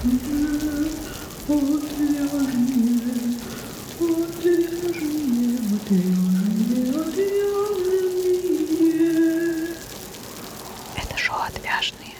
Это 0.00 0.10
шоу 11.16 11.38
«Отвяжные». 11.48 12.14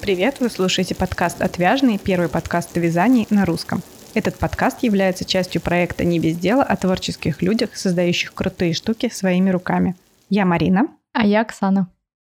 Привет, 0.00 0.40
вы 0.40 0.48
слушаете 0.48 0.94
подкаст 0.94 1.42
«Отвяжные», 1.42 1.98
первый 1.98 2.30
подкаст 2.30 2.74
о 2.74 2.80
вязании 2.80 3.26
на 3.28 3.44
русском. 3.44 3.82
Этот 4.14 4.36
подкаст 4.36 4.82
является 4.82 5.26
частью 5.26 5.60
проекта 5.60 6.06
«Не 6.06 6.18
без 6.18 6.38
дела» 6.38 6.62
о 6.62 6.74
творческих 6.76 7.42
людях, 7.42 7.76
создающих 7.76 8.32
крутые 8.32 8.72
штуки 8.72 9.10
своими 9.12 9.50
руками. 9.50 9.94
Я 10.30 10.46
Марина. 10.46 10.88
А 11.12 11.26
я 11.26 11.42
Оксана. 11.42 11.90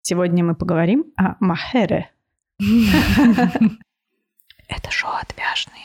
Сегодня 0.10 0.42
мы 0.42 0.56
поговорим 0.56 1.04
о 1.18 1.36
махере. 1.42 2.10
Это 2.60 3.50
шоу 4.90 5.12
«Отвяжные». 5.22 5.84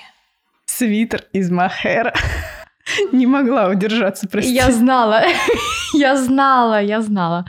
Свитер 0.64 1.24
из 1.32 1.50
махера. 1.50 2.14
Не 3.12 3.26
могла 3.26 3.68
удержаться, 3.68 4.28
прости. 4.28 4.54
Я 4.54 4.70
знала, 4.70 5.24
я 5.92 6.16
знала, 6.16 6.80
я 6.80 7.00
знала. 7.00 7.46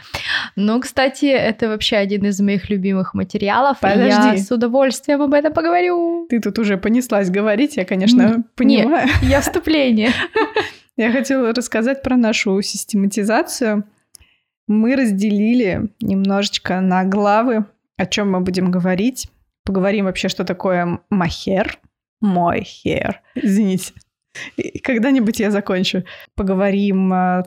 Ну, 0.56 0.82
кстати, 0.82 1.26
это 1.26 1.68
вообще 1.68 1.98
один 1.98 2.26
из 2.26 2.42
моих 2.42 2.72
любимых 2.72 3.14
материалов. 3.14 3.78
Подожди. 3.80 4.10
Я 4.10 4.38
с 4.38 4.52
удовольствием 4.52 5.22
об 5.22 5.36
этом 5.36 5.54
поговорю. 5.54 6.26
Ты 6.28 6.40
тут 6.40 6.58
уже 6.58 6.78
понеслась 6.78 7.30
говорить, 7.30 7.78
я, 7.78 7.86
конечно, 7.86 8.46
понимаю. 8.56 9.10
Не, 9.22 9.30
я 9.30 9.42
вступление. 9.42 10.10
Я 10.98 11.12
хотела 11.12 11.54
рассказать 11.54 12.02
про 12.02 12.18
нашу 12.18 12.60
систематизацию. 12.64 13.84
Мы 14.68 14.96
разделили 14.96 15.90
немножечко 16.00 16.80
на 16.82 17.04
главы, 17.04 17.66
о 17.98 18.06
чем 18.06 18.32
мы 18.32 18.42
будем 18.42 18.72
говорить. 18.72 19.30
Поговорим 19.66 20.06
вообще, 20.06 20.30
что 20.30 20.44
такое 20.44 21.00
махер. 21.10 21.80
Мой 22.22 22.64
хер. 22.64 23.22
Извините. 23.36 23.94
Когда-нибудь 24.84 25.40
я 25.40 25.52
закончу. 25.52 26.04
Поговорим, 26.36 27.14
э, 27.14 27.44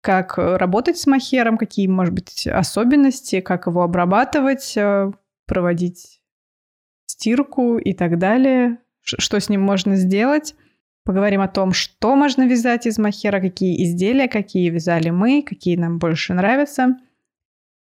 как 0.00 0.36
работать 0.36 0.98
с 0.98 1.06
махером, 1.06 1.58
какие, 1.58 1.86
может 1.86 2.14
быть, 2.14 2.46
особенности, 2.46 3.40
как 3.40 3.66
его 3.66 3.82
обрабатывать, 3.82 4.76
э, 4.76 5.12
проводить 5.46 6.20
стирку 7.06 7.78
и 7.78 7.92
так 7.92 8.18
далее, 8.18 8.78
что 9.02 9.38
с 9.38 9.48
ним 9.48 9.62
можно 9.62 9.96
сделать. 9.96 10.54
Поговорим 11.04 11.42
о 11.42 11.48
том, 11.48 11.72
что 11.72 12.16
можно 12.16 12.46
вязать 12.46 12.86
из 12.86 12.98
махера, 12.98 13.40
какие 13.40 13.84
изделия, 13.84 14.26
какие 14.26 14.70
вязали 14.70 15.10
мы, 15.10 15.42
какие 15.42 15.76
нам 15.76 15.98
больше 15.98 16.32
нравятся. 16.32 16.96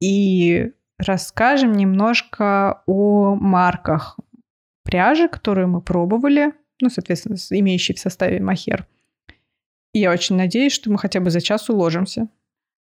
И 0.00 0.72
расскажем 0.98 1.72
немножко 1.72 2.82
о 2.86 3.36
марках 3.36 4.18
пряжи, 4.82 5.28
которые 5.28 5.68
мы 5.68 5.80
пробовали, 5.80 6.52
ну, 6.80 6.90
соответственно, 6.90 7.36
имеющие 7.50 7.94
в 7.94 8.00
составе 8.00 8.40
махер. 8.40 8.88
И 9.92 10.00
я 10.00 10.10
очень 10.10 10.36
надеюсь, 10.36 10.72
что 10.72 10.90
мы 10.90 10.98
хотя 10.98 11.20
бы 11.20 11.30
за 11.30 11.40
час 11.40 11.70
уложимся. 11.70 12.28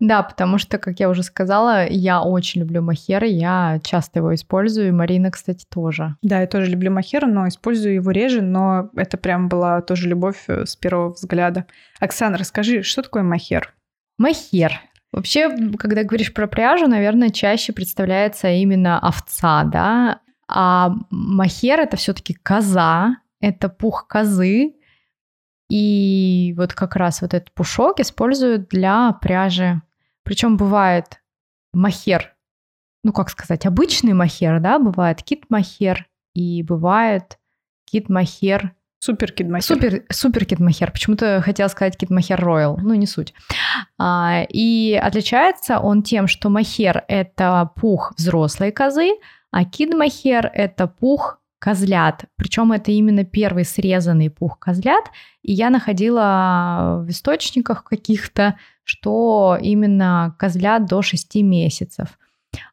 Да, 0.01 0.23
потому 0.23 0.57
что, 0.57 0.79
как 0.79 0.99
я 0.99 1.09
уже 1.09 1.21
сказала, 1.21 1.87
я 1.87 2.23
очень 2.23 2.61
люблю 2.61 2.81
махер, 2.81 3.23
я 3.23 3.79
часто 3.83 4.17
его 4.17 4.33
использую, 4.33 4.87
и 4.87 4.91
Марина, 4.91 5.29
кстати, 5.29 5.63
тоже. 5.69 6.15
Да, 6.23 6.41
я 6.41 6.47
тоже 6.47 6.71
люблю 6.71 6.91
махер, 6.91 7.27
но 7.27 7.47
использую 7.47 7.93
его 7.93 8.09
реже, 8.09 8.41
но 8.41 8.89
это 8.95 9.17
прям 9.17 9.47
была 9.47 9.79
тоже 9.81 10.09
любовь 10.09 10.45
э, 10.47 10.65
с 10.65 10.75
первого 10.75 11.13
взгляда. 11.13 11.67
Оксана, 11.99 12.39
расскажи, 12.39 12.81
что 12.81 13.03
такое 13.03 13.21
махер? 13.21 13.75
Махер. 14.17 14.81
Вообще, 15.11 15.55
когда 15.77 16.03
говоришь 16.03 16.33
про 16.33 16.47
пряжу, 16.47 16.87
наверное, 16.87 17.29
чаще 17.29 17.71
представляется 17.71 18.49
именно 18.49 18.97
овца, 18.97 19.63
да? 19.65 20.21
А 20.47 20.95
махер 21.11 21.79
это 21.79 21.95
все-таки 21.95 22.33
коза, 22.33 23.17
это 23.39 23.69
пух 23.69 24.07
козы. 24.07 24.73
И 25.69 26.55
вот 26.57 26.73
как 26.73 26.95
раз 26.95 27.21
вот 27.21 27.35
этот 27.35 27.53
пушок 27.53 27.99
используют 27.99 28.67
для 28.69 29.13
пряжи. 29.21 29.79
Причем 30.23 30.57
бывает 30.57 31.21
махер, 31.73 32.35
ну 33.03 33.13
как 33.13 33.29
сказать, 33.29 33.65
обычный 33.65 34.13
махер, 34.13 34.59
да, 34.59 34.79
бывает 34.79 35.23
кит-махер 35.23 36.07
и 36.33 36.63
бывает 36.63 37.39
кит-махер 37.85 38.75
Супер 39.03 39.31
кид 39.31 39.49
махер. 39.49 39.65
Супер, 39.65 40.03
супер 40.11 40.45
кит 40.45 40.59
махер. 40.59 40.91
Почему-то 40.91 41.41
хотела 41.41 41.67
сказать 41.69 41.97
кит 41.97 42.11
махер 42.11 42.39
роял, 42.39 42.77
ну 42.77 42.93
не 42.93 43.07
суть. 43.07 43.33
А, 43.97 44.45
и 44.47 44.93
отличается 44.93 45.79
он 45.79 46.03
тем, 46.03 46.27
что 46.27 46.49
махер 46.49 47.03
это 47.07 47.71
пух 47.77 48.13
взрослой 48.15 48.71
козы, 48.71 49.13
а 49.49 49.65
кид 49.65 49.95
махер 49.95 50.51
это 50.53 50.85
пух 50.85 51.39
козлят. 51.57 52.25
Причем 52.35 52.71
это 52.73 52.91
именно 52.91 53.23
первый 53.23 53.65
срезанный 53.65 54.29
пух 54.29 54.59
козлят. 54.59 55.05
И 55.41 55.51
я 55.51 55.71
находила 55.71 57.03
в 57.03 57.09
источниках 57.09 57.83
каких-то, 57.83 58.59
что 58.91 59.57
именно 59.61 60.35
козлят 60.37 60.85
до 60.85 61.01
6 61.01 61.35
месяцев. 61.35 62.19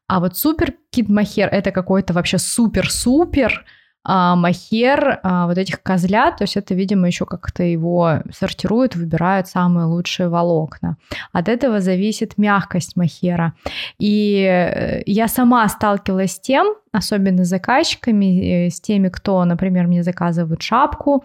А 0.09 0.19
вот 0.19 0.37
супер 0.37 0.75
кид 0.91 1.09
махер 1.09 1.49
это 1.49 1.71
какой-то 1.71 2.12
вообще 2.12 2.39
супер-супер 2.39 3.65
а, 4.05 4.34
махер 4.34 5.21
а, 5.23 5.47
вот 5.47 5.59
этих 5.59 5.81
козлят, 5.81 6.39
то 6.39 6.45
есть 6.45 6.57
это, 6.57 6.75
видимо, 6.75 7.07
еще 7.07 7.25
как-то 7.25 7.62
его 7.62 8.23
сортируют, 8.33 8.97
выбирают 8.97 9.47
самые 9.47 9.87
лучшие 9.87 10.28
волокна. 10.28 10.97
От 11.33 11.49
этого 11.49 11.81
зависит 11.81 12.37
мягкость 12.37 12.97
махера. 12.97 13.53
И 14.01 14.43
э, 14.43 15.03
я 15.07 15.28
сама 15.28 15.69
сталкивалась 15.69 16.33
с 16.33 16.41
тем, 16.41 16.75
особенно 16.91 17.45
с 17.45 17.49
заказчиками, 17.49 18.67
э, 18.67 18.71
с 18.71 18.81
теми, 18.81 19.09
кто, 19.09 19.45
например, 19.45 19.87
мне 19.87 20.03
заказывают 20.03 20.62
шапку, 20.62 21.25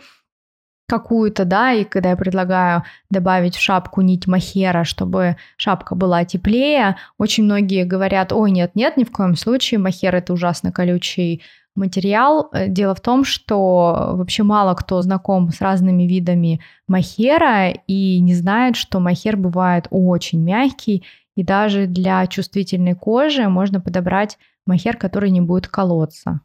какую-то, 0.87 1.45
да, 1.45 1.71
и 1.73 1.83
когда 1.83 2.11
я 2.11 2.15
предлагаю 2.15 2.83
добавить 3.09 3.55
в 3.55 3.61
шапку 3.61 4.01
нить 4.01 4.27
махера, 4.27 4.83
чтобы 4.83 5.37
шапка 5.57 5.95
была 5.95 6.25
теплее, 6.25 6.97
очень 7.17 7.45
многие 7.45 7.85
говорят, 7.85 8.31
ой, 8.31 8.51
нет-нет, 8.51 8.97
ни 8.97 9.03
в 9.03 9.11
коем 9.11 9.35
случае, 9.35 9.79
махер 9.79 10.15
это 10.15 10.33
ужасно 10.33 10.71
колючий 10.71 11.41
материал. 11.75 12.49
Э, 12.51 12.67
Дело 12.67 12.95
в 12.95 13.01
том, 13.01 13.23
что 13.23 14.11
вообще 14.13 14.43
мало 14.43 14.73
кто 14.75 15.01
знаком 15.01 15.49
с 15.51 15.61
разными 15.61 16.03
видами 16.03 16.61
махера 16.87 17.69
и 17.87 18.19
не 18.19 18.35
знает, 18.35 18.75
что 18.75 18.99
махер 18.99 19.37
бывает 19.37 19.87
очень 19.89 20.41
мягкий, 20.41 21.03
и 21.35 21.43
даже 21.43 21.87
для 21.87 22.27
чувствительной 22.27 22.93
кожи 22.93 23.47
можно 23.49 23.81
подобрать 23.81 24.37
махер, 24.65 24.97
который 24.97 25.31
не 25.31 25.41
будет 25.41 25.67
колоться. 25.67 26.41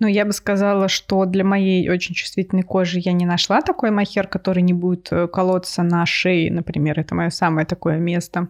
Ну, 0.00 0.08
я 0.08 0.24
бы 0.24 0.32
сказала, 0.32 0.88
что 0.88 1.24
для 1.26 1.44
моей 1.44 1.88
очень 1.88 2.14
чувствительной 2.14 2.62
кожи 2.62 2.98
я 2.98 3.12
не 3.12 3.24
нашла 3.24 3.60
такой 3.60 3.90
махер, 3.90 4.26
который 4.26 4.62
не 4.62 4.72
будет 4.72 5.12
э, 5.12 5.28
колоться 5.28 5.82
на 5.82 6.04
шее, 6.06 6.50
например. 6.50 6.98
Это 6.98 7.14
мое 7.14 7.30
самое 7.30 7.66
такое 7.66 7.98
место. 7.98 8.48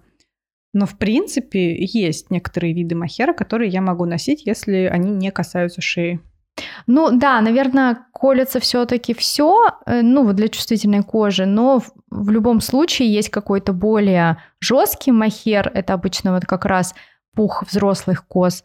Но, 0.72 0.86
в 0.86 0.96
принципе, 0.96 1.76
есть 1.84 2.30
некоторые 2.30 2.72
виды 2.72 2.94
махера, 2.94 3.34
которые 3.34 3.70
я 3.70 3.82
могу 3.82 4.06
носить, 4.06 4.46
если 4.46 4.88
они 4.90 5.10
не 5.10 5.30
касаются 5.30 5.82
шеи. 5.82 6.20
Ну 6.86 7.10
да, 7.12 7.40
наверное, 7.40 8.06
колется 8.12 8.60
все-таки 8.60 9.14
все, 9.14 9.68
ну 9.86 10.24
вот 10.24 10.36
для 10.36 10.48
чувствительной 10.48 11.02
кожи, 11.02 11.46
но 11.46 11.80
в, 11.80 11.92
в 12.10 12.30
любом 12.30 12.60
случае 12.60 13.12
есть 13.12 13.30
какой-то 13.30 13.72
более 13.72 14.38
жесткий 14.60 15.12
махер, 15.12 15.70
это 15.72 15.94
обычно 15.94 16.34
вот 16.34 16.44
как 16.44 16.64
раз 16.66 16.94
пух 17.34 17.64
взрослых 17.66 18.26
коз, 18.26 18.64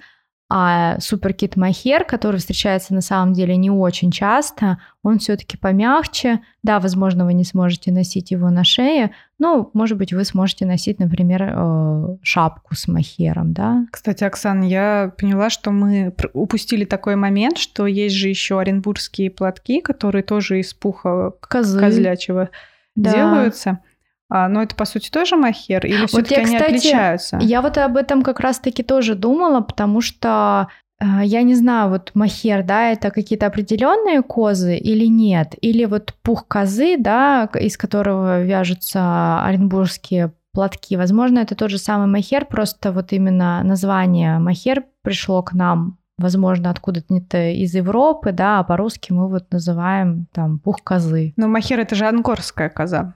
а 0.49 0.97
суперкит 1.01 1.57
махер, 1.57 2.05
который 2.05 2.37
встречается 2.37 2.93
на 2.93 3.01
самом 3.01 3.33
деле 3.33 3.57
не 3.57 3.69
очень 3.69 4.11
часто, 4.11 4.77
он 5.03 5.19
все-таки 5.19 5.57
помягче. 5.57 6.39
Да, 6.63 6.79
возможно, 6.79 7.25
вы 7.25 7.33
не 7.33 7.43
сможете 7.43 7.91
носить 7.91 8.31
его 8.31 8.49
на 8.49 8.63
шее, 8.63 9.11
но, 9.39 9.69
может 9.73 9.97
быть, 9.97 10.13
вы 10.13 10.23
сможете 10.23 10.65
носить, 10.65 10.99
например, 10.99 11.43
э, 11.53 12.17
шапку 12.21 12.75
с 12.75 12.87
махером, 12.87 13.53
да. 13.53 13.85
Кстати, 13.91 14.23
Оксан, 14.23 14.61
я 14.63 15.11
поняла, 15.17 15.49
что 15.49 15.71
мы 15.71 16.13
упустили 16.33 16.85
такой 16.85 17.17
момент, 17.17 17.57
что 17.57 17.85
есть 17.85 18.15
же 18.15 18.29
еще 18.29 18.59
оренбургские 18.59 19.29
платки, 19.31 19.81
которые 19.81 20.23
тоже 20.23 20.59
из 20.61 20.73
пуха 20.73 21.33
Козы. 21.41 21.79
козлячего 21.79 22.49
Да. 22.95 23.11
делаются. 23.13 23.79
А, 24.29 24.47
но 24.49 24.61
это, 24.61 24.75
по 24.75 24.85
сути, 24.85 25.09
тоже 25.09 25.35
махер? 25.35 25.85
Или 25.85 26.01
Вот 26.01 26.09
все-таки 26.09 26.35
я, 26.35 26.41
они 26.41 26.55
кстати, 26.55 26.71
отличаются? 26.71 27.37
Я 27.41 27.61
вот 27.61 27.77
об 27.77 27.95
этом 27.97 28.23
как 28.23 28.39
раз-таки 28.39 28.83
тоже 28.83 29.15
думала, 29.15 29.61
потому 29.61 30.01
что 30.01 30.67
э, 30.99 31.05
я 31.23 31.43
не 31.43 31.55
знаю, 31.55 31.89
вот 31.89 32.11
махер, 32.13 32.63
да, 32.63 32.91
это 32.91 33.09
какие-то 33.11 33.47
определенные 33.47 34.21
козы 34.21 34.75
или 34.75 35.05
нет, 35.05 35.55
или 35.61 35.85
вот 35.85 36.13
пух 36.23 36.47
козы, 36.47 36.97
да, 36.97 37.49
из 37.53 37.77
которого 37.77 38.43
вяжутся 38.43 39.43
оренбургские 39.45 40.33
платки. 40.51 40.97
Возможно, 40.97 41.39
это 41.39 41.55
тот 41.55 41.69
же 41.69 41.77
самый 41.77 42.07
махер, 42.07 42.45
просто 42.45 42.91
вот 42.91 43.13
именно 43.13 43.63
название 43.63 44.39
махер 44.39 44.83
пришло 45.03 45.41
к 45.41 45.53
нам, 45.53 45.99
возможно, 46.17 46.69
откуда-то 46.69 47.51
из 47.51 47.75
Европы, 47.75 48.33
да, 48.33 48.59
а 48.59 48.63
по-русски 48.63 49.13
мы 49.13 49.29
вот 49.29 49.51
называем 49.51 50.27
там 50.33 50.59
пух 50.59 50.83
козы. 50.83 51.33
Но 51.37 51.47
махер 51.47 51.79
это 51.79 51.95
же 51.95 52.07
ангорская 52.07 52.69
коза. 52.69 53.13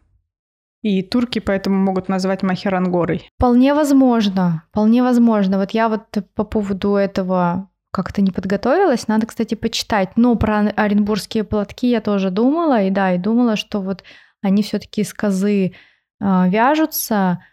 И 0.82 1.04
турки 1.04 1.40
поэтому 1.40 1.78
могут 1.78 2.10
назвать 2.10 2.42
махер 2.42 2.74
ангорой. 2.76 3.30
Вполне 3.38 3.74
возможно, 3.74 4.64
вполне 4.70 5.04
возможно. 5.04 5.58
Вот 5.58 5.72
я 5.72 5.90
вот 5.90 6.04
по 6.34 6.44
поводу 6.44 6.96
этого 6.96 7.70
как-то 7.92 8.22
не 8.22 8.32
подготовилась. 8.32 9.08
Надо, 9.08 9.28
кстати, 9.28 9.56
почитать. 9.56 10.12
Но 10.16 10.36
про 10.36 10.60
оренбургские 10.60 11.44
платки 11.44 11.90
я 11.90 12.02
тоже 12.02 12.32
думала, 12.32 12.84
и 12.84 12.90
да, 12.90 13.14
и 13.14 13.18
думала, 13.18 13.56
что 13.56 13.82
вот 13.82 14.04
они 14.42 14.64
все-таки 14.64 15.02
из 15.02 15.14
козы 15.14 15.66
э, 15.66 15.72
вяжутся, 16.20 17.44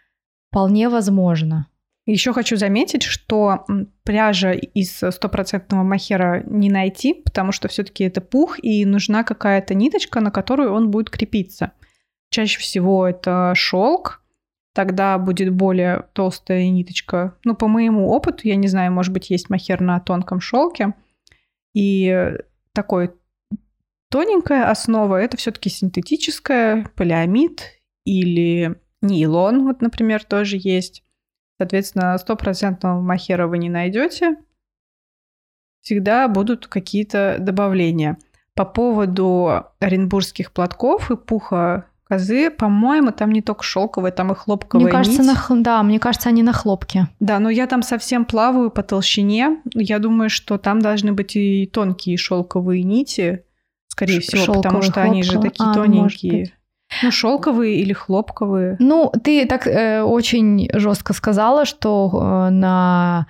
вполне 0.49 0.89
возможно. 0.89 1.67
Еще 2.05 2.33
хочу 2.33 2.55
заметить, 2.57 3.03
что 3.03 3.65
пряжа 4.03 4.53
из 4.53 4.97
стопроцентного 4.97 5.83
махера 5.83 6.41
не 6.47 6.71
найти, 6.71 7.13
потому 7.13 7.51
что 7.51 7.67
все-таки 7.67 8.03
это 8.03 8.19
пух, 8.19 8.57
и 8.63 8.83
нужна 8.83 9.23
какая-то 9.23 9.75
ниточка, 9.75 10.19
на 10.19 10.31
которую 10.31 10.73
он 10.73 10.89
будет 10.89 11.11
крепиться. 11.11 11.73
Чаще 12.29 12.59
всего 12.59 13.07
это 13.07 13.53
шелк, 13.55 14.21
тогда 14.73 15.17
будет 15.17 15.53
более 15.53 16.07
толстая 16.13 16.69
ниточка. 16.69 17.35
Ну, 17.43 17.55
по 17.55 17.67
моему 17.67 18.09
опыту, 18.09 18.47
я 18.47 18.55
не 18.55 18.67
знаю, 18.67 18.91
может 18.91 19.11
быть, 19.11 19.29
есть 19.29 19.49
махер 19.49 19.81
на 19.81 19.99
тонком 19.99 20.39
шелке. 20.39 20.93
И 21.73 22.33
такой 22.73 23.11
тоненькая 24.09 24.69
основа 24.69 25.17
это 25.17 25.37
все-таки 25.37 25.69
синтетическая, 25.69 26.85
полиамид 26.95 27.63
или 28.05 28.79
нейлон, 29.01 29.65
вот, 29.65 29.81
например, 29.81 30.23
тоже 30.23 30.57
есть. 30.59 31.03
Соответственно, 31.57 32.17
стопроцентного 32.17 33.01
махера 33.01 33.47
вы 33.47 33.57
не 33.57 33.69
найдете. 33.69 34.37
Всегда 35.81 36.27
будут 36.27 36.67
какие-то 36.67 37.37
добавления. 37.39 38.17
По 38.53 38.65
поводу 38.65 39.65
оренбургских 39.79 40.51
платков 40.51 41.11
и 41.11 41.17
пуха 41.17 41.85
козы, 42.09 42.49
по-моему, 42.49 43.11
там 43.11 43.31
не 43.31 43.41
только 43.41 43.63
шелковые, 43.63 44.11
там 44.11 44.31
и 44.31 44.35
хлопковые. 44.35 44.85
Мне 44.85 44.91
кажется, 44.91 45.21
нить. 45.21 45.49
на, 45.49 45.63
да, 45.63 45.83
мне 45.83 45.99
кажется, 45.99 46.29
они 46.29 46.41
на 46.41 46.53
хлопке. 46.53 47.07
Да, 47.19 47.39
но 47.39 47.49
я 47.49 47.67
там 47.67 47.83
совсем 47.83 48.25
плаваю 48.25 48.71
по 48.71 48.81
толщине. 48.81 49.61
Я 49.75 49.99
думаю, 49.99 50.29
что 50.29 50.57
там 50.57 50.79
должны 50.81 51.13
быть 51.13 51.35
и 51.35 51.67
тонкие 51.67 52.17
шелковые 52.17 52.83
нити, 52.83 53.43
скорее 53.87 54.21
всего, 54.21 54.43
шелковые, 54.43 54.63
потому 54.63 54.81
что 54.81 54.93
хлопковые. 54.93 55.11
они 55.11 55.23
же 55.23 55.39
такие 55.39 55.69
а, 55.69 55.73
тоненькие. 55.73 56.51
Ну, 57.03 57.11
шелковые 57.11 57.75
или 57.75 57.93
хлопковые. 57.93 58.75
Ну, 58.79 59.11
ты 59.23 59.45
так 59.45 59.67
э, 59.67 60.01
очень 60.01 60.69
жестко 60.73 61.13
сказала, 61.13 61.65
что 61.65 62.09
э, 62.11 62.49
на 62.49 63.27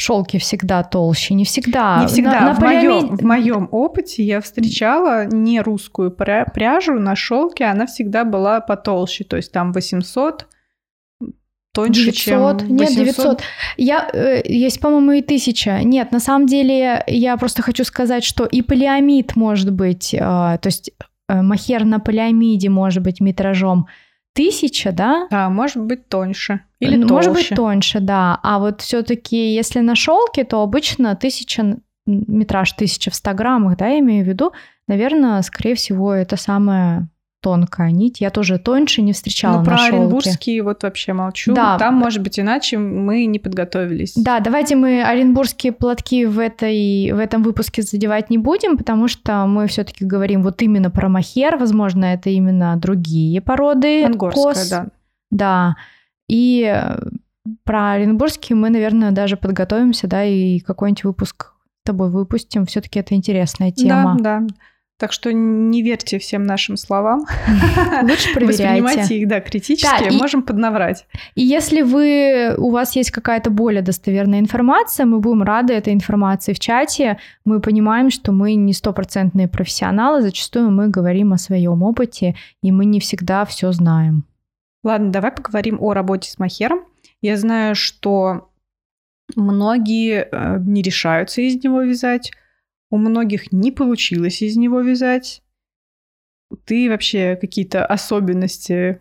шелке 0.00 0.38
всегда 0.38 0.82
толще, 0.82 1.34
не 1.34 1.44
всегда. 1.44 2.00
Не 2.00 2.06
всегда. 2.06 2.40
На, 2.40 2.46
на 2.48 2.54
в, 2.54 2.60
моем, 2.60 3.16
в 3.16 3.22
моем 3.22 3.68
опыте 3.70 4.22
я 4.22 4.40
встречала 4.40 5.26
не 5.26 5.60
русскую 5.60 6.10
пряжу 6.10 6.94
на 6.94 7.14
шелке, 7.16 7.64
она 7.64 7.86
всегда 7.86 8.24
была 8.24 8.60
потолще, 8.60 9.24
то 9.24 9.36
есть 9.36 9.52
там 9.52 9.72
800 9.72 10.46
тоньше, 11.72 12.06
900. 12.06 12.16
чем 12.16 12.40
800. 12.40 12.70
Нет, 12.70 12.94
900. 12.94 13.42
Я, 13.76 14.08
э, 14.12 14.42
есть, 14.44 14.80
по-моему, 14.80 15.12
и 15.12 15.22
1000. 15.22 15.82
Нет, 15.84 16.12
на 16.12 16.20
самом 16.20 16.46
деле 16.46 17.04
я 17.06 17.36
просто 17.36 17.62
хочу 17.62 17.84
сказать, 17.84 18.24
что 18.24 18.44
и 18.44 18.62
полиамид 18.62 19.36
может 19.36 19.72
быть, 19.72 20.14
э, 20.14 20.18
то 20.18 20.60
есть 20.64 20.90
э, 21.28 21.42
махер 21.42 21.84
на 21.84 22.00
полиамиде 22.00 22.68
может 22.68 23.02
быть 23.02 23.20
метражом 23.20 23.86
тысяча, 24.32 24.92
да? 24.92 25.26
Да, 25.30 25.48
может 25.50 25.82
быть 25.82 26.08
тоньше. 26.08 26.60
Или 26.78 26.96
ну, 26.96 27.06
толще. 27.06 27.30
Может 27.30 27.32
быть 27.32 27.56
тоньше, 27.56 28.00
да. 28.00 28.38
А 28.42 28.58
вот 28.58 28.80
все-таки, 28.80 29.54
если 29.54 29.80
на 29.80 29.94
шелке, 29.94 30.44
то 30.44 30.62
обычно 30.62 31.14
тысяча 31.16 31.78
метраж 32.06 32.72
тысяча 32.72 33.10
в 33.10 33.14
100 33.14 33.34
граммах, 33.34 33.76
да, 33.76 33.88
я 33.88 33.98
имею 34.00 34.24
в 34.24 34.28
виду, 34.28 34.52
наверное, 34.88 35.42
скорее 35.42 35.74
всего, 35.74 36.12
это 36.12 36.36
самое 36.36 37.08
тонкая 37.40 37.90
нить. 37.90 38.20
Я 38.20 38.30
тоже 38.30 38.58
тоньше 38.58 39.02
не 39.02 39.12
встречала 39.12 39.54
ну, 39.54 39.58
на 39.60 39.64
про 39.64 39.78
шелке. 39.78 39.96
оренбургские 39.96 40.62
вот 40.62 40.82
вообще 40.82 41.12
молчу. 41.12 41.54
Да. 41.54 41.78
Там, 41.78 41.94
может 41.94 42.22
быть, 42.22 42.38
иначе 42.38 42.78
мы 42.78 43.24
не 43.26 43.38
подготовились. 43.38 44.14
Да, 44.14 44.40
давайте 44.40 44.76
мы 44.76 45.02
оренбургские 45.02 45.72
платки 45.72 46.26
в, 46.26 46.38
этой, 46.38 47.12
в 47.12 47.18
этом 47.18 47.42
выпуске 47.42 47.82
задевать 47.82 48.30
не 48.30 48.38
будем, 48.38 48.76
потому 48.76 49.08
что 49.08 49.46
мы 49.46 49.66
все 49.66 49.84
таки 49.84 50.04
говорим 50.04 50.42
вот 50.42 50.60
именно 50.62 50.90
про 50.90 51.08
махер. 51.08 51.56
Возможно, 51.56 52.04
это 52.04 52.30
именно 52.30 52.76
другие 52.76 53.40
породы. 53.40 54.04
Ангорская, 54.04 54.44
кос. 54.44 54.68
да. 54.68 54.86
Да. 55.30 55.76
И 56.28 56.62
э, 56.62 56.98
про 57.64 57.92
оренбургские 57.92 58.56
мы, 58.56 58.70
наверное, 58.70 59.10
даже 59.10 59.36
подготовимся, 59.36 60.06
да, 60.06 60.24
и 60.24 60.60
какой-нибудь 60.60 61.04
выпуск 61.04 61.54
с 61.82 61.86
тобой 61.86 62.10
выпустим. 62.10 62.66
все 62.66 62.80
таки 62.80 63.00
это 63.00 63.14
интересная 63.14 63.72
тема. 63.72 64.16
Да, 64.18 64.40
да. 64.40 64.46
Так 65.00 65.14
что 65.14 65.32
не 65.32 65.80
верьте 65.80 66.18
всем 66.18 66.44
нашим 66.44 66.76
словам. 66.76 67.20
Лучше 68.02 68.32
проверяйте. 68.34 68.82
Воспринимайте 68.82 69.16
их, 69.16 69.28
да, 69.28 69.40
критически, 69.40 70.04
да, 70.04 70.08
и, 70.08 70.18
можем 70.18 70.42
поднаврать. 70.42 71.06
И 71.34 71.42
если 71.42 71.80
вы, 71.80 72.54
у 72.58 72.68
вас 72.68 72.94
есть 72.96 73.10
какая-то 73.10 73.48
более 73.48 73.80
достоверная 73.80 74.40
информация, 74.40 75.06
мы 75.06 75.20
будем 75.20 75.42
рады 75.42 75.72
этой 75.72 75.94
информации 75.94 76.52
в 76.52 76.58
чате. 76.58 77.16
Мы 77.46 77.60
понимаем, 77.60 78.10
что 78.10 78.32
мы 78.32 78.52
не 78.56 78.74
стопроцентные 78.74 79.48
профессионалы, 79.48 80.20
зачастую 80.20 80.70
мы 80.70 80.88
говорим 80.88 81.32
о 81.32 81.38
своем 81.38 81.82
опыте, 81.82 82.36
и 82.62 82.70
мы 82.70 82.84
не 82.84 83.00
всегда 83.00 83.46
все 83.46 83.72
знаем. 83.72 84.24
Ладно, 84.84 85.10
давай 85.10 85.32
поговорим 85.32 85.78
о 85.80 85.94
работе 85.94 86.30
с 86.30 86.38
махером. 86.38 86.80
Я 87.22 87.38
знаю, 87.38 87.74
что 87.74 88.50
многие 89.34 90.28
э, 90.30 90.58
не 90.60 90.82
решаются 90.82 91.40
из 91.40 91.64
него 91.64 91.80
вязать, 91.80 92.32
у 92.90 92.98
многих 92.98 93.52
не 93.52 93.70
получилось 93.70 94.42
из 94.42 94.56
него 94.56 94.80
вязать. 94.80 95.42
Ты 96.64 96.88
вообще 96.90 97.38
какие-то 97.40 97.86
особенности 97.86 99.00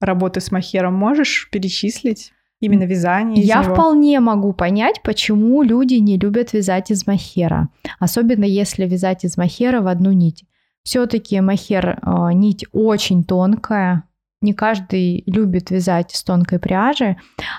работы 0.00 0.40
с 0.40 0.50
махером 0.50 0.94
можешь 0.94 1.48
перечислить? 1.50 2.32
Именно 2.60 2.84
вязание 2.84 3.42
Я 3.42 3.62
него? 3.62 3.72
вполне 3.72 4.20
могу 4.20 4.52
понять, 4.52 5.00
почему 5.02 5.62
люди 5.62 5.94
не 5.94 6.18
любят 6.18 6.52
вязать 6.52 6.90
из 6.90 7.06
махера. 7.06 7.70
Особенно 7.98 8.44
если 8.44 8.84
вязать 8.84 9.24
из 9.24 9.38
махера 9.38 9.80
в 9.80 9.86
одну 9.86 10.12
нить. 10.12 10.44
Все-таки 10.82 11.40
махер 11.40 11.98
э, 12.02 12.32
нить 12.34 12.66
очень 12.72 13.24
тонкая. 13.24 14.04
Не 14.42 14.52
каждый 14.52 15.22
любит 15.26 15.70
вязать 15.70 16.12
из 16.14 16.22
тонкой 16.22 16.58
пряжи. 16.58 17.16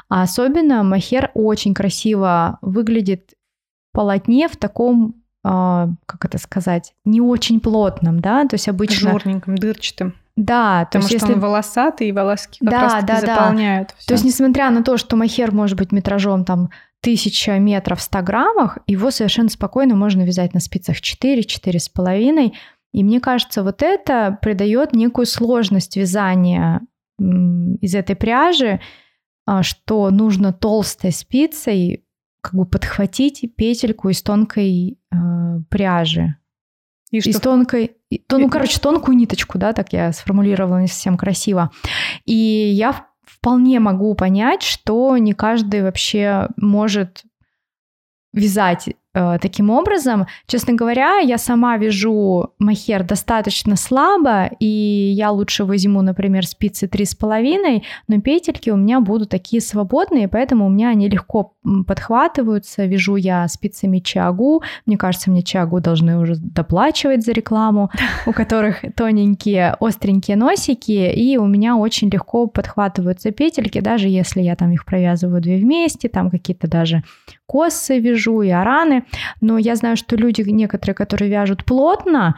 А 0.07 0.21
особенно 0.21 0.83
махер 0.83 1.31
очень 1.33 1.73
красиво 1.73 2.59
выглядит 2.61 3.33
в 3.89 3.95
полотне 3.95 4.47
в 4.47 4.55
таком 4.55 5.20
как 5.43 6.25
это 6.25 6.37
сказать, 6.37 6.93
не 7.03 7.19
очень 7.21 7.59
плотным, 7.59 8.19
да, 8.19 8.45
то 8.45 8.55
есть 8.55 8.67
обычно... 8.67 9.11
Жирненьким, 9.11 9.55
дырчатым. 9.55 10.13
Да, 10.37 10.85
Потому 10.85 11.03
то 11.03 11.13
есть 11.13 11.19
что 11.23 11.27
если... 11.27 11.33
он 11.33 11.39
волосатый, 11.39 12.07
и 12.07 12.11
волоски 12.11 12.59
как 12.61 12.69
да, 12.69 12.81
раз 12.81 13.03
да, 13.03 13.19
заполняют 13.19 13.89
да. 13.89 13.95
Всё. 13.97 14.07
То 14.07 14.13
есть 14.13 14.23
несмотря 14.23 14.69
на 14.69 14.83
то, 14.83 14.97
что 14.97 15.15
махер 15.15 15.51
может 15.51 15.77
быть 15.77 15.91
метражом 15.91 16.45
там 16.45 16.69
тысяча 17.01 17.57
метров 17.59 17.99
в 17.99 18.03
100 18.03 18.21
граммах, 18.21 18.77
его 18.87 19.11
совершенно 19.11 19.49
спокойно 19.49 19.95
можно 19.95 20.21
вязать 20.21 20.53
на 20.53 20.59
спицах 20.59 21.01
4, 21.01 21.41
4,5. 21.41 22.53
И 22.93 23.03
мне 23.03 23.19
кажется, 23.19 23.63
вот 23.63 23.81
это 23.81 24.37
придает 24.41 24.93
некую 24.93 25.25
сложность 25.25 25.97
вязания 25.97 26.81
из 27.19 27.95
этой 27.95 28.15
пряжи, 28.15 28.79
а, 29.45 29.63
что 29.63 30.09
нужно 30.11 30.53
толстой 30.53 31.11
спицей 31.11 32.05
как 32.41 32.55
бы 32.55 32.65
подхватить 32.65 33.43
петельку 33.55 34.09
из 34.09 34.21
тонкой 34.21 34.99
э, 35.11 35.15
пряжи. 35.69 36.35
И 37.11 37.17
из 37.17 37.35
что? 37.35 37.41
тонкой, 37.41 37.97
то, 38.27 38.37
ну, 38.37 38.49
короче, 38.49 38.79
тонкую 38.79 39.17
ниточку, 39.17 39.57
да, 39.57 39.73
так 39.73 39.93
я 39.93 40.11
сформулировала 40.13 40.79
не 40.79 40.87
совсем 40.87 41.17
красиво. 41.17 41.71
И 42.25 42.33
я 42.33 43.05
вполне 43.23 43.79
могу 43.79 44.13
понять, 44.15 44.63
что 44.63 45.17
не 45.17 45.33
каждый 45.33 45.83
вообще 45.83 46.47
может 46.57 47.23
вязать 48.33 48.89
таким 49.13 49.69
образом. 49.69 50.27
Честно 50.47 50.73
говоря, 50.73 51.17
я 51.17 51.37
сама 51.37 51.77
вяжу 51.77 52.51
махер 52.59 53.03
достаточно 53.03 53.75
слабо, 53.75 54.49
и 54.59 54.65
я 54.65 55.31
лучше 55.31 55.65
возьму, 55.65 56.01
например, 56.01 56.45
спицы 56.45 56.85
3,5, 56.85 57.81
но 58.07 58.21
петельки 58.21 58.69
у 58.69 58.77
меня 58.77 59.01
будут 59.01 59.29
такие 59.29 59.61
свободные, 59.61 60.27
поэтому 60.27 60.65
у 60.65 60.69
меня 60.69 60.89
они 60.89 61.09
легко 61.09 61.53
подхватываются. 61.85 62.85
Вяжу 62.85 63.15
я 63.17 63.47
спицами 63.47 63.99
чагу. 63.99 64.63
Мне 64.85 64.97
кажется, 64.97 65.29
мне 65.29 65.43
чагу 65.43 65.79
должны 65.79 66.17
уже 66.17 66.35
доплачивать 66.35 67.23
за 67.25 67.33
рекламу, 67.33 67.91
у 68.25 68.31
которых 68.31 68.83
тоненькие, 68.95 69.75
остренькие 69.79 70.37
носики, 70.37 71.11
и 71.13 71.37
у 71.37 71.45
меня 71.45 71.75
очень 71.75 72.09
легко 72.09 72.47
подхватываются 72.47 73.31
петельки, 73.31 73.81
даже 73.81 74.07
если 74.07 74.41
я 74.41 74.55
там 74.55 74.71
их 74.71 74.85
провязываю 74.85 75.41
две 75.41 75.57
вместе, 75.57 76.07
там 76.07 76.29
какие-то 76.29 76.67
даже 76.67 77.03
косы 77.45 77.99
вяжу 77.99 78.41
и 78.43 78.49
но 79.39 79.57
я 79.57 79.75
знаю, 79.75 79.97
что 79.97 80.15
люди 80.15 80.41
некоторые, 80.41 80.95
которые 80.95 81.29
вяжут 81.29 81.65
плотно, 81.65 82.35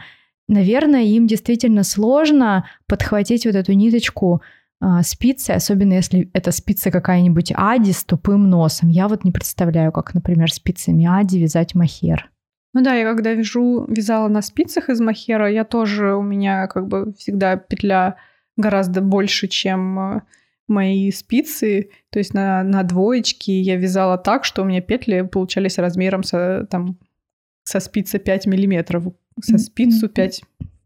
наверное, 0.48 1.02
им 1.02 1.26
действительно 1.26 1.84
сложно 1.84 2.68
подхватить 2.86 3.46
вот 3.46 3.54
эту 3.54 3.72
ниточку 3.72 4.42
а, 4.80 5.02
спицы, 5.02 5.52
особенно 5.52 5.94
если 5.94 6.30
это 6.34 6.52
спица 6.52 6.90
какая-нибудь 6.90 7.52
ади 7.56 7.92
с 7.92 8.04
тупым 8.04 8.50
носом. 8.50 8.88
Я 8.88 9.08
вот 9.08 9.24
не 9.24 9.32
представляю, 9.32 9.92
как, 9.92 10.14
например, 10.14 10.52
спицами 10.52 11.06
ади 11.06 11.38
вязать 11.38 11.74
махер. 11.74 12.30
Ну 12.74 12.82
да, 12.82 12.94
я 12.94 13.08
когда 13.08 13.32
вяжу, 13.32 13.86
вязала 13.88 14.28
на 14.28 14.42
спицах 14.42 14.90
из 14.90 15.00
махера, 15.00 15.50
я 15.50 15.64
тоже, 15.64 16.14
у 16.14 16.22
меня 16.22 16.66
как 16.66 16.88
бы 16.88 17.14
всегда 17.16 17.56
петля 17.56 18.16
гораздо 18.56 19.00
больше, 19.00 19.46
чем 19.46 19.98
э, 19.98 20.20
мои 20.66 21.10
спицы, 21.10 21.90
то 22.10 22.18
есть 22.18 22.34
на, 22.34 22.62
на 22.62 22.82
двоечки 22.82 23.50
я 23.50 23.76
вязала 23.76 24.18
так, 24.18 24.44
что 24.44 24.62
у 24.62 24.64
меня 24.64 24.80
петли 24.80 25.22
получались 25.22 25.78
размером 25.78 26.22
со, 26.22 26.66
там, 26.70 26.98
со 27.64 27.80
спицы 27.80 28.18
5 28.18 28.46
миллиметров, 28.46 29.04
со 29.40 29.58
спицу 29.58 30.08
5 30.08 30.42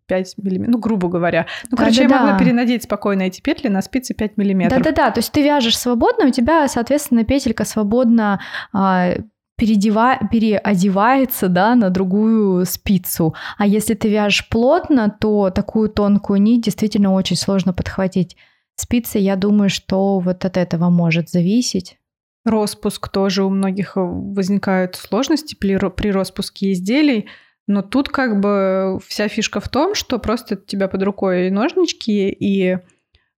5 0.08 0.38
миллиметров, 0.38 0.74
ну, 0.74 0.80
грубо 0.80 1.08
говоря. 1.08 1.46
Ну, 1.70 1.76
да, 1.76 1.84
короче, 1.84 2.08
да, 2.08 2.14
я 2.14 2.22
могла 2.22 2.38
перенадеть 2.38 2.84
спокойно 2.84 3.22
эти 3.22 3.40
петли 3.40 3.68
на 3.68 3.82
спицы 3.82 4.14
5 4.14 4.38
миллиметров. 4.38 4.82
Да-да-да, 4.82 5.10
то 5.10 5.18
есть 5.18 5.30
ты 5.30 5.42
вяжешь 5.42 5.78
свободно, 5.78 6.26
у 6.26 6.30
тебя, 6.30 6.66
соответственно, 6.66 7.24
петелька 7.24 7.64
свободно 7.64 8.40
а, 8.72 9.16
переодева... 9.56 10.18
переодевается 10.30 11.48
да, 11.48 11.74
на 11.74 11.90
другую 11.90 12.64
спицу. 12.64 13.34
А 13.58 13.66
если 13.66 13.94
ты 13.94 14.08
вяжешь 14.08 14.48
плотно, 14.48 15.14
то 15.20 15.50
такую 15.50 15.90
тонкую 15.90 16.40
нить 16.40 16.64
действительно 16.64 17.12
очень 17.12 17.36
сложно 17.36 17.74
подхватить. 17.74 18.36
Спицы, 18.80 19.18
я 19.18 19.34
думаю, 19.34 19.70
что 19.70 20.20
вот 20.20 20.44
от 20.44 20.56
этого 20.56 20.88
может 20.88 21.28
зависеть. 21.28 21.98
Роспуск 22.44 23.08
тоже 23.08 23.42
у 23.42 23.50
многих 23.50 23.92
возникают 23.96 24.94
сложности 24.94 25.56
при, 25.56 25.74
распуске 26.10 26.72
изделий. 26.72 27.26
Но 27.66 27.82
тут 27.82 28.08
как 28.08 28.38
бы 28.38 29.00
вся 29.04 29.26
фишка 29.26 29.58
в 29.58 29.68
том, 29.68 29.96
что 29.96 30.20
просто 30.20 30.54
у 30.54 30.58
тебя 30.58 30.86
под 30.86 31.02
рукой 31.02 31.50
ножнички, 31.50 32.30
и 32.30 32.78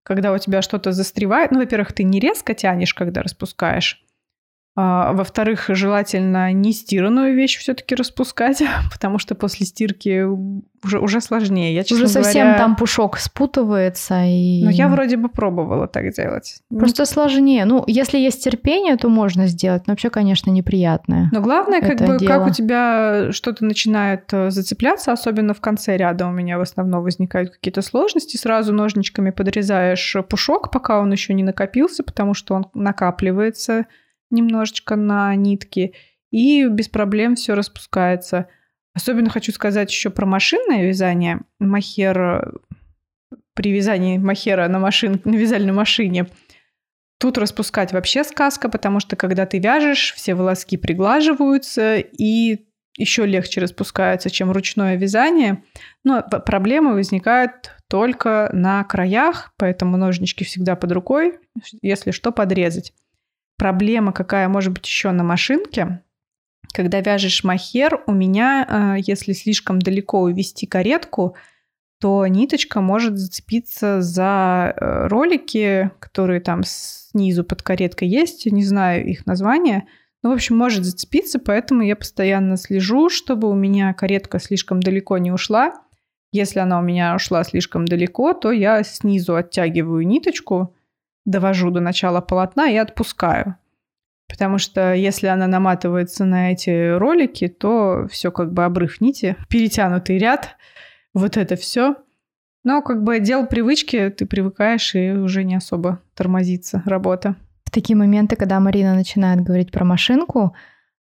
когда 0.03 0.31
у 0.31 0.37
тебя 0.37 0.61
что-то 0.61 0.91
застревает, 0.91 1.49
ну, 1.51 1.59
во-первых, 1.59 1.91
ты 1.91 2.03
не 2.03 2.19
резко 2.19 2.53
тянешь, 2.53 2.93
когда 2.93 3.23
распускаешь, 3.23 4.05
во-вторых, 4.75 5.65
желательно 5.67 6.53
не 6.53 6.71
стиранную 6.71 7.35
вещь 7.35 7.57
все-таки 7.57 7.93
распускать, 7.93 8.63
потому 8.91 9.19
что 9.19 9.35
после 9.35 9.65
стирки 9.65 10.23
уже, 10.83 10.99
уже 10.99 11.19
сложнее. 11.19 11.75
Я, 11.75 11.81
уже 11.81 12.07
совсем 12.07 12.47
говоря... 12.47 12.57
там 12.57 12.75
пушок 12.77 13.17
спутывается. 13.17 14.23
И... 14.25 14.63
Ну, 14.63 14.69
я 14.69 14.87
вроде 14.87 15.17
бы 15.17 15.27
пробовала 15.27 15.87
так 15.87 16.13
делать. 16.13 16.61
Просто 16.69 17.05
сложнее. 17.05 17.65
Ну, 17.65 17.83
если 17.85 18.17
есть 18.17 18.43
терпение, 18.43 18.95
то 18.95 19.09
можно 19.09 19.47
сделать, 19.47 19.87
но 19.87 19.91
вообще, 19.91 20.09
конечно, 20.09 20.49
неприятное. 20.49 21.29
Но 21.33 21.41
главное, 21.41 21.81
как 21.81 21.99
бы, 21.99 22.17
дело. 22.17 22.27
как 22.29 22.47
у 22.47 22.49
тебя 22.51 23.31
что-то 23.31 23.65
начинает 23.65 24.31
э, 24.31 24.51
зацепляться, 24.51 25.11
особенно 25.11 25.53
в 25.53 25.59
конце 25.59 25.97
ряда 25.97 26.27
у 26.27 26.31
меня 26.31 26.57
в 26.57 26.61
основном 26.61 27.03
возникают 27.03 27.51
какие-то 27.51 27.81
сложности. 27.81 28.37
Сразу 28.37 28.73
ножничками 28.73 29.31
подрезаешь 29.31 30.15
пушок, 30.29 30.71
пока 30.71 31.01
он 31.01 31.11
еще 31.11 31.33
не 31.33 31.43
накопился, 31.43 32.03
потому 32.03 32.33
что 32.33 32.55
он 32.55 32.67
накапливается 32.73 33.85
немножечко 34.31 34.95
на 34.95 35.35
нитки, 35.35 35.93
и 36.31 36.67
без 36.67 36.87
проблем 36.87 37.35
все 37.35 37.53
распускается. 37.53 38.47
Особенно 38.93 39.29
хочу 39.29 39.51
сказать 39.51 39.91
еще 39.91 40.09
про 40.09 40.25
машинное 40.25 40.85
вязание. 40.85 41.41
Махер 41.59 42.59
при 43.53 43.71
вязании 43.71 44.17
махера 44.17 44.67
на, 44.67 44.79
машин, 44.79 45.21
на 45.23 45.35
вязальной 45.35 45.73
машине 45.73 46.27
Тут 47.21 47.37
распускать 47.37 47.93
вообще 47.93 48.23
сказка, 48.23 48.67
потому 48.67 48.99
что 48.99 49.15
когда 49.15 49.45
ты 49.45 49.59
вяжешь, 49.59 50.11
все 50.15 50.33
волоски 50.33 50.75
приглаживаются 50.75 51.97
и 51.97 52.65
еще 52.97 53.27
легче 53.27 53.61
распускаются, 53.61 54.31
чем 54.31 54.51
ручное 54.51 54.95
вязание. 54.95 55.63
Но 56.03 56.23
проблемы 56.23 56.95
возникают 56.95 57.75
только 57.87 58.49
на 58.53 58.83
краях, 58.85 59.53
поэтому 59.57 59.97
ножнички 59.97 60.43
всегда 60.43 60.75
под 60.75 60.93
рукой, 60.93 61.37
если 61.83 62.09
что, 62.09 62.31
подрезать 62.31 62.91
проблема, 63.61 64.11
какая 64.11 64.49
может 64.49 64.73
быть 64.73 64.87
еще 64.87 65.11
на 65.11 65.23
машинке, 65.23 66.01
когда 66.73 66.99
вяжешь 66.99 67.43
махер, 67.43 68.01
у 68.07 68.11
меня, 68.11 68.95
э, 68.97 69.01
если 69.05 69.33
слишком 69.33 69.77
далеко 69.77 70.21
увести 70.21 70.65
каретку, 70.65 71.35
то 71.99 72.25
ниточка 72.25 72.81
может 72.81 73.19
зацепиться 73.19 74.01
за 74.01 74.73
э, 74.75 75.07
ролики, 75.09 75.91
которые 75.99 76.41
там 76.41 76.63
снизу 76.65 77.43
под 77.43 77.61
кареткой 77.61 78.07
есть, 78.07 78.47
не 78.47 78.65
знаю 78.65 79.05
их 79.05 79.27
название, 79.27 79.85
ну, 80.23 80.31
в 80.31 80.33
общем, 80.33 80.57
может 80.57 80.83
зацепиться, 80.83 81.37
поэтому 81.37 81.83
я 81.83 81.95
постоянно 81.95 82.57
слежу, 82.57 83.09
чтобы 83.09 83.47
у 83.47 83.53
меня 83.53 83.93
каретка 83.93 84.39
слишком 84.39 84.81
далеко 84.81 85.19
не 85.19 85.31
ушла. 85.31 85.75
Если 86.31 86.57
она 86.57 86.79
у 86.79 86.81
меня 86.81 87.13
ушла 87.13 87.43
слишком 87.43 87.85
далеко, 87.85 88.33
то 88.33 88.51
я 88.51 88.81
снизу 88.81 89.35
оттягиваю 89.35 90.07
ниточку, 90.07 90.73
довожу 91.25 91.71
до 91.71 91.79
начала 91.79 92.21
полотна 92.21 92.69
и 92.69 92.77
отпускаю. 92.77 93.55
Потому 94.27 94.57
что 94.59 94.93
если 94.93 95.27
она 95.27 95.47
наматывается 95.47 96.23
на 96.23 96.51
эти 96.51 96.95
ролики, 96.95 97.47
то 97.47 98.07
все 98.09 98.31
как 98.31 98.53
бы 98.53 98.63
обрыв 98.63 99.01
нити, 99.01 99.35
перетянутый 99.49 100.17
ряд, 100.17 100.55
вот 101.13 101.35
это 101.35 101.55
все. 101.55 101.97
Но 102.63 102.81
как 102.81 103.03
бы 103.03 103.19
дело 103.19 103.45
привычки, 103.45 104.09
ты 104.09 104.25
привыкаешь 104.25 104.95
и 104.95 105.11
уже 105.11 105.43
не 105.43 105.55
особо 105.55 105.99
тормозится 106.15 106.81
работа. 106.85 107.35
В 107.65 107.71
такие 107.71 107.97
моменты, 107.97 108.35
когда 108.35 108.59
Марина 108.59 108.95
начинает 108.95 109.41
говорить 109.41 109.71
про 109.71 109.83
машинку, 109.83 110.55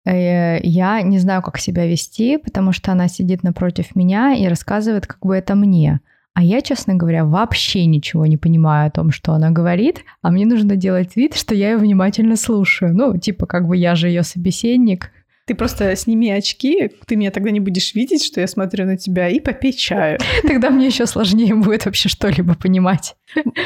э, 0.06 0.60
я 0.62 1.02
не 1.02 1.20
знаю, 1.20 1.42
как 1.42 1.58
себя 1.58 1.86
вести, 1.88 2.38
потому 2.38 2.74
что 2.74 2.92
она 2.92 3.08
сидит 3.08 3.44
напротив 3.44 3.96
меня 3.96 4.34
и 4.34 4.48
рассказывает 4.48 5.08
как 5.08 5.20
бы 5.20 5.36
это 5.36 5.56
мне– 5.56 6.02
а 6.36 6.44
я, 6.44 6.62
честно 6.62 6.96
говоря, 6.96 7.24
вообще 7.24 7.86
ничего 7.86 8.26
не 8.26 8.36
понимаю 8.36 8.88
о 8.88 8.92
том, 8.92 9.12
что 9.12 9.32
она 9.32 9.52
говорит, 9.52 10.04
а 10.22 10.32
мне 10.32 10.46
нужно 10.46 10.76
делать 10.76 11.16
вид, 11.16 11.34
что 11.34 11.56
я 11.56 11.72
ее 11.72 11.78
внимательно 11.78 12.36
слушаю. 12.36 12.94
Ну, 12.94 13.18
типа, 13.18 13.46
как 13.46 13.66
бы 13.68 13.78
я 13.78 13.96
же 13.96 14.10
ее 14.10 14.22
собеседник. 14.22 15.12
Ты 15.46 15.56
просто 15.56 15.96
сними 15.96 16.30
очки, 16.30 16.92
ты 17.08 17.16
меня 17.16 17.32
тогда 17.32 17.52
не 17.52 17.62
будешь 17.62 17.96
видеть, 17.96 18.22
что 18.26 18.42
я 18.42 18.48
смотрю 18.48 18.86
на 18.86 18.98
тебя, 18.98 19.30
и 19.30 19.40
попей 19.40 19.72
чаю. 19.72 20.20
Тогда 20.42 20.72
мне 20.72 20.88
еще 20.88 21.06
сложнее 21.06 21.56
будет 21.56 21.86
вообще 21.86 22.10
что-либо 22.10 22.56
понимать. 22.56 23.16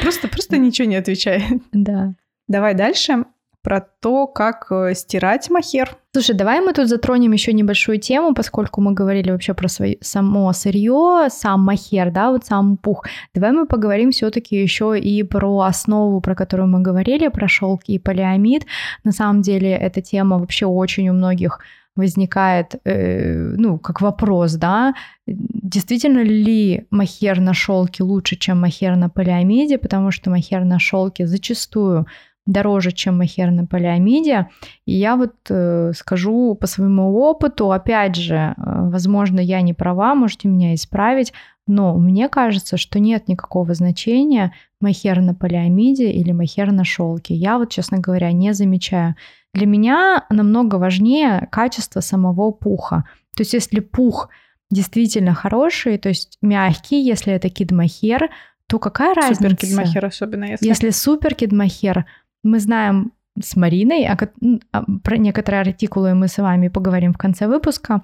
Просто, 0.02 0.28
просто 0.28 0.56
ничего 0.56 0.86
не 0.86 0.96
отвечай. 0.96 1.42
Да. 1.72 2.14
Давай 2.46 2.74
дальше 2.74 3.24
про 3.62 3.80
то, 3.80 4.26
как 4.26 4.66
э, 4.70 4.94
стирать 4.94 5.50
махер. 5.50 5.96
Слушай, 6.12 6.34
давай 6.34 6.60
мы 6.60 6.72
тут 6.72 6.88
затронем 6.88 7.32
еще 7.32 7.52
небольшую 7.52 7.98
тему, 7.98 8.34
поскольку 8.34 8.80
мы 8.80 8.92
говорили 8.92 9.30
вообще 9.30 9.54
про 9.54 9.68
свое, 9.68 9.98
само 10.00 10.52
сырье, 10.52 11.28
сам 11.30 11.60
махер, 11.62 12.10
да, 12.10 12.30
вот 12.30 12.46
сам 12.46 12.76
пух. 12.76 13.04
Давай 13.34 13.52
мы 13.52 13.66
поговорим 13.66 14.10
все-таки 14.10 14.56
еще 14.56 14.98
и 14.98 15.22
про 15.22 15.60
основу, 15.60 16.20
про 16.20 16.34
которую 16.34 16.68
мы 16.68 16.80
говорили, 16.80 17.28
про 17.28 17.48
шелк 17.48 17.82
и 17.86 17.98
полиамид. 17.98 18.66
На 19.04 19.12
самом 19.12 19.42
деле 19.42 19.72
эта 19.72 20.00
тема 20.00 20.38
вообще 20.38 20.66
очень 20.66 21.08
у 21.10 21.12
многих 21.12 21.60
возникает, 21.96 22.76
э, 22.84 23.54
ну, 23.58 23.78
как 23.78 24.00
вопрос, 24.00 24.54
да, 24.54 24.94
действительно 25.26 26.20
ли 26.22 26.86
махер 26.90 27.40
на 27.40 27.52
шелке 27.54 28.02
лучше, 28.02 28.36
чем 28.36 28.60
махер 28.60 28.96
на 28.96 29.08
полиамиде, 29.08 29.78
потому 29.78 30.10
что 30.10 30.30
махер 30.30 30.64
на 30.64 30.78
шелке 30.78 31.26
зачастую 31.26 32.06
дороже, 32.46 32.92
чем 32.92 33.18
махер 33.18 33.50
на 33.50 33.66
полиамиде. 33.66 34.48
И 34.86 34.92
я 34.92 35.16
вот 35.16 35.34
э, 35.48 35.92
скажу 35.94 36.54
по 36.54 36.66
своему 36.66 37.14
опыту, 37.18 37.70
опять 37.72 38.16
же, 38.16 38.34
э, 38.34 38.52
возможно, 38.56 39.40
я 39.40 39.60
не 39.60 39.74
права, 39.74 40.14
можете 40.14 40.48
меня 40.48 40.74
исправить, 40.74 41.32
но 41.66 41.96
мне 41.96 42.28
кажется, 42.28 42.76
что 42.76 42.98
нет 42.98 43.28
никакого 43.28 43.74
значения 43.74 44.52
махер 44.80 45.20
на 45.20 45.34
полиамиде 45.34 46.10
или 46.10 46.32
махер 46.32 46.72
на 46.72 46.84
шелке. 46.84 47.34
Я 47.34 47.58
вот, 47.58 47.70
честно 47.70 47.98
говоря, 47.98 48.32
не 48.32 48.52
замечаю. 48.54 49.14
Для 49.54 49.66
меня 49.66 50.24
намного 50.30 50.76
важнее 50.76 51.48
качество 51.52 52.00
самого 52.00 52.50
пуха. 52.50 53.04
То 53.36 53.42
есть 53.42 53.52
если 53.52 53.80
пух 53.80 54.28
действительно 54.70 55.34
хороший, 55.34 55.98
то 55.98 56.08
есть 56.08 56.38
мягкий, 56.42 57.00
если 57.02 57.32
это 57.32 57.48
кидмахер, 57.48 58.30
то 58.66 58.78
какая 58.78 59.14
разница? 59.14 59.42
Супер 59.42 59.56
кидмахер 59.56 60.06
особенно, 60.06 60.44
если... 60.44 60.66
Если 60.66 60.90
супер 60.90 61.34
кидмахер, 61.34 62.06
мы 62.42 62.60
знаем 62.60 63.12
с 63.40 63.56
Мариной, 63.56 64.06
а, 64.06 64.84
про 65.02 65.16
некоторые 65.16 65.62
артикулы 65.62 66.14
мы 66.14 66.28
с 66.28 66.38
вами 66.38 66.68
поговорим 66.68 67.12
в 67.12 67.18
конце 67.18 67.46
выпуска. 67.46 68.02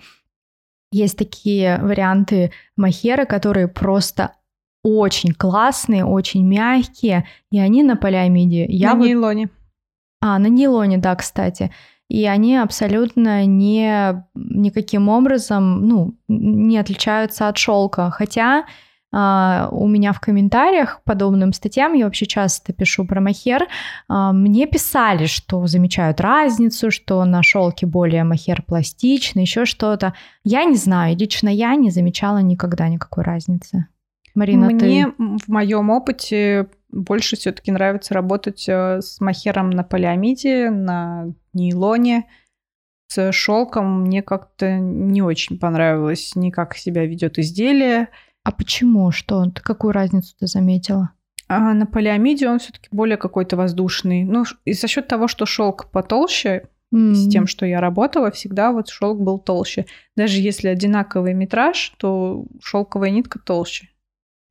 Есть 0.93 1.19
такие 1.19 1.79
варианты 1.83 2.53
махера, 2.77 3.25
которые 3.25 3.69
просто 3.69 4.33
очень 4.83 5.33
классные, 5.35 6.05
очень 6.05 6.47
мягкие, 6.47 7.27
и 7.51 7.59
они 7.59 7.83
на 7.83 7.97
полиамиде. 7.97 8.67
Я 8.67 8.93
на 8.93 8.99
вот... 8.99 9.07
нейлоне. 9.07 9.51
А, 10.21 10.39
на 10.39 10.47
нейлоне, 10.47 10.99
да, 10.99 11.15
кстати. 11.17 11.73
И 12.09 12.25
они 12.25 12.57
абсолютно 12.57 13.45
не 13.47 14.25
никаким 14.35 15.09
образом, 15.09 15.87
ну, 15.89 16.17
не 16.29 16.79
отличаются 16.79 17.49
от 17.49 17.59
шелка. 17.59 18.11
Хотя 18.11 18.65
Uh, 19.17 19.69
у 19.71 19.89
меня 19.89 20.13
в 20.13 20.21
комментариях 20.21 21.01
подобным 21.05 21.55
статьям, 21.55 21.95
я 21.95 22.05
вообще 22.05 22.27
часто 22.27 22.75
пишу 22.75 23.07
про 23.07 23.23
махер, 23.23 23.67
uh, 24.11 24.33
мне 24.33 24.67
писали, 24.67 25.25
что 25.25 25.67
замечают 25.67 26.21
разницу, 26.21 26.91
что 26.91 27.25
на 27.25 27.43
шелке 27.43 27.87
более 27.87 28.25
махер 28.25 28.63
пластичный, 28.63 29.43
еще 29.43 29.65
что-то. 29.65 30.13
Я 30.45 30.65
не 30.65 30.77
знаю, 30.77 31.17
лично 31.17 31.49
я 31.49 31.77
не 31.77 31.91
замечала 31.91 32.39
никогда 32.39 32.89
никакой 32.89 33.25
разницы. 33.25 33.87
Марина, 34.35 34.67
мне 34.67 35.07
ты... 35.07 35.15
в 35.17 35.49
моем 35.49 35.89
опыте 35.89 36.69
больше 36.91 37.37
все-таки 37.37 37.73
нравится 37.73 38.13
работать 38.13 38.69
э, 38.69 39.01
с 39.01 39.19
махером 39.21 39.71
на 39.71 39.83
полиамиде, 39.83 40.69
на 40.69 41.29
нейлоне. 41.55 42.27
С 43.09 43.33
шелком 43.33 44.03
мне 44.03 44.23
как-то 44.23 44.79
не 44.79 45.23
очень 45.23 45.59
понравилось 45.59 46.33
ни 46.35 46.51
как 46.51 46.77
себя 46.77 47.07
ведет 47.07 47.39
изделие, 47.39 48.09
а 48.47 48.53
почему? 48.53 49.11
Что? 49.11 49.45
Ты 49.47 49.61
какую 49.61 49.91
разницу 49.91 50.37
ты 50.39 50.47
заметила? 50.47 51.11
А 51.49 51.75
на 51.75 51.85
полиамиде 51.85 52.49
он 52.49 52.61
все-таки 52.61 52.87
более 52.93 53.17
какой-то 53.17 53.57
воздушный. 53.57 54.23
Ну, 54.23 54.45
и 54.65 54.73
за 54.73 54.87
счет 54.87 55.09
того, 55.09 55.27
что 55.27 55.47
шелк 55.47 55.91
потолще, 55.91 56.69
mm. 56.95 57.15
с 57.15 57.29
тем, 57.29 57.49
что 57.49 57.67
я 57.67 57.81
работала, 57.81 58.31
всегда 58.31 58.71
вот 58.71 58.89
шелк 58.89 59.19
был 59.19 59.41
толще. 59.41 59.87
Даже 60.17 60.39
если 60.39 60.69
одинаковый 60.69 61.35
метраж, 61.35 61.93
то 61.99 62.47
шелковая 62.63 63.11
нитка 63.11 63.41
толще. 63.41 63.89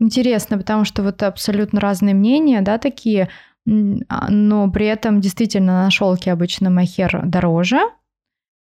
Интересно, 0.01 0.57
потому 0.57 0.83
что 0.83 1.01
вот 1.01 1.23
абсолютно 1.23 1.79
разные 1.79 2.13
мнения, 2.13 2.59
да, 2.59 2.77
такие, 2.77 3.29
а, 4.09 4.29
но 4.29 4.69
при 4.69 4.87
этом 4.87 5.21
действительно 5.21 5.85
на 5.85 5.89
шелке 5.89 6.33
обычно 6.33 6.69
махер 6.69 7.21
дороже, 7.25 7.79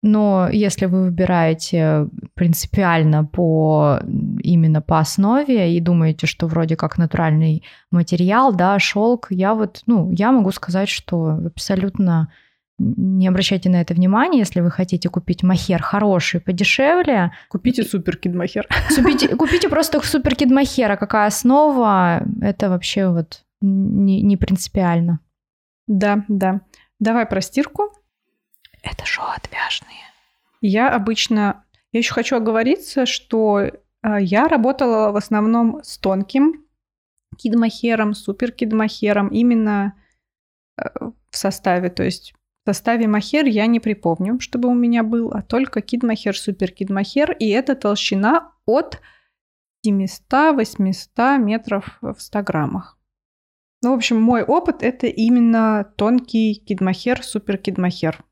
но 0.05 0.47
если 0.51 0.85
вы 0.85 1.05
выбираете 1.05 2.07
принципиально 2.35 3.25
по 3.25 3.99
именно 4.39 4.79
по 4.79 4.99
основе 4.99 5.75
и 5.75 5.79
думаете, 5.79 6.27
что 6.27 6.45
вроде 6.45 6.75
как 6.75 6.99
натуральный 6.99 7.63
материал, 7.89 8.53
да, 8.53 8.77
шелк, 8.77 9.27
я 9.31 9.55
вот, 9.55 9.81
ну, 9.87 10.11
я 10.11 10.31
могу 10.31 10.51
сказать, 10.51 10.89
что 10.89 11.41
абсолютно 11.47 12.31
не 12.77 13.27
обращайте 13.27 13.67
на 13.71 13.81
это 13.81 13.95
внимания, 13.95 14.39
если 14.39 14.61
вы 14.61 14.69
хотите 14.69 15.09
купить 15.09 15.41
махер 15.41 15.81
хороший, 15.81 16.39
подешевле. 16.39 17.31
Купите 17.49 17.83
суперкид 17.83 18.35
махер. 18.35 18.67
Купите, 18.95 19.35
купите 19.35 19.69
просто 19.69 20.05
суперкид 20.05 20.51
махера. 20.51 20.97
Какая 20.97 21.25
основа, 21.25 22.21
это 22.41 22.69
вообще 22.69 23.07
вот 23.07 23.43
не, 23.61 24.21
не 24.21 24.37
принципиально. 24.37 25.19
Да, 25.87 26.25
да. 26.27 26.61
Давай 26.99 27.25
про 27.25 27.41
стирку. 27.41 27.89
Это 28.85 29.05
шоу 29.05 29.25
отвяжные. 29.35 29.99
Я 30.61 30.89
обычно... 30.89 31.65
Я 31.91 31.99
еще 31.99 32.13
хочу 32.13 32.35
оговориться, 32.35 33.05
что 33.05 33.71
а, 34.01 34.19
я 34.19 34.47
работала 34.47 35.11
в 35.11 35.15
основном 35.15 35.81
с 35.83 35.97
тонким 35.97 36.65
кидмахером, 37.37 38.13
суперкидмахером 38.13 39.29
именно 39.29 39.93
э, 40.77 40.83
в 41.29 41.37
составе. 41.37 41.89
То 41.89 42.03
есть 42.03 42.33
в 42.63 42.69
составе 42.69 43.07
махер 43.07 43.45
я 43.45 43.65
не 43.65 43.79
припомню, 43.79 44.39
чтобы 44.39 44.69
у 44.69 44.73
меня 44.73 45.03
был, 45.03 45.31
а 45.31 45.41
только 45.41 45.81
кидмахер, 45.81 46.37
супер 46.37 46.71
кидмахер, 46.71 47.31
и 47.31 47.49
это 47.49 47.75
толщина 47.75 48.51
от 48.65 49.01
700-800 49.85 51.37
метров 51.39 51.97
в 52.01 52.15
100 52.17 52.43
граммах. 52.43 52.97
Ну, 53.81 53.91
в 53.91 53.95
общем, 53.95 54.21
мой 54.21 54.43
опыт 54.43 54.81
это 54.81 55.07
именно 55.07 55.93
тонкий 55.95 56.55
кидмахер, 56.55 57.23
супер 57.23 57.57
кидмахер. 57.57 58.23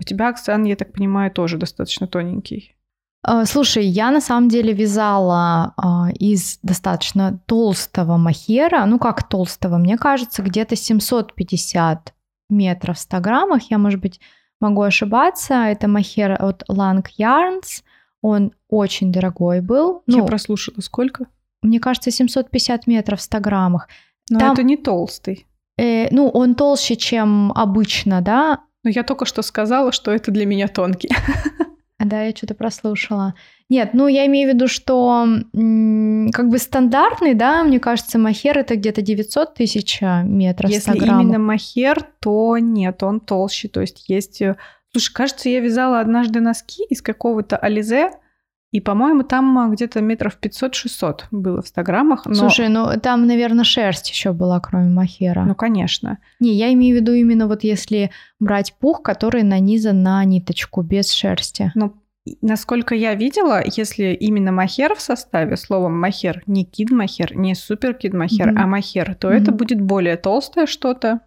У 0.00 0.04
тебя, 0.04 0.28
Оксан, 0.28 0.64
я 0.64 0.76
так 0.76 0.92
понимаю, 0.92 1.30
тоже 1.30 1.58
достаточно 1.58 2.06
тоненький. 2.06 2.74
А, 3.22 3.44
слушай, 3.46 3.84
я 3.84 4.10
на 4.10 4.20
самом 4.20 4.48
деле 4.48 4.72
вязала 4.72 5.74
а, 5.76 6.08
из 6.18 6.58
достаточно 6.62 7.40
толстого 7.46 8.16
махера. 8.16 8.84
Ну 8.86 8.98
как 8.98 9.28
толстого? 9.28 9.76
Мне 9.76 9.98
кажется, 9.98 10.42
где-то 10.42 10.76
750 10.76 12.14
метров 12.48 12.96
в 12.96 13.00
100 13.00 13.20
граммах. 13.20 13.70
Я, 13.70 13.78
может 13.78 14.00
быть, 14.00 14.20
могу 14.60 14.82
ошибаться. 14.82 15.54
Это 15.54 15.88
махер 15.88 16.36
от 16.40 16.62
Lang 16.70 17.04
Yarns. 17.18 17.82
Он 18.22 18.52
очень 18.68 19.12
дорогой 19.12 19.60
был. 19.60 20.02
Я 20.06 20.18
ну, 20.18 20.26
прослушала. 20.26 20.80
Сколько? 20.80 21.26
Мне 21.62 21.80
кажется, 21.80 22.10
750 22.10 22.86
метров 22.86 23.18
в 23.18 23.22
100 23.22 23.40
граммах. 23.40 23.88
Но 24.30 24.38
Там, 24.38 24.52
это 24.52 24.62
не 24.62 24.76
толстый. 24.76 25.46
Э, 25.76 26.08
ну, 26.10 26.28
он 26.28 26.54
толще, 26.54 26.96
чем 26.96 27.52
обычно, 27.52 28.20
да. 28.20 28.60
Но 28.84 28.90
я 28.90 29.02
только 29.02 29.24
что 29.24 29.42
сказала, 29.42 29.92
что 29.92 30.10
это 30.12 30.30
для 30.30 30.46
меня 30.46 30.68
тонкий. 30.68 31.10
Да, 31.98 32.22
я 32.22 32.30
что-то 32.30 32.54
прослушала. 32.54 33.34
Нет, 33.68 33.90
ну 33.92 34.06
я 34.06 34.24
имею 34.26 34.50
в 34.50 34.54
виду, 34.54 34.68
что 34.68 35.26
как 35.52 36.48
бы 36.48 36.58
стандартный, 36.58 37.34
да, 37.34 37.64
мне 37.64 37.80
кажется, 37.80 38.18
махер 38.18 38.56
это 38.56 38.76
где-то 38.76 39.02
900 39.02 39.54
тысяч 39.54 39.98
а, 40.00 40.22
метров 40.22 40.70
Если 40.70 40.96
именно 40.96 41.40
махер, 41.40 42.06
то 42.20 42.56
нет, 42.58 43.02
он 43.02 43.18
толще. 43.18 43.66
То 43.66 43.80
есть 43.80 44.08
есть... 44.08 44.40
Э, 44.40 44.56
слушай, 44.92 45.12
кажется, 45.12 45.48
я 45.48 45.58
вязала 45.58 45.98
однажды 45.98 46.38
носки 46.38 46.84
из 46.88 47.02
какого-то 47.02 47.56
ализе, 47.56 48.12
и, 48.70 48.80
по-моему, 48.80 49.22
там 49.22 49.58
а, 49.58 49.68
где-то 49.68 50.02
метров 50.02 50.38
500-600 50.40 51.20
было 51.30 51.62
в 51.62 51.68
100 51.68 51.82
граммах. 51.84 52.26
Но... 52.26 52.34
Слушай, 52.34 52.68
ну 52.68 52.88
там, 53.02 53.26
наверное, 53.26 53.64
шерсть 53.64 54.10
еще 54.10 54.32
была, 54.32 54.60
кроме 54.60 54.90
махера. 54.90 55.44
Ну, 55.44 55.54
конечно. 55.54 56.18
Не, 56.38 56.52
я 56.52 56.72
имею 56.74 56.96
в 56.96 57.00
виду 57.00 57.12
именно 57.12 57.46
вот 57.46 57.64
если 57.64 58.10
брать 58.38 58.74
пух, 58.78 59.02
который 59.02 59.42
нанизан 59.42 60.02
на 60.02 60.22
ниточку 60.24 60.82
без 60.82 61.10
шерсти. 61.12 61.72
Ну, 61.74 61.94
насколько 62.42 62.94
я 62.94 63.14
видела, 63.14 63.62
если 63.64 64.12
именно 64.12 64.52
махер 64.52 64.94
в 64.94 65.00
составе, 65.00 65.56
словом 65.56 65.98
махер, 65.98 66.42
не 66.46 66.66
кид 66.66 66.90
махер, 66.90 67.34
не 67.34 67.54
супер 67.54 67.94
кид 67.94 68.12
махер, 68.12 68.50
mm-hmm. 68.50 68.62
а 68.62 68.66
махер, 68.66 69.14
то 69.14 69.32
mm-hmm. 69.32 69.42
это 69.42 69.52
будет 69.52 69.80
более 69.80 70.18
толстое 70.18 70.66
что-то. 70.66 71.20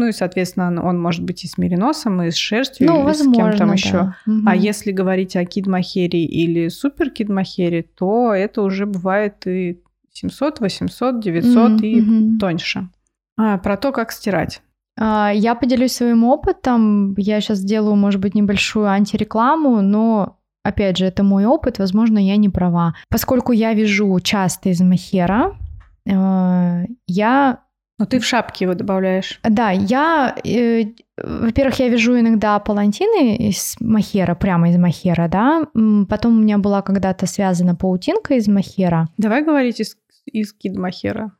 Ну 0.00 0.06
и, 0.06 0.12
соответственно, 0.12 0.82
он 0.82 0.98
может 0.98 1.22
быть 1.22 1.44
и 1.44 1.46
с 1.46 1.58
мериносом, 1.58 2.22
и 2.22 2.30
с 2.30 2.34
шерстью, 2.34 2.86
ну, 2.86 3.00
или 3.00 3.04
возможно, 3.04 3.32
с 3.32 3.36
кем 3.36 3.58
там 3.58 3.68
да. 3.68 3.74
еще. 3.74 4.14
Угу. 4.26 4.40
А 4.46 4.56
если 4.56 4.92
говорить 4.92 5.36
о 5.36 5.44
кидмахере 5.44 6.24
или 6.24 6.68
супер 6.68 7.10
кидмахере, 7.10 7.82
то 7.82 8.32
это 8.32 8.62
уже 8.62 8.86
бывает 8.86 9.46
и 9.46 9.82
700, 10.14 10.60
800, 10.60 11.20
900 11.20 11.70
угу, 11.72 11.84
и 11.84 12.00
угу. 12.00 12.38
тоньше. 12.38 12.88
А, 13.36 13.58
про 13.58 13.76
то, 13.76 13.92
как 13.92 14.10
стирать. 14.10 14.62
А, 14.98 15.32
я 15.34 15.54
поделюсь 15.54 15.92
своим 15.92 16.24
опытом. 16.24 17.14
Я 17.18 17.42
сейчас 17.42 17.58
сделаю, 17.58 17.94
может 17.94 18.22
быть, 18.22 18.34
небольшую 18.34 18.88
антирекламу, 18.88 19.82
но 19.82 20.38
опять 20.64 20.96
же, 20.96 21.04
это 21.04 21.22
мой 21.22 21.44
опыт, 21.44 21.78
возможно, 21.78 22.16
я 22.16 22.38
не 22.38 22.48
права. 22.48 22.94
Поскольку 23.10 23.52
я 23.52 23.74
вяжу 23.74 24.18
часто 24.20 24.70
из 24.70 24.80
махера, 24.80 25.58
э, 26.06 26.86
я 27.06 27.58
но 28.00 28.06
ты 28.06 28.18
в 28.18 28.24
шапке 28.24 28.64
его 28.64 28.74
добавляешь. 28.74 29.38
Да, 29.42 29.70
я, 29.70 30.34
э, 30.42 30.84
во-первых, 31.18 31.80
я 31.80 31.88
вяжу 31.88 32.18
иногда 32.18 32.58
палантины 32.58 33.36
из 33.36 33.76
махера, 33.78 34.34
прямо 34.34 34.70
из 34.70 34.78
махера, 34.78 35.28
да. 35.28 35.66
Потом 36.08 36.38
у 36.38 36.40
меня 36.40 36.56
была 36.56 36.80
когда-то 36.80 37.26
связана 37.26 37.76
паутинка 37.76 38.34
из 38.34 38.48
махера. 38.48 39.10
Давай 39.18 39.44
говорить 39.44 39.80
из, 39.80 39.98
из 40.24 40.54
кид 40.54 40.76
махера 40.76 41.32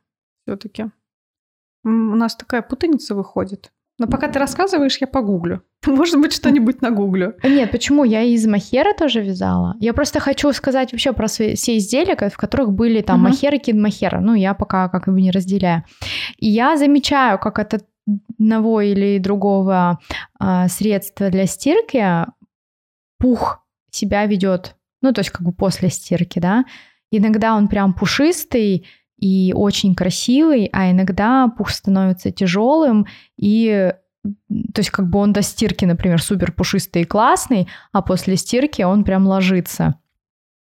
все-таки. 0.43 0.91
У 1.83 1.89
нас 1.89 2.35
такая 2.35 2.61
путаница 2.61 3.15
выходит. 3.15 3.71
Но 4.01 4.07
пока 4.07 4.27
ты 4.27 4.39
рассказываешь, 4.39 4.97
я 4.99 5.05
погуглю. 5.05 5.61
Может 5.85 6.19
быть, 6.19 6.33
что-нибудь 6.33 6.81
нагуглю. 6.81 7.35
Нет, 7.43 7.69
почему? 7.69 8.03
Я 8.03 8.23
из 8.23 8.47
махера 8.47 8.95
тоже 8.97 9.21
вязала. 9.21 9.75
Я 9.79 9.93
просто 9.93 10.19
хочу 10.19 10.51
сказать 10.53 10.91
вообще 10.91 11.13
про 11.13 11.27
все 11.27 11.53
изделия, 11.53 12.15
в 12.15 12.37
которых 12.37 12.71
были 12.71 13.01
там 13.01 13.19
uh-huh. 13.19 13.29
махер 13.29 13.53
и 13.53 13.59
кид-махер. 13.59 14.19
Ну, 14.19 14.33
я 14.33 14.55
пока 14.55 14.89
как 14.89 15.05
бы 15.05 15.21
не 15.21 15.29
разделяю. 15.29 15.83
И 16.37 16.49
я 16.49 16.77
замечаю, 16.77 17.37
как 17.37 17.59
от 17.59 17.85
одного 18.39 18.81
или 18.81 19.19
другого 19.19 19.99
э, 20.39 20.67
средства 20.67 21.29
для 21.29 21.45
стирки 21.45 22.25
пух 23.19 23.63
себя 23.91 24.25
ведет. 24.25 24.77
Ну, 25.03 25.13
то 25.13 25.21
есть 25.21 25.29
как 25.29 25.43
бы 25.43 25.51
после 25.51 25.91
стирки, 25.91 26.39
да. 26.39 26.65
Иногда 27.11 27.55
он 27.55 27.67
прям 27.67 27.93
пушистый, 27.93 28.87
и 29.21 29.53
очень 29.55 29.95
красивый, 29.95 30.69
а 30.73 30.91
иногда 30.91 31.47
пух 31.47 31.69
становится 31.69 32.31
тяжелым 32.31 33.07
и 33.37 33.93
то 34.23 34.79
есть 34.81 34.91
как 34.91 35.09
бы 35.09 35.17
он 35.17 35.33
до 35.33 35.41
стирки, 35.41 35.85
например, 35.85 36.21
супер 36.21 36.51
пушистый 36.51 37.03
и 37.03 37.05
классный, 37.05 37.67
а 37.91 38.03
после 38.03 38.35
стирки 38.37 38.83
он 38.83 39.03
прям 39.03 39.25
ложится. 39.25 39.95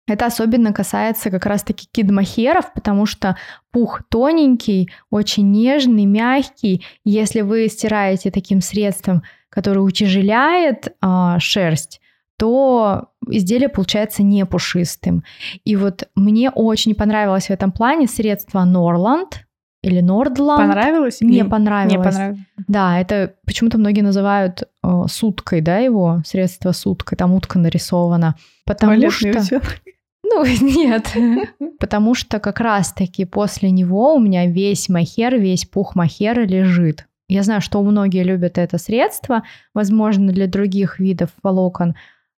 Это 0.07 0.25
особенно 0.25 0.73
касается 0.73 1.31
как 1.31 1.45
раз-таки 1.45 1.87
кидмахеров, 1.91 2.73
потому 2.73 3.05
что 3.05 3.37
пух 3.71 4.01
тоненький, 4.09 4.91
очень 5.09 5.51
нежный, 5.51 6.05
мягкий. 6.05 6.83
Если 7.05 7.41
вы 7.41 7.67
стираете 7.69 8.29
таким 8.29 8.61
средством, 8.61 9.23
которое 9.49 9.79
утяжеляет 9.79 10.89
э, 11.01 11.35
шерсть, 11.39 12.01
то 12.37 13.09
изделие 13.29 13.69
получается 13.69 14.23
не 14.23 14.45
пушистым. 14.45 15.23
И 15.63 15.75
вот 15.75 16.07
мне 16.15 16.49
очень 16.49 16.95
понравилось 16.95 17.47
в 17.47 17.51
этом 17.51 17.71
плане 17.71 18.07
средство 18.07 18.63
Норланд 18.63 19.45
или 19.83 20.01
Нордланд. 20.01 20.61
Понравилось? 20.61 21.21
Мне 21.21 21.45
понравилось. 21.45 21.91
Не 21.91 22.03
понравилось. 22.03 22.39
Да, 22.67 22.99
это 22.99 23.35
почему-то 23.45 23.77
многие 23.77 24.01
называют 24.01 24.63
э, 24.83 25.03
суткой, 25.07 25.61
да, 25.61 25.77
его 25.77 26.21
средство 26.25 26.71
суткой, 26.71 27.17
там 27.17 27.33
утка 27.33 27.59
нарисована. 27.59 28.35
Потому 28.65 28.93
Туалетный 28.93 29.43
что... 29.43 29.61
Ну, 30.27 30.43
нет. 30.61 31.13
Потому 31.79 32.15
что 32.15 32.39
как 32.39 32.59
раз-таки 32.59 33.25
после 33.25 33.71
него 33.71 34.15
у 34.15 34.19
меня 34.19 34.47
весь 34.47 34.89
махер, 34.89 35.35
весь 35.35 35.65
пух 35.65 35.95
махера 35.95 36.45
лежит. 36.45 37.05
Я 37.27 37.43
знаю, 37.43 37.61
что 37.61 37.81
многие 37.81 38.23
любят 38.23 38.57
это 38.57 38.77
средство. 38.77 39.43
Возможно, 39.73 40.31
для 40.31 40.47
других 40.47 40.99
видов 40.99 41.29
волокон 41.41 41.95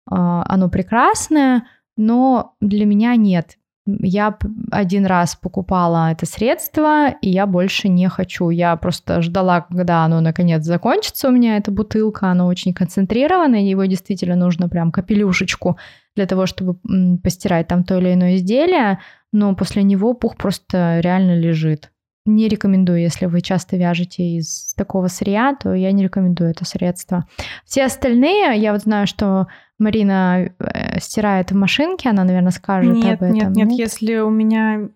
оно 0.07 0.69
прекрасное, 0.69 1.67
но 1.97 2.53
для 2.61 2.85
меня 2.85 3.15
нет. 3.15 3.57
Я 3.87 4.35
один 4.71 5.05
раз 5.05 5.35
покупала 5.35 6.11
это 6.11 6.25
средство, 6.25 7.09
и 7.21 7.29
я 7.29 7.45
больше 7.45 7.87
не 7.87 8.09
хочу. 8.09 8.49
Я 8.49 8.75
просто 8.77 9.21
ждала, 9.21 9.61
когда 9.61 10.03
оно 10.03 10.21
наконец 10.21 10.63
закончится 10.63 11.27
у 11.27 11.31
меня, 11.31 11.57
эта 11.57 11.69
бутылка. 11.69 12.31
Оно 12.31 12.47
очень 12.47 12.73
концентрированное, 12.73 13.61
его 13.61 13.85
действительно 13.85 14.35
нужно 14.35 14.69
прям 14.69 14.91
капелюшечку 14.91 15.77
для 16.15 16.25
того, 16.25 16.47
чтобы 16.47 16.79
постирать 17.21 17.67
там 17.67 17.83
то 17.83 17.99
или 17.99 18.13
иное 18.13 18.37
изделие. 18.37 18.99
Но 19.31 19.55
после 19.55 19.83
него 19.83 20.15
пух 20.15 20.35
просто 20.35 20.99
реально 21.01 21.37
лежит. 21.37 21.91
Не 22.25 22.47
рекомендую, 22.47 23.01
если 23.01 23.27
вы 23.27 23.41
часто 23.41 23.77
вяжете 23.77 24.23
из 24.23 24.73
такого 24.75 25.07
сырья, 25.07 25.55
то 25.55 25.73
я 25.73 25.91
не 25.91 26.03
рекомендую 26.03 26.51
это 26.51 26.65
средство. 26.65 27.27
Все 27.65 27.85
остальные, 27.85 28.59
я 28.59 28.73
вот 28.73 28.81
знаю, 28.81 29.05
что 29.05 29.47
Марина 29.77 30.49
э, 30.57 30.99
стирает 30.99 31.51
в 31.51 31.55
машинке, 31.55 32.09
она, 32.09 32.23
наверное, 32.23 32.51
скажет 32.51 32.95
нет, 32.95 33.21
об 33.21 33.23
этом. 33.23 33.33
Нет, 33.33 33.49
нет, 33.49 33.67
нет, 33.67 33.79
если 33.79 34.17
у 34.17 34.29
меня 34.29 34.89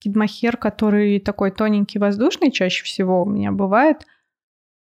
кидмахер, 0.00 0.58
который 0.58 1.18
такой 1.20 1.50
тоненький, 1.50 1.98
воздушный, 1.98 2.50
чаще 2.50 2.84
всего 2.84 3.22
у 3.22 3.28
меня 3.28 3.50
бывает, 3.50 4.06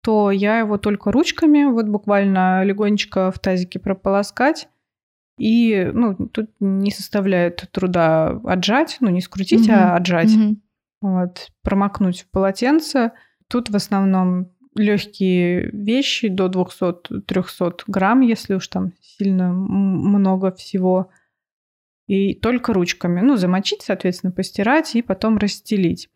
то 0.01 0.31
я 0.31 0.59
его 0.59 0.77
только 0.77 1.11
ручками, 1.11 1.65
вот 1.65 1.87
буквально 1.87 2.63
легонечко 2.63 3.31
в 3.31 3.39
тазике 3.39 3.79
прополоскать, 3.79 4.69
и, 5.37 5.89
ну, 5.93 6.15
тут 6.15 6.49
не 6.59 6.91
составляет 6.91 7.69
труда 7.71 8.39
отжать, 8.43 8.97
ну, 8.99 9.09
не 9.09 9.21
скрутить, 9.21 9.67
mm-hmm. 9.67 9.73
а 9.73 9.95
отжать. 9.95 10.29
Mm-hmm. 10.29 10.55
Вот, 11.01 11.47
промокнуть 11.63 12.21
в 12.21 12.31
полотенце. 12.31 13.11
Тут 13.47 13.69
в 13.69 13.75
основном 13.75 14.51
легкие 14.75 15.69
вещи 15.71 16.27
до 16.27 16.47
200-300 16.47 17.81
грамм, 17.87 18.21
если 18.21 18.55
уж 18.55 18.67
там 18.67 18.93
сильно 19.01 19.51
много 19.51 20.51
всего. 20.51 21.09
И 22.07 22.33
только 22.33 22.73
ручками. 22.73 23.21
Ну, 23.21 23.37
замочить, 23.37 23.83
соответственно, 23.83 24.31
постирать 24.31 24.95
и 24.95 25.01
потом 25.01 25.37
расстелить. 25.37 26.09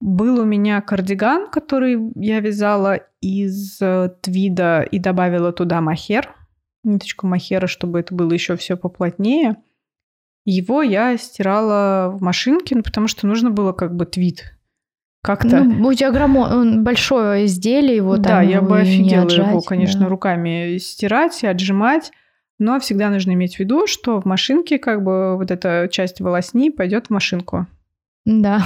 Был 0.00 0.40
у 0.40 0.44
меня 0.44 0.82
кардиган, 0.82 1.50
который 1.50 1.96
я 2.16 2.40
вязала 2.40 3.00
из 3.22 3.80
э, 3.80 4.10
твида 4.20 4.82
и 4.82 4.98
добавила 4.98 5.52
туда 5.52 5.80
махер, 5.80 6.34
ниточку 6.84 7.26
махера, 7.26 7.66
чтобы 7.66 8.00
это 8.00 8.14
было 8.14 8.32
еще 8.32 8.56
все 8.56 8.76
поплотнее. 8.76 9.56
Его 10.46 10.80
я 10.80 11.18
стирала 11.18 12.08
в 12.10 12.22
машинке, 12.22 12.76
ну, 12.76 12.82
потому 12.82 13.08
что 13.08 13.26
нужно 13.26 13.50
было 13.50 13.72
как 13.72 13.94
бы 13.94 14.06
твид 14.06 14.56
как-то... 15.26 15.64
Ну, 15.64 15.88
у 15.88 15.92
тебя 15.92 16.12
граммо... 16.12 16.80
большое 16.80 17.46
изделие, 17.46 17.96
его 17.96 18.16
Да, 18.16 18.40
там 18.40 18.48
я 18.48 18.62
бы 18.62 18.78
офигела 18.78 19.24
отжать, 19.24 19.48
его, 19.48 19.60
конечно, 19.60 20.02
да. 20.02 20.08
руками 20.08 20.78
стирать 20.78 21.42
и 21.42 21.48
отжимать. 21.48 22.12
Но 22.58 22.78
всегда 22.78 23.10
нужно 23.10 23.32
иметь 23.32 23.56
в 23.56 23.58
виду, 23.58 23.86
что 23.86 24.20
в 24.20 24.24
машинке 24.24 24.78
как 24.78 25.02
бы 25.02 25.36
вот 25.36 25.50
эта 25.50 25.88
часть 25.90 26.20
волосни 26.20 26.70
пойдет 26.70 27.08
в 27.08 27.10
машинку. 27.10 27.66
Да. 28.24 28.64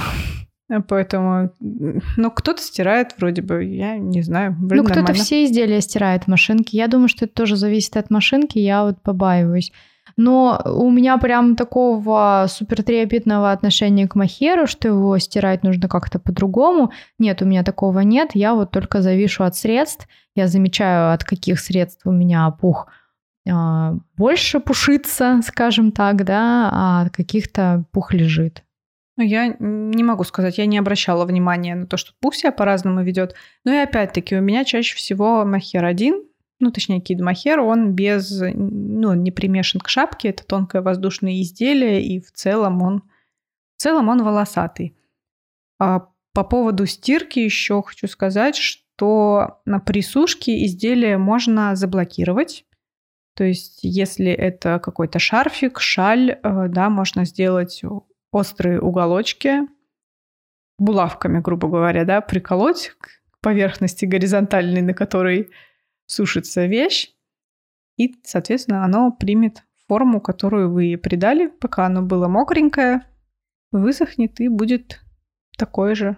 Поэтому, 0.87 1.51
ну, 1.59 2.31
кто-то 2.31 2.61
стирает 2.61 3.15
вроде 3.17 3.41
бы, 3.41 3.65
я 3.65 3.97
не 3.97 4.21
знаю. 4.21 4.55
Ну, 4.57 4.67
вроде 4.67 4.83
кто-то 4.83 4.99
нормально. 4.99 5.23
все 5.23 5.43
изделия 5.43 5.81
стирает 5.81 6.25
в 6.25 6.27
машинке. 6.27 6.77
Я 6.77 6.87
думаю, 6.87 7.09
что 7.09 7.25
это 7.25 7.33
тоже 7.33 7.57
зависит 7.57 7.97
от 7.97 8.09
машинки, 8.11 8.59
я 8.59 8.83
вот 8.83 9.01
побаиваюсь. 9.01 9.73
Но 10.21 10.61
у 10.65 10.91
меня 10.91 11.17
прям 11.17 11.55
такого 11.55 12.45
супер 12.47 12.83
трепетного 12.83 13.51
отношения 13.51 14.07
к 14.07 14.13
махеру, 14.13 14.67
что 14.67 14.87
его 14.87 15.17
стирать 15.17 15.63
нужно 15.63 15.89
как-то 15.89 16.19
по-другому. 16.19 16.91
Нет, 17.17 17.41
у 17.41 17.45
меня 17.45 17.63
такого 17.63 18.01
нет. 18.01 18.29
Я 18.35 18.53
вот 18.53 18.69
только 18.69 19.01
завишу 19.01 19.43
от 19.43 19.55
средств. 19.55 20.07
Я 20.35 20.47
замечаю, 20.47 21.11
от 21.11 21.23
каких 21.23 21.59
средств 21.59 22.05
у 22.05 22.11
меня 22.11 22.51
пух 22.51 22.87
а, 23.49 23.95
больше 24.15 24.59
пушится, 24.59 25.41
скажем 25.43 25.91
так, 25.91 26.23
да, 26.23 26.69
а 26.71 27.01
от 27.01 27.15
каких-то 27.15 27.85
пух 27.91 28.13
лежит. 28.13 28.63
Ну, 29.17 29.23
я 29.23 29.55
не 29.59 30.03
могу 30.03 30.23
сказать, 30.23 30.59
я 30.59 30.67
не 30.67 30.77
обращала 30.77 31.25
внимания 31.25 31.73
на 31.73 31.87
то, 31.87 31.97
что 31.97 32.13
пух 32.21 32.35
себя 32.35 32.51
по-разному 32.51 33.01
ведет. 33.01 33.33
Но 33.65 33.73
и 33.73 33.77
опять-таки 33.77 34.35
у 34.35 34.41
меня 34.41 34.65
чаще 34.65 34.95
всего 34.95 35.43
махер 35.45 35.83
один, 35.83 36.23
ну, 36.61 36.71
точнее, 36.71 37.01
кид 37.01 37.19
махер, 37.19 37.59
он 37.59 37.93
без, 37.93 38.41
ну, 38.41 39.13
не 39.13 39.31
примешан 39.31 39.81
к 39.81 39.89
шапке, 39.89 40.29
это 40.29 40.45
тонкое 40.45 40.81
воздушное 40.81 41.41
изделие, 41.41 42.03
и 42.03 42.21
в 42.21 42.31
целом 42.31 42.81
он, 42.81 43.03
в 43.75 43.81
целом 43.81 44.09
он 44.09 44.23
волосатый. 44.23 44.95
А 45.79 46.07
по 46.33 46.43
поводу 46.43 46.85
стирки 46.85 47.39
еще 47.39 47.81
хочу 47.81 48.07
сказать, 48.07 48.55
что 48.55 49.61
на 49.65 49.79
присушке 49.79 50.65
изделие 50.65 51.17
можно 51.17 51.75
заблокировать. 51.75 52.65
То 53.35 53.43
есть, 53.43 53.79
если 53.81 54.31
это 54.31 54.79
какой-то 54.79 55.19
шарфик, 55.19 55.79
шаль, 55.79 56.39
э, 56.43 56.67
да, 56.67 56.89
можно 56.89 57.25
сделать 57.25 57.81
острые 58.31 58.79
уголочки 58.79 59.67
булавками, 60.77 61.39
грубо 61.39 61.67
говоря, 61.67 62.05
да, 62.05 62.21
приколоть 62.21 62.91
к 62.99 63.21
поверхности 63.41 64.05
горизонтальной, 64.05 64.81
на 64.81 64.93
которой 64.93 65.49
сушится 66.11 66.65
вещь, 66.65 67.13
и, 67.97 68.15
соответственно, 68.23 68.83
оно 68.83 69.11
примет 69.11 69.63
форму, 69.87 70.21
которую 70.21 70.71
вы 70.71 70.97
придали, 70.97 71.47
пока 71.47 71.85
оно 71.85 72.01
было 72.01 72.27
мокренькое, 72.27 73.05
высохнет 73.71 74.39
и 74.39 74.47
будет 74.47 75.01
такое 75.57 75.95
же. 75.95 76.17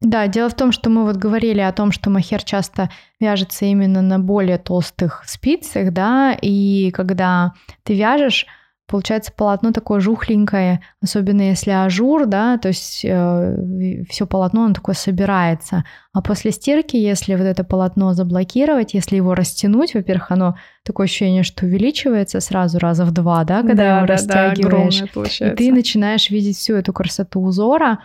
Да, 0.00 0.28
дело 0.28 0.48
в 0.48 0.54
том, 0.54 0.70
что 0.70 0.90
мы 0.90 1.04
вот 1.04 1.16
говорили 1.16 1.60
о 1.60 1.72
том, 1.72 1.90
что 1.90 2.08
махер 2.08 2.44
часто 2.44 2.88
вяжется 3.18 3.64
именно 3.64 4.00
на 4.00 4.20
более 4.20 4.58
толстых 4.58 5.24
спицах, 5.26 5.92
да, 5.92 6.36
и 6.40 6.92
когда 6.92 7.54
ты 7.82 7.96
вяжешь, 7.96 8.46
получается 8.88 9.32
полотно 9.36 9.72
такое 9.72 10.00
жухленькое, 10.00 10.80
особенно 11.02 11.42
если 11.42 11.70
ажур, 11.70 12.24
да, 12.26 12.56
то 12.56 12.68
есть 12.68 13.04
э, 13.04 14.04
все 14.08 14.26
полотно, 14.26 14.64
оно 14.64 14.74
такое 14.74 14.94
собирается. 14.94 15.84
А 16.14 16.22
после 16.22 16.50
стирки, 16.50 16.96
если 16.96 17.34
вот 17.34 17.44
это 17.44 17.64
полотно 17.64 18.14
заблокировать, 18.14 18.94
если 18.94 19.16
его 19.16 19.34
растянуть, 19.34 19.94
во-первых, 19.94 20.30
оно 20.30 20.56
такое 20.84 21.04
ощущение, 21.04 21.42
что 21.42 21.66
увеличивается 21.66 22.40
сразу 22.40 22.78
раза 22.78 23.04
в 23.04 23.12
два, 23.12 23.44
да, 23.44 23.60
когда 23.60 23.74
да, 23.74 23.96
его 23.98 24.06
да, 24.06 24.12
растягиваешь. 24.14 25.02
Да, 25.14 25.52
и 25.52 25.54
ты 25.54 25.70
начинаешь 25.70 26.30
видеть 26.30 26.56
всю 26.56 26.74
эту 26.74 26.92
красоту 26.92 27.42
узора. 27.42 27.98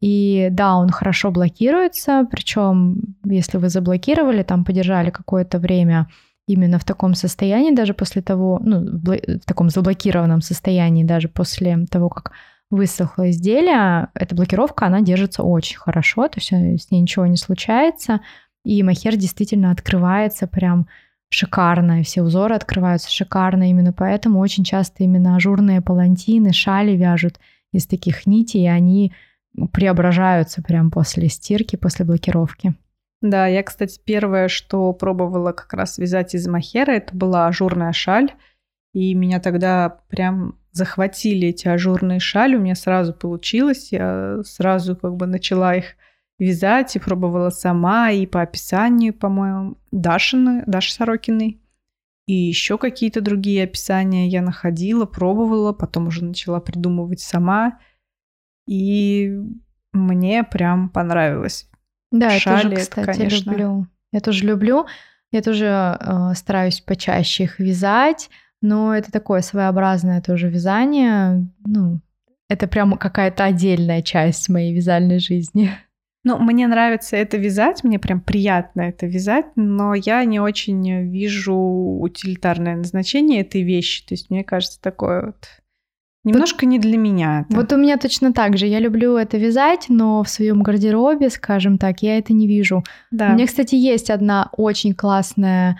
И 0.00 0.48
да, 0.50 0.76
он 0.76 0.90
хорошо 0.90 1.30
блокируется, 1.30 2.26
причем 2.30 3.16
если 3.24 3.58
вы 3.58 3.68
заблокировали, 3.68 4.42
там 4.42 4.64
подержали 4.64 5.10
какое-то 5.10 5.58
время, 5.58 6.08
именно 6.46 6.78
в 6.78 6.84
таком 6.84 7.14
состоянии, 7.14 7.74
даже 7.74 7.94
после 7.94 8.22
того, 8.22 8.60
ну, 8.62 8.80
в 8.80 9.40
таком 9.46 9.68
заблокированном 9.68 10.40
состоянии, 10.40 11.04
даже 11.04 11.28
после 11.28 11.86
того, 11.90 12.08
как 12.08 12.32
высохло 12.70 13.30
изделие, 13.30 14.08
эта 14.14 14.34
блокировка, 14.34 14.86
она 14.86 15.00
держится 15.00 15.42
очень 15.42 15.78
хорошо, 15.78 16.28
то 16.28 16.38
есть 16.38 16.52
э, 16.52 16.76
с 16.78 16.90
ней 16.90 17.00
ничего 17.00 17.26
не 17.26 17.36
случается, 17.36 18.20
и 18.64 18.82
махер 18.82 19.16
действительно 19.16 19.70
открывается 19.70 20.46
прям 20.46 20.88
шикарно, 21.28 22.00
и 22.00 22.04
все 22.04 22.22
узоры 22.22 22.54
открываются 22.54 23.10
шикарно, 23.10 23.70
именно 23.70 23.92
поэтому 23.92 24.40
очень 24.40 24.64
часто 24.64 25.04
именно 25.04 25.36
ажурные 25.36 25.80
палантины, 25.80 26.52
шали 26.52 26.96
вяжут 26.96 27.38
из 27.72 27.86
таких 27.86 28.26
нитей, 28.26 28.64
и 28.64 28.68
они 28.68 29.12
преображаются 29.72 30.62
прям 30.62 30.90
после 30.90 31.28
стирки, 31.28 31.76
после 31.76 32.04
блокировки. 32.04 32.74
Да, 33.22 33.46
я, 33.46 33.62
кстати, 33.62 34.00
первое, 34.04 34.48
что 34.48 34.92
пробовала 34.92 35.52
как 35.52 35.72
раз 35.72 35.98
вязать 35.98 36.34
из 36.34 36.46
махера, 36.46 36.92
это 36.92 37.16
была 37.16 37.46
ажурная 37.46 37.92
шаль. 37.92 38.32
И 38.92 39.14
меня 39.14 39.40
тогда 39.40 40.00
прям 40.08 40.58
захватили 40.72 41.48
эти 41.48 41.68
ажурные 41.68 42.20
шали. 42.20 42.56
У 42.56 42.60
меня 42.60 42.74
сразу 42.74 43.12
получилось. 43.14 43.92
Я 43.92 44.38
сразу 44.44 44.96
как 44.96 45.16
бы 45.16 45.26
начала 45.26 45.74
их 45.74 45.96
вязать 46.38 46.96
и 46.96 46.98
пробовала 46.98 47.50
сама. 47.50 48.10
И 48.10 48.26
по 48.26 48.42
описанию, 48.42 49.14
по-моему, 49.14 49.76
Дашины, 49.90 50.62
Даши 50.66 50.92
Сорокиной. 50.92 51.60
И 52.26 52.32
еще 52.32 52.76
какие-то 52.76 53.20
другие 53.20 53.64
описания 53.64 54.28
я 54.28 54.42
находила, 54.42 55.06
пробовала, 55.06 55.72
потом 55.72 56.08
уже 56.08 56.24
начала 56.24 56.60
придумывать 56.60 57.20
сама. 57.20 57.78
И 58.66 59.38
мне 59.92 60.42
прям 60.42 60.88
понравилось. 60.88 61.70
Да, 62.10 62.38
Шали, 62.38 62.56
я 62.56 62.70
тоже, 62.70 62.76
кстати, 62.76 63.18
конечно... 63.18 63.50
люблю. 63.50 63.86
Я 64.12 64.20
тоже 64.20 64.44
люблю. 64.46 64.86
Я 65.32 65.42
тоже 65.42 65.66
э, 65.66 66.34
стараюсь 66.34 66.80
почаще 66.80 67.44
их 67.44 67.58
вязать, 67.58 68.30
но 68.62 68.94
это 68.94 69.10
такое 69.10 69.42
своеобразное 69.42 70.22
тоже 70.22 70.48
вязание. 70.48 71.46
Ну, 71.64 72.00
это 72.48 72.68
прям 72.68 72.96
какая-то 72.96 73.44
отдельная 73.44 74.02
часть 74.02 74.48
моей 74.48 74.74
вязальной 74.74 75.18
жизни. 75.18 75.70
Ну, 76.28 76.38
мне 76.40 76.66
нравится 76.66 77.16
это 77.16 77.36
вязать, 77.36 77.84
мне 77.84 78.00
прям 78.00 78.20
приятно 78.20 78.80
это 78.80 79.06
вязать, 79.06 79.46
но 79.54 79.94
я 79.94 80.24
не 80.24 80.40
очень 80.40 81.08
вижу 81.08 81.54
утилитарное 81.54 82.74
назначение 82.74 83.42
этой 83.42 83.62
вещи. 83.62 84.04
То 84.04 84.14
есть 84.14 84.28
мне 84.28 84.42
кажется, 84.42 84.80
такое 84.80 85.26
вот 85.26 85.36
Немножко 86.26 86.66
не 86.66 86.78
для 86.78 86.98
меня. 86.98 87.46
Это. 87.48 87.56
Вот 87.56 87.72
у 87.72 87.76
меня 87.76 87.96
точно 87.98 88.32
так 88.32 88.58
же. 88.58 88.66
Я 88.66 88.80
люблю 88.80 89.16
это 89.16 89.38
вязать, 89.38 89.86
но 89.88 90.22
в 90.22 90.28
своем 90.28 90.62
гардеробе, 90.62 91.30
скажем 91.30 91.78
так, 91.78 92.02
я 92.02 92.18
это 92.18 92.32
не 92.32 92.48
вижу. 92.48 92.82
Да. 93.10 93.30
У 93.30 93.34
меня, 93.34 93.46
кстати, 93.46 93.76
есть 93.76 94.10
одна 94.10 94.48
очень 94.56 94.92
классная, 94.92 95.78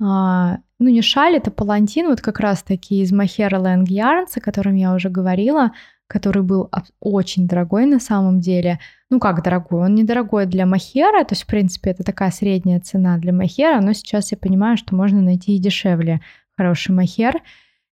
а, 0.00 0.58
ну 0.78 0.88
не 0.88 1.02
шаль, 1.02 1.36
это 1.36 1.50
палантин, 1.50 2.06
вот 2.06 2.20
как 2.20 2.38
раз 2.38 2.62
таки 2.62 3.02
из 3.02 3.10
Махера 3.10 3.58
Lang 3.58 3.84
Yarns, 3.84 4.36
о 4.36 4.40
котором 4.40 4.76
я 4.76 4.94
уже 4.94 5.10
говорила, 5.10 5.72
который 6.06 6.42
был 6.42 6.70
очень 7.00 7.48
дорогой 7.48 7.86
на 7.86 7.98
самом 7.98 8.40
деле. 8.40 8.78
Ну 9.10 9.18
как 9.18 9.42
дорогой? 9.42 9.86
Он 9.86 9.94
недорогой 9.94 10.46
для 10.46 10.64
махера, 10.64 11.24
то 11.24 11.32
есть, 11.32 11.42
в 11.42 11.46
принципе, 11.46 11.90
это 11.90 12.04
такая 12.04 12.30
средняя 12.30 12.80
цена 12.80 13.18
для 13.18 13.32
махера, 13.32 13.80
но 13.80 13.92
сейчас 13.92 14.30
я 14.30 14.38
понимаю, 14.38 14.76
что 14.76 14.94
можно 14.94 15.20
найти 15.20 15.56
и 15.56 15.58
дешевле 15.58 16.20
хороший 16.56 16.92
махер. 16.94 17.42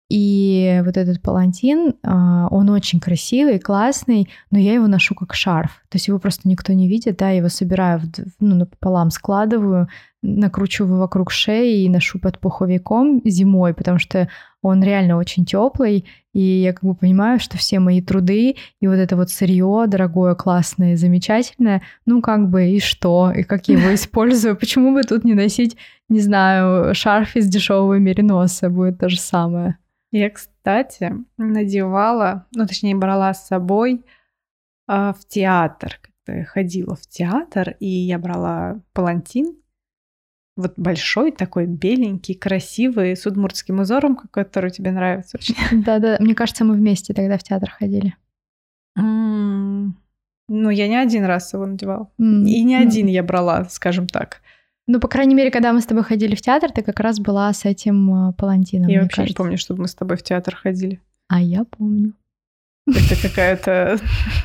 И 0.08 0.82
вот 0.86 0.98
этот 0.98 1.22
палантин, 1.22 1.96
а, 2.04 2.48
он 2.52 2.70
очень 2.70 3.00
красивый, 3.00 3.58
классный, 3.58 4.30
но 4.52 4.60
я 4.60 4.74
его 4.74 4.86
ношу 4.86 5.16
как 5.16 5.34
шарф. 5.34 5.82
То 5.90 5.96
есть 5.96 6.08
его 6.08 6.20
просто 6.20 6.48
никто 6.48 6.74
не 6.74 6.88
видит, 6.88 7.18
да, 7.18 7.32
я 7.32 7.38
его 7.38 7.50
собираю, 7.50 8.02
ну, 8.40 8.56
напополам 8.56 9.10
складываю, 9.10 9.88
накручиваю 10.22 11.00
вокруг 11.00 11.32
шеи 11.32 11.84
и 11.84 11.90
ношу 11.90 12.20
под 12.20 12.40
пуховиком 12.40 13.22
зимой, 13.26 13.74
потому 13.74 13.98
что 13.98 14.30
он 14.62 14.84
реально 14.84 15.18
очень 15.18 15.46
теплый, 15.46 16.06
и 16.34 16.40
я 16.40 16.74
как 16.74 16.84
бы 16.84 16.96
понимаю, 16.96 17.40
что 17.40 17.58
все 17.58 17.80
мои 17.80 18.02
труды 18.02 18.56
и 18.82 18.88
вот 18.88 18.96
это 18.96 19.16
вот 19.16 19.30
сырье 19.30 19.86
дорогое, 19.88 20.36
классное, 20.36 20.98
замечательное, 20.98 21.82
ну 22.06 22.22
как 22.22 22.50
бы 22.50 22.70
и 22.70 22.80
что, 22.80 23.32
и 23.36 23.44
как 23.44 23.68
я 23.70 23.80
его 23.80 23.94
использую, 23.96 24.56
почему 24.56 24.94
бы 24.94 25.02
тут 25.04 25.24
не 25.24 25.34
носить, 25.34 25.78
не 26.10 26.20
знаю, 26.20 26.94
шарф 26.94 27.36
из 27.36 27.48
дешевого 27.48 27.98
мериноса, 27.98 28.70
будет 28.70 29.00
то 29.00 29.10
же 29.10 29.20
самое. 29.20 29.78
Я, 30.12 30.30
кстати, 30.30 31.14
надевала, 31.38 32.48
ну 32.56 32.66
точнее 32.66 32.96
брала 32.96 33.34
с 33.34 33.48
собой 33.48 34.06
э, 34.88 35.14
в 35.14 35.28
театр, 35.28 36.00
я 36.28 36.46
ходила 36.46 36.96
в 36.96 37.08
театр, 37.08 37.76
и 37.80 37.88
я 37.88 38.18
брала 38.18 38.82
палантин, 38.94 39.58
вот 40.58 40.74
большой 40.78 41.32
такой, 41.32 41.66
беленький, 41.66 42.34
красивый, 42.34 43.16
с 43.16 43.26
удмуртским 43.26 43.80
узором, 43.80 44.16
который 44.16 44.72
тебе 44.72 44.92
нравится 44.92 45.38
очень. 45.38 45.56
Да-да, 45.84 46.18
мне 46.20 46.34
кажется, 46.34 46.64
мы 46.64 46.76
вместе 46.76 47.14
тогда 47.14 47.38
в 47.38 47.44
театр 47.44 47.70
ходили. 47.70 48.16
Ну, 50.48 50.70
я 50.70 50.88
не 50.88 50.96
один 50.96 51.26
раз 51.26 51.54
его 51.54 51.66
надевала. 51.66 52.10
И 52.18 52.64
не 52.64 52.76
один 52.76 53.08
я 53.08 53.24
брала, 53.24 53.66
скажем 53.66 54.08
так. 54.08 54.42
Ну, 54.88 55.00
по 55.00 55.08
крайней 55.08 55.34
мере, 55.34 55.50
когда 55.50 55.74
мы 55.74 55.82
с 55.82 55.86
тобой 55.86 56.04
ходили 56.04 56.36
в 56.36 56.42
театр, 56.42 56.72
ты 56.72 56.84
как 56.84 57.00
раз 57.00 57.20
была 57.20 57.52
с 57.52 57.66
этим 57.66 58.30
э, 58.30 58.34
палантином. 58.34 58.90
Я 58.90 59.02
вообще 59.02 59.18
кажется. 59.18 59.34
не 59.34 59.36
помню, 59.36 59.58
чтобы 59.58 59.82
мы 59.82 59.88
с 59.88 59.96
тобой 59.96 60.16
в 60.18 60.24
театр 60.24 60.56
ходили. 60.56 61.02
А 61.28 61.42
я 61.42 61.64
помню. 61.64 62.14
Это 62.88 63.20
какая-то 63.20 64.00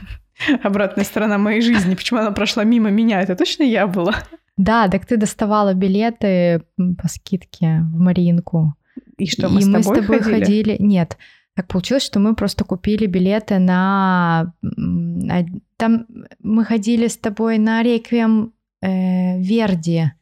обратная 0.62 1.04
сторона 1.04 1.36
моей 1.36 1.60
жизни. 1.60 1.94
Почему 1.94 2.20
она 2.20 2.30
прошла 2.30 2.64
мимо 2.64 2.90
меня? 2.90 3.20
Это 3.20 3.36
точно 3.36 3.64
я 3.64 3.86
была. 3.86 4.14
Да, 4.56 4.88
так 4.88 5.04
ты 5.06 5.18
доставала 5.18 5.74
билеты 5.74 6.62
по 6.76 7.08
скидке 7.08 7.80
в 7.92 7.98
Маринку. 7.98 8.74
И 9.18 9.26
что, 9.26 9.50
мы, 9.50 9.60
и 9.60 9.62
с, 9.62 9.66
тобой 9.66 9.78
мы 9.78 9.82
с 9.82 9.86
тобой 9.86 10.20
ходили? 10.20 10.40
ходили? 10.40 10.76
Нет. 10.78 11.18
Так 11.54 11.68
получилось, 11.68 12.02
что 12.02 12.18
мы 12.18 12.34
просто 12.34 12.64
купили 12.64 13.06
билеты 13.06 13.58
на... 13.58 14.54
Там 15.76 16.06
мы 16.38 16.64
ходили 16.64 17.08
с 17.08 17.18
тобой 17.18 17.58
на 17.58 17.82
реквием 17.82 18.54
э, 18.80 19.38
Верди. 19.40 20.12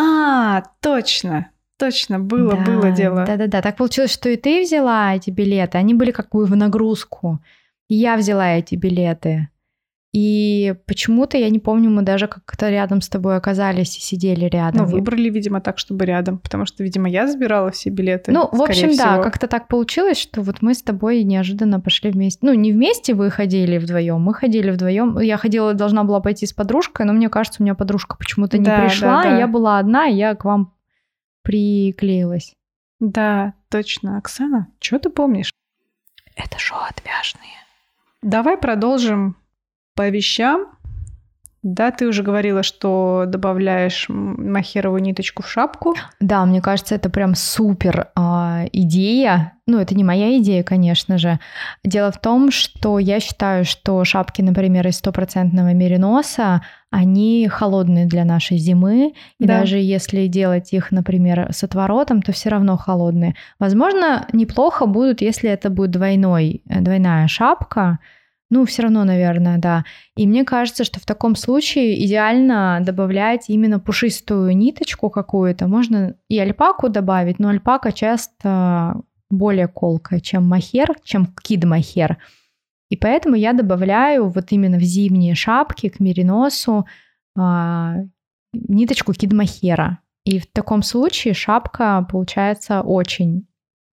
А, 0.00 0.62
точно. 0.80 1.50
Точно, 1.78 2.18
было, 2.18 2.56
да, 2.56 2.64
было 2.64 2.90
дело. 2.90 3.24
Да-да-да. 3.26 3.60
Так 3.60 3.76
получилось, 3.76 4.12
что 4.12 4.30
и 4.30 4.36
ты 4.36 4.62
взяла 4.62 5.14
эти 5.14 5.30
билеты. 5.30 5.76
Они 5.76 5.92
были 5.92 6.10
как 6.10 6.30
бы 6.30 6.46
в 6.46 6.56
нагрузку. 6.56 7.40
И 7.88 7.96
я 7.96 8.16
взяла 8.16 8.52
эти 8.52 8.76
билеты. 8.76 9.49
И 10.12 10.74
почему-то, 10.86 11.38
я 11.38 11.50
не 11.50 11.60
помню, 11.60 11.88
мы 11.88 12.02
даже 12.02 12.26
как-то 12.26 12.68
рядом 12.68 13.00
с 13.00 13.08
тобой 13.08 13.36
оказались 13.36 13.96
и 13.96 14.00
сидели 14.00 14.46
рядом. 14.46 14.86
Ну, 14.86 14.90
выбрали, 14.90 15.30
видимо, 15.30 15.60
так, 15.60 15.78
чтобы 15.78 16.04
рядом, 16.04 16.38
потому 16.38 16.66
что, 16.66 16.82
видимо, 16.82 17.08
я 17.08 17.28
забирала 17.28 17.70
все 17.70 17.90
билеты. 17.90 18.32
Ну, 18.32 18.48
в 18.50 18.60
общем, 18.60 18.90
всего. 18.90 19.04
да, 19.04 19.22
как-то 19.22 19.46
так 19.46 19.68
получилось, 19.68 20.18
что 20.18 20.42
вот 20.42 20.62
мы 20.62 20.74
с 20.74 20.82
тобой 20.82 21.22
неожиданно 21.22 21.78
пошли 21.78 22.10
вместе. 22.10 22.40
Ну, 22.42 22.54
не 22.54 22.72
вместе 22.72 23.14
вы 23.14 23.30
ходили 23.30 23.78
вдвоем, 23.78 24.20
мы 24.20 24.34
ходили 24.34 24.72
вдвоем. 24.72 25.16
Я 25.20 25.36
ходила, 25.36 25.74
должна 25.74 26.02
была 26.02 26.18
пойти 26.18 26.44
с 26.44 26.52
подружкой, 26.52 27.06
но 27.06 27.12
мне 27.12 27.28
кажется, 27.28 27.62
у 27.62 27.64
меня 27.64 27.76
подружка 27.76 28.16
почему-то 28.16 28.58
не 28.58 28.64
да, 28.64 28.80
пришла, 28.80 29.22
да, 29.22 29.30
да. 29.30 29.38
я 29.38 29.46
была 29.46 29.78
одна, 29.78 30.08
и 30.08 30.16
я 30.16 30.34
к 30.34 30.44
вам 30.44 30.74
приклеилась. 31.42 32.54
Да, 32.98 33.54
точно. 33.70 34.18
Оксана, 34.18 34.66
что 34.80 34.98
ты 34.98 35.08
помнишь? 35.08 35.52
Это 36.34 36.58
шоу 36.58 36.80
«Отвяжные». 36.88 37.54
Давай 38.22 38.56
продолжим 38.58 39.36
по 40.00 40.08
вещам. 40.08 40.64
Да, 41.62 41.90
ты 41.90 42.06
уже 42.08 42.22
говорила, 42.22 42.62
что 42.62 43.24
добавляешь 43.26 44.06
махеровую 44.08 45.02
ниточку 45.02 45.42
в 45.42 45.46
шапку. 45.50 45.94
Да, 46.18 46.46
мне 46.46 46.62
кажется, 46.62 46.94
это 46.94 47.10
прям 47.10 47.34
супер 47.34 48.08
э, 48.16 48.68
идея. 48.72 49.52
Ну, 49.66 49.78
это 49.78 49.94
не 49.94 50.02
моя 50.02 50.38
идея, 50.38 50.62
конечно 50.62 51.18
же. 51.18 51.38
Дело 51.84 52.10
в 52.12 52.18
том, 52.18 52.50
что 52.50 52.98
я 52.98 53.20
считаю, 53.20 53.66
что 53.66 54.02
шапки, 54.06 54.40
например, 54.40 54.88
из 54.88 54.96
стопроцентного 54.96 55.74
мериноса, 55.74 56.62
они 56.90 57.46
холодные 57.46 58.06
для 58.06 58.24
нашей 58.24 58.56
зимы. 58.56 59.12
И 59.38 59.44
да. 59.44 59.60
даже 59.60 59.76
если 59.76 60.28
делать 60.28 60.72
их, 60.72 60.92
например, 60.92 61.52
с 61.52 61.62
отворотом, 61.62 62.22
то 62.22 62.32
все 62.32 62.48
равно 62.48 62.78
холодные. 62.78 63.34
Возможно, 63.58 64.26
неплохо 64.32 64.86
будут, 64.86 65.20
если 65.20 65.50
это 65.50 65.68
будет 65.68 65.90
двойной, 65.90 66.62
э, 66.70 66.80
двойная 66.80 67.28
шапка 67.28 67.98
ну, 68.50 68.64
все 68.64 68.82
равно, 68.82 69.04
наверное, 69.04 69.58
да. 69.58 69.84
И 70.16 70.26
мне 70.26 70.44
кажется, 70.44 70.82
что 70.82 70.98
в 70.98 71.06
таком 71.06 71.36
случае 71.36 72.04
идеально 72.04 72.80
добавлять 72.82 73.44
именно 73.48 73.78
пушистую 73.78 74.56
ниточку 74.56 75.08
какую-то. 75.08 75.68
Можно 75.68 76.16
и 76.28 76.38
альпаку 76.38 76.88
добавить, 76.88 77.38
но 77.38 77.48
альпака 77.48 77.92
часто 77.92 79.00
более 79.30 79.68
колкая, 79.68 80.18
чем 80.18 80.48
махер, 80.48 80.96
чем 81.04 81.26
кид-махер. 81.26 82.18
И 82.88 82.96
поэтому 82.96 83.36
я 83.36 83.52
добавляю 83.52 84.28
вот 84.28 84.46
именно 84.50 84.78
в 84.78 84.82
зимние 84.82 85.36
шапки 85.36 85.88
к 85.88 86.00
мериносу 86.00 86.86
а, 87.38 87.94
ниточку 88.52 89.12
кид-махера. 89.12 89.98
И 90.24 90.40
в 90.40 90.46
таком 90.50 90.82
случае 90.82 91.34
шапка 91.34 92.04
получается 92.10 92.80
очень 92.80 93.46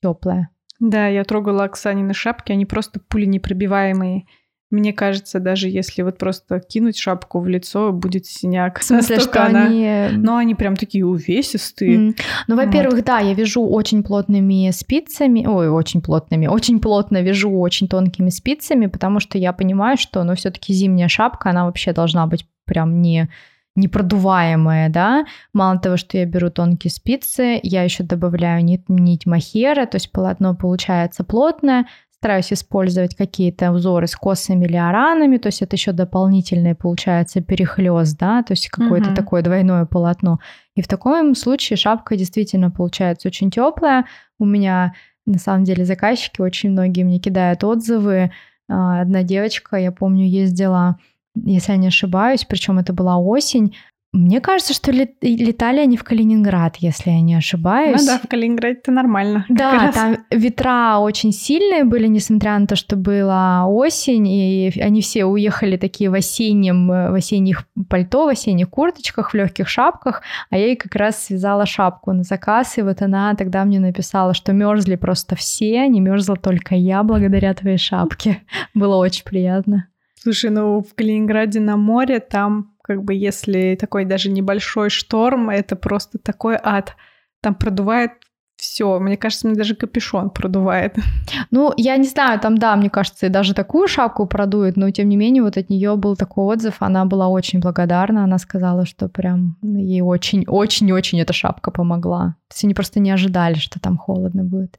теплая. 0.02 0.48
Да, 0.80 1.06
я 1.08 1.24
трогала 1.24 1.64
Оксанины 1.64 2.14
шапки, 2.14 2.52
они 2.52 2.64
просто 2.64 3.00
пули 3.00 3.26
непробиваемые. 3.26 4.26
Мне 4.70 4.92
кажется, 4.92 5.38
даже 5.38 5.68
если 5.68 6.02
вот 6.02 6.18
просто 6.18 6.58
кинуть 6.58 6.98
шапку 6.98 7.38
в 7.38 7.46
лицо, 7.46 7.92
будет 7.92 8.26
синяк. 8.26 8.80
В 8.80 8.84
смысле, 8.84 9.20
что 9.20 9.44
она... 9.44 9.66
они... 9.66 10.08
Ну, 10.12 10.36
они 10.36 10.56
прям 10.56 10.74
такие 10.74 11.06
увесистые. 11.06 11.96
Mm. 11.96 12.18
Ну, 12.48 12.56
во-первых, 12.56 12.96
вот. 12.96 13.04
да, 13.04 13.20
я 13.20 13.34
вяжу 13.34 13.64
очень 13.64 14.02
плотными 14.02 14.70
спицами, 14.72 15.46
ой, 15.46 15.68
очень 15.68 16.02
плотными, 16.02 16.48
очень 16.48 16.80
плотно 16.80 17.22
вяжу 17.22 17.56
очень 17.56 17.86
тонкими 17.86 18.30
спицами, 18.30 18.86
потому 18.86 19.20
что 19.20 19.38
я 19.38 19.52
понимаю, 19.52 19.96
что, 19.98 20.24
ну, 20.24 20.34
все 20.34 20.50
таки 20.50 20.72
зимняя 20.72 21.08
шапка, 21.08 21.50
она 21.50 21.66
вообще 21.66 21.92
должна 21.92 22.26
быть 22.26 22.44
прям 22.64 23.00
не 23.00 23.30
непродуваемая, 23.76 24.88
да. 24.88 25.26
Мало 25.52 25.78
того, 25.78 25.96
что 25.96 26.18
я 26.18 26.24
беру 26.24 26.50
тонкие 26.50 26.90
спицы, 26.90 27.60
я 27.62 27.82
еще 27.82 28.02
добавляю 28.02 28.64
нить, 28.64 28.88
нить 28.88 29.26
махера, 29.26 29.86
то 29.86 29.96
есть 29.96 30.10
полотно 30.10 30.54
получается 30.54 31.24
плотное, 31.24 31.86
стараюсь 32.26 32.52
использовать 32.52 33.14
какие-то 33.14 33.70
узоры 33.70 34.08
с 34.08 34.16
косами 34.16 34.64
или 34.64 34.74
оранами, 34.74 35.36
то 35.36 35.46
есть 35.46 35.62
это 35.62 35.76
еще 35.76 35.92
дополнительный 35.92 36.74
получается 36.74 37.40
перехлест, 37.40 38.18
да, 38.18 38.42
то 38.42 38.52
есть 38.52 38.68
какое-то 38.68 39.10
угу. 39.10 39.16
такое 39.16 39.42
двойное 39.42 39.84
полотно. 39.84 40.40
И 40.74 40.82
в 40.82 40.88
таком 40.88 41.36
случае 41.36 41.76
шапка 41.76 42.16
действительно 42.16 42.72
получается 42.72 43.28
очень 43.28 43.52
теплая. 43.52 44.06
У 44.40 44.44
меня 44.44 44.94
на 45.24 45.38
самом 45.38 45.62
деле 45.62 45.84
заказчики 45.84 46.40
очень 46.40 46.70
многие 46.70 47.04
мне 47.04 47.20
кидают 47.20 47.62
отзывы. 47.62 48.32
А, 48.68 49.02
одна 49.02 49.22
девочка, 49.22 49.76
я 49.76 49.92
помню, 49.92 50.26
ездила 50.26 50.98
если 51.44 51.72
я 51.72 51.78
не 51.78 51.88
ошибаюсь, 51.88 52.44
причем 52.44 52.78
это 52.78 52.92
была 52.92 53.18
осень, 53.18 53.76
мне 54.12 54.40
кажется, 54.40 54.72
что 54.72 54.92
летали 54.92 55.80
они 55.80 55.96
в 55.96 56.04
Калининград, 56.04 56.76
если 56.76 57.10
я 57.10 57.20
не 57.20 57.34
ошибаюсь. 57.34 58.00
Ну 58.00 58.06
да, 58.06 58.18
в 58.18 58.28
Калининграде 58.28 58.78
это 58.78 58.92
нормально. 58.92 59.44
Да, 59.56 59.90
там 59.92 60.18
ветра 60.30 60.98
очень 60.98 61.32
сильные 61.32 61.84
были, 61.84 62.06
несмотря 62.06 62.58
на 62.58 62.66
то, 62.66 62.76
что 62.76 62.96
была 62.96 63.66
осень, 63.66 64.28
и 64.28 64.72
они 64.80 65.00
все 65.00 65.24
уехали 65.24 65.76
такие 65.76 66.10
в 66.10 66.14
осеннем, 66.14 66.88
в 66.88 67.14
осенних 67.14 67.64
пальто, 67.88 68.26
в 68.26 68.28
осенних 68.28 68.70
курточках, 68.70 69.30
в 69.30 69.34
легких 69.34 69.68
шапках, 69.68 70.22
а 70.50 70.56
я 70.56 70.66
ей 70.66 70.76
как 70.76 70.94
раз 70.94 71.24
связала 71.24 71.66
шапку 71.66 72.12
на 72.12 72.22
заказ, 72.22 72.78
и 72.78 72.82
вот 72.82 73.02
она 73.02 73.34
тогда 73.34 73.64
мне 73.64 73.80
написала, 73.80 74.34
что 74.34 74.52
мерзли 74.52 74.96
просто 74.96 75.36
все, 75.36 75.86
не 75.88 76.00
мерзла 76.00 76.36
только 76.36 76.74
я 76.74 77.02
благодаря 77.02 77.54
твоей 77.54 77.78
шапке. 77.78 78.42
Было 78.74 78.96
очень 78.96 79.24
приятно. 79.24 79.88
Слушай, 80.26 80.50
ну 80.50 80.80
в 80.80 80.94
Калининграде 80.94 81.60
на 81.60 81.76
море 81.76 82.20
там 82.20 82.75
как 82.86 83.02
бы 83.02 83.14
если 83.14 83.76
такой 83.80 84.04
даже 84.04 84.30
небольшой 84.30 84.90
шторм, 84.90 85.50
это 85.50 85.74
просто 85.74 86.18
такой 86.18 86.56
ад. 86.62 86.94
Там 87.42 87.54
продувает 87.54 88.12
все. 88.56 88.98
Мне 88.98 89.16
кажется, 89.16 89.48
мне 89.48 89.56
даже 89.56 89.74
капюшон 89.74 90.30
продувает. 90.30 90.96
Ну, 91.50 91.72
я 91.76 91.96
не 91.96 92.08
знаю, 92.08 92.40
там, 92.40 92.58
да, 92.58 92.76
мне 92.76 92.90
кажется, 92.90 93.26
и 93.26 93.30
даже 93.30 93.54
такую 93.54 93.88
шапку 93.88 94.26
продует, 94.26 94.76
но 94.76 94.90
тем 94.90 95.08
не 95.08 95.16
менее, 95.16 95.42
вот 95.42 95.56
от 95.56 95.70
нее 95.70 95.96
был 95.96 96.16
такой 96.16 96.44
отзыв, 96.44 96.76
она 96.80 97.04
была 97.04 97.28
очень 97.28 97.60
благодарна, 97.60 98.24
она 98.24 98.38
сказала, 98.38 98.86
что 98.86 99.08
прям 99.08 99.56
ей 99.62 100.00
очень-очень-очень 100.00 101.20
эта 101.20 101.32
шапка 101.32 101.70
помогла. 101.70 102.36
То 102.48 102.54
есть 102.54 102.64
они 102.64 102.74
просто 102.74 103.00
не 103.00 103.10
ожидали, 103.10 103.54
что 103.54 103.80
там 103.80 103.96
холодно 103.96 104.44
будет. 104.44 104.78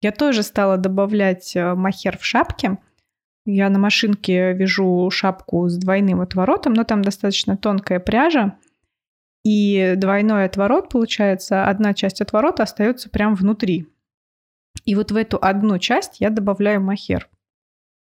Я 0.00 0.12
тоже 0.12 0.42
стала 0.42 0.76
добавлять 0.76 1.56
э, 1.56 1.74
махер 1.74 2.18
в 2.18 2.24
шапке. 2.24 2.78
Я 3.50 3.70
на 3.70 3.78
машинке 3.78 4.52
вяжу 4.52 5.08
шапку 5.10 5.70
с 5.70 5.78
двойным 5.78 6.20
отворотом, 6.20 6.74
но 6.74 6.84
там 6.84 7.00
достаточно 7.00 7.56
тонкая 7.56 7.98
пряжа. 7.98 8.58
И 9.42 9.94
двойной 9.96 10.44
отворот, 10.44 10.90
получается, 10.90 11.64
одна 11.64 11.94
часть 11.94 12.20
отворота 12.20 12.64
остается 12.64 13.08
прямо 13.08 13.34
внутри. 13.34 13.88
И 14.84 14.94
вот 14.94 15.12
в 15.12 15.16
эту 15.16 15.38
одну 15.40 15.78
часть 15.78 16.20
я 16.20 16.28
добавляю 16.28 16.82
махер. 16.82 17.30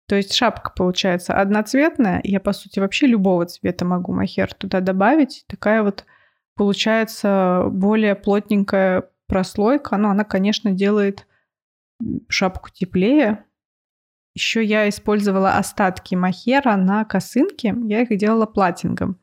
То 0.07 0.15
есть 0.15 0.33
шапка 0.33 0.71
получается 0.75 1.39
одноцветная. 1.39 2.21
Я, 2.23 2.39
по 2.39 2.51
сути, 2.51 2.79
вообще 2.79 3.05
любого 3.05 3.45
цвета 3.45 3.85
могу 3.85 4.13
махер 4.13 4.51
туда 4.51 4.79
добавить. 4.79 5.45
Такая 5.47 5.83
вот 5.83 6.05
получается 6.55 7.65
более 7.69 8.15
плотненькая 8.15 9.09
прослойка. 9.27 9.97
Но 9.97 10.09
она, 10.09 10.23
конечно, 10.23 10.71
делает 10.71 11.27
шапку 12.29 12.71
теплее. 12.71 13.45
Еще 14.35 14.63
я 14.63 14.89
использовала 14.89 15.57
остатки 15.57 16.13
махера 16.13 16.75
на 16.75 17.05
косынке. 17.05 17.73
Я 17.85 18.01
их 18.01 18.15
делала 18.17 18.45
платингом. 18.45 19.17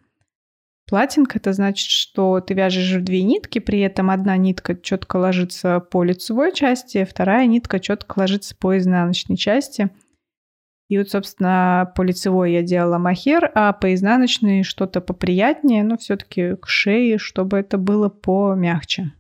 Платинг 0.89 1.37
это 1.37 1.53
значит, 1.53 1.89
что 1.89 2.41
ты 2.41 2.55
вяжешь 2.55 2.93
в 2.93 3.05
две 3.05 3.23
нитки, 3.23 3.61
при 3.61 3.81
этом 3.81 4.11
одна 4.11 4.37
нитка 4.37 4.75
четко 4.75 5.17
ложится 5.17 5.81
по 5.81 6.03
лицевой 6.03 6.53
части, 6.53 7.05
вторая 7.05 7.47
нитка 7.47 7.79
четко 7.79 8.19
ложится 8.19 8.57
по 8.57 8.77
изнаночной 8.77 9.37
части. 9.37 9.91
И 10.89 10.99
вот, 10.99 11.09
собственно, 11.09 11.91
по 11.97 12.03
лицевой 12.03 12.53
я 12.53 12.63
делала 12.63 12.99
махер, 12.99 13.51
а 13.55 13.73
по 13.73 13.95
изнаночной 13.95 14.65
что-то 14.65 15.01
поприятнее, 15.01 15.85
но 15.85 15.97
все-таки 15.97 16.57
к 16.57 16.69
шее, 16.69 17.17
чтобы 17.17 17.59
это 17.59 17.79
было 17.79 18.11
помягче. 18.11 19.13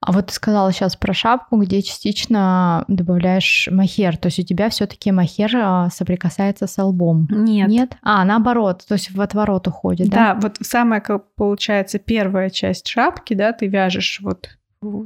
А 0.00 0.12
вот 0.12 0.28
ты 0.28 0.32
сказала 0.32 0.72
сейчас 0.72 0.96
про 0.96 1.12
шапку, 1.12 1.56
где 1.60 1.82
частично 1.82 2.84
добавляешь 2.88 3.68
махер. 3.70 4.16
То 4.16 4.28
есть 4.28 4.38
у 4.38 4.42
тебя 4.42 4.70
все-таки 4.70 5.10
махер 5.10 5.50
а, 5.56 5.90
соприкасается 5.90 6.66
с 6.66 6.82
лбом. 6.82 7.26
Нет. 7.30 7.68
Нет? 7.68 7.96
А, 8.02 8.24
наоборот, 8.24 8.84
то 8.86 8.94
есть 8.94 9.10
в 9.10 9.20
отворот 9.20 9.66
уходит, 9.66 10.08
да? 10.08 10.34
Да, 10.34 10.40
вот 10.40 10.56
самая, 10.60 11.00
как 11.00 11.34
получается, 11.34 11.98
первая 11.98 12.48
часть 12.50 12.86
шапки, 12.86 13.34
да, 13.34 13.52
ты 13.52 13.66
вяжешь 13.66 14.20
вот 14.22 14.50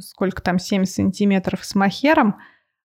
сколько 0.00 0.42
там, 0.42 0.58
7 0.58 0.84
сантиметров 0.84 1.64
с 1.64 1.74
махером, 1.74 2.36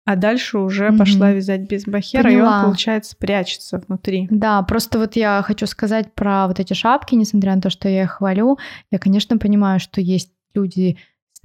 а 0.05 0.15
дальше 0.15 0.59
уже 0.59 0.87
mm-hmm. 0.87 0.99
пошла 0.99 1.33
вязать 1.33 1.69
без 1.69 1.87
махера, 1.89 2.23
Поняла. 2.23 2.39
и 2.39 2.59
он, 2.59 2.65
получается, 2.67 3.17
прячется 3.19 3.83
внутри. 3.85 4.29
Да, 4.31 4.63
просто 4.63 5.01
вот 5.01 5.17
я 5.17 5.43
хочу 5.45 5.67
сказать 5.67 6.15
про 6.15 6.47
вот 6.47 6.61
эти 6.61 6.75
шапки, 6.75 7.17
несмотря 7.17 7.57
на 7.57 7.61
то, 7.61 7.71
что 7.71 7.89
я 7.89 8.05
их 8.05 8.13
хвалю, 8.13 8.57
я, 8.93 9.01
конечно, 9.01 9.37
понимаю, 9.37 9.81
что 9.81 10.01
есть 10.01 10.31
люди 10.55 10.97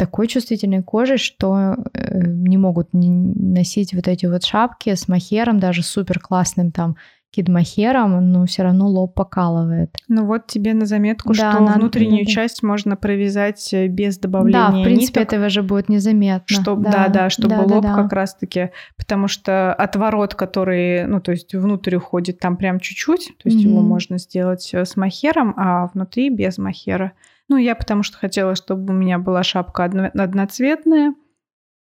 такой 0.01 0.25
чувствительной 0.25 0.81
кожей, 0.81 1.17
что 1.17 1.75
э, 1.93 2.23
не 2.25 2.57
могут 2.57 2.87
носить 2.91 3.93
вот 3.93 4.07
эти 4.07 4.25
вот 4.25 4.43
шапки 4.43 4.95
с 4.95 5.07
махером, 5.07 5.59
даже 5.59 5.83
супер 5.83 6.19
классным 6.19 6.71
там 6.71 6.95
кидмахером, 7.29 8.31
но 8.31 8.47
все 8.47 8.63
равно 8.63 8.87
лоб 8.87 9.13
покалывает. 9.13 9.95
Ну 10.07 10.25
вот 10.25 10.47
тебе 10.47 10.73
на 10.73 10.87
заметку, 10.87 11.29
да, 11.35 11.51
что 11.51 11.61
надо, 11.61 11.79
внутреннюю 11.79 12.23
надо. 12.23 12.31
часть 12.31 12.63
можно 12.63 12.95
провязать 12.95 13.71
э, 13.75 13.85
без 13.85 14.17
добавления 14.17 14.71
Да, 14.71 14.71
в 14.71 14.83
принципе, 14.83 15.19
ниток, 15.19 15.33
этого 15.33 15.49
же 15.49 15.61
будет 15.61 15.87
незаметно. 15.87 16.47
Чтоб, 16.47 16.81
да, 16.81 16.91
да, 16.91 17.07
да, 17.07 17.29
чтобы 17.29 17.49
да, 17.49 17.61
лоб 17.61 17.83
да, 17.83 17.95
да. 17.95 18.01
как 18.01 18.11
раз-таки, 18.11 18.71
потому 18.97 19.27
что 19.27 19.71
отворот, 19.71 20.33
который, 20.33 21.05
ну 21.05 21.21
то 21.21 21.31
есть 21.31 21.53
внутрь 21.53 21.97
уходит 21.97 22.39
там 22.39 22.57
прям 22.57 22.79
чуть-чуть, 22.79 23.33
то 23.37 23.49
есть 23.49 23.63
mm-hmm. 23.63 23.69
его 23.69 23.81
можно 23.81 24.17
сделать 24.17 24.67
э, 24.73 24.83
с 24.83 24.97
махером, 24.97 25.53
а 25.57 25.91
внутри 25.93 26.31
без 26.31 26.57
махера. 26.57 27.11
Ну, 27.51 27.57
я 27.57 27.75
потому 27.75 28.01
что 28.01 28.17
хотела, 28.17 28.55
чтобы 28.55 28.93
у 28.93 28.95
меня 28.95 29.19
была 29.19 29.43
шапка 29.43 29.83
одноцветная. 29.83 31.13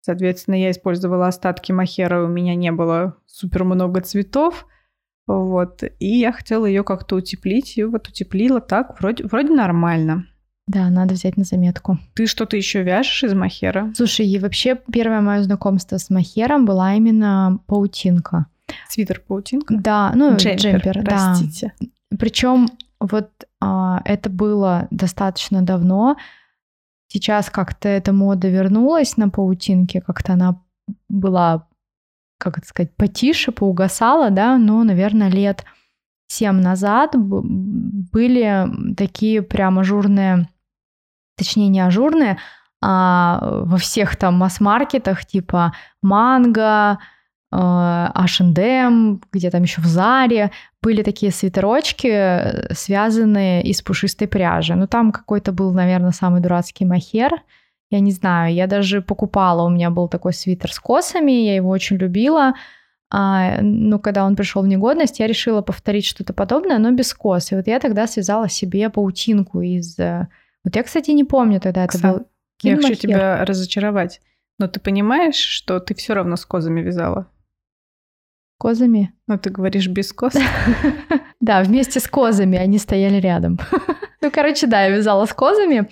Соответственно, 0.01 0.53
я 0.53 0.69
использовала 0.69 1.25
остатки 1.25 1.71
махера, 1.71 2.23
у 2.23 2.27
меня 2.27 2.53
не 2.53 2.71
было 2.71 3.17
супер 3.25 3.63
много 3.63 4.01
цветов. 4.01 4.67
Вот. 5.25 5.81
И 5.97 6.19
я 6.19 6.31
хотела 6.31 6.67
ее 6.67 6.83
как-то 6.83 7.15
утеплить. 7.15 7.75
И 7.75 7.83
вот 7.83 8.07
утеплила 8.07 8.61
так, 8.61 8.99
вроде, 8.99 9.23
вроде 9.23 9.51
нормально. 9.51 10.27
Да, 10.67 10.91
надо 10.91 11.15
взять 11.15 11.37
на 11.37 11.43
заметку. 11.43 11.97
Ты 12.13 12.27
что-то 12.27 12.55
еще 12.55 12.83
вяжешь 12.83 13.23
из 13.23 13.33
махера? 13.33 13.91
Слушай, 13.95 14.27
и 14.27 14.37
вообще 14.37 14.79
первое 14.93 15.21
мое 15.21 15.41
знакомство 15.41 15.97
с 15.97 16.11
махером 16.11 16.65
была 16.65 16.93
именно 16.93 17.59
паутинка. 17.65 18.45
Свитер 18.89 19.23
паутинка? 19.27 19.73
Да, 19.75 20.11
ну 20.13 20.37
джемпер, 20.37 20.77
джемпер 20.79 21.03
простите. 21.03 21.73
Да. 21.79 22.17
Причем 22.19 22.67
вот 22.99 23.29
а, 23.61 24.01
это 24.05 24.29
было 24.29 24.87
достаточно 24.91 25.61
давно. 25.61 26.17
Сейчас 27.07 27.49
как-то 27.49 27.87
эта 27.89 28.11
мода 28.11 28.49
вернулась 28.49 29.17
на 29.17 29.29
паутинке, 29.29 30.01
как-то 30.01 30.33
она 30.33 30.61
была, 31.09 31.67
как 32.37 32.57
это 32.57 32.67
сказать, 32.67 32.95
потише, 32.95 33.51
поугасала, 33.51 34.29
да, 34.29 34.57
но, 34.57 34.83
наверное, 34.83 35.29
лет 35.29 35.63
семь 36.27 36.59
назад 36.61 37.13
были 37.15 38.67
такие 38.95 39.41
прям 39.41 39.79
ажурные, 39.79 40.49
точнее 41.37 41.69
не 41.69 41.79
ажурные, 41.79 42.37
а 42.81 43.39
во 43.63 43.77
всех 43.77 44.17
там 44.17 44.35
масс-маркетах 44.35 45.25
типа 45.25 45.73
манго, 46.01 46.99
H&M, 47.51 49.21
где 49.31 49.49
там 49.49 49.63
еще 49.63 49.81
в 49.81 49.85
Заре 49.85 50.51
были 50.81 51.01
такие 51.01 51.31
свитерочки, 51.31 52.07
э, 52.07 52.73
связанные 52.73 53.63
из 53.63 53.81
пушистой 53.81 54.27
пряжи. 54.27 54.75
Ну, 54.75 54.87
там 54.87 55.11
какой-то 55.11 55.53
был, 55.53 55.71
наверное, 55.73 56.11
самый 56.11 56.41
дурацкий 56.41 56.85
махер. 56.85 57.31
Я 57.89 58.01
не 58.01 58.11
знаю, 58.11 58.53
я 58.53 58.67
даже 58.67 59.01
покупала, 59.01 59.65
у 59.65 59.69
меня 59.69 59.89
был 59.89 60.09
такой 60.09 60.33
свитер 60.33 60.73
с 60.73 60.79
косами, 60.79 61.31
я 61.31 61.55
его 61.55 61.69
очень 61.69 61.95
любила. 61.95 62.53
А, 63.09 63.61
но 63.61 63.99
когда 63.99 64.25
он 64.25 64.35
пришел 64.35 64.61
в 64.61 64.67
негодность, 64.67 65.19
я 65.19 65.27
решила 65.27 65.61
повторить 65.61 66.05
что-то 66.05 66.33
подобное, 66.33 66.77
но 66.79 66.91
без 66.91 67.13
кос. 67.13 67.53
И 67.53 67.55
вот 67.55 67.67
я 67.67 67.79
тогда 67.79 68.07
связала 68.07 68.49
себе 68.49 68.89
паутинку 68.89 69.61
из... 69.61 69.97
Э, 69.97 70.27
вот 70.65 70.75
я, 70.75 70.83
кстати, 70.83 71.11
не 71.11 71.23
помню 71.23 71.61
тогда, 71.61 71.85
это 71.85 71.95
Оксан, 71.95 72.13
был 72.13 72.25
Я 72.61 72.75
хочу 72.75 72.95
тебя 72.95 73.45
разочаровать. 73.45 74.19
Но 74.59 74.67
ты 74.67 74.81
понимаешь, 74.81 75.35
что 75.35 75.79
ты 75.79 75.95
все 75.95 76.13
равно 76.13 76.35
с 76.35 76.45
козами 76.45 76.81
вязала? 76.81 77.27
Козами? 78.57 79.13
Ну, 79.27 79.37
ты 79.37 79.49
говоришь 79.49 79.87
без 79.87 80.11
коз? 80.13 80.33
Да, 81.39 81.61
вместе 81.61 81.99
с 81.99 82.07
козами 82.07 82.57
они 82.57 82.77
стояли 82.77 83.17
рядом. 83.17 83.59
Ну, 84.19 84.31
короче, 84.31 84.65
да, 84.65 84.85
я 84.85 84.89
вязала 84.89 85.25
с 85.25 85.33
козами. 85.33 85.89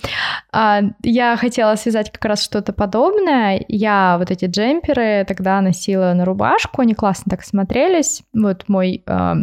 А, 0.51 0.81
я 1.03 1.37
хотела 1.37 1.75
связать 1.75 2.11
как 2.11 2.25
раз 2.25 2.43
что-то 2.43 2.73
подобное. 2.73 3.63
Я 3.67 4.17
вот 4.17 4.31
эти 4.31 4.45
джемперы 4.45 5.23
тогда 5.27 5.61
носила 5.61 6.11
на 6.13 6.25
рубашку, 6.25 6.81
они 6.81 6.95
классно 6.95 7.29
так 7.29 7.43
смотрелись. 7.43 8.23
Вот 8.33 8.67
мой, 8.67 9.03
а, 9.05 9.35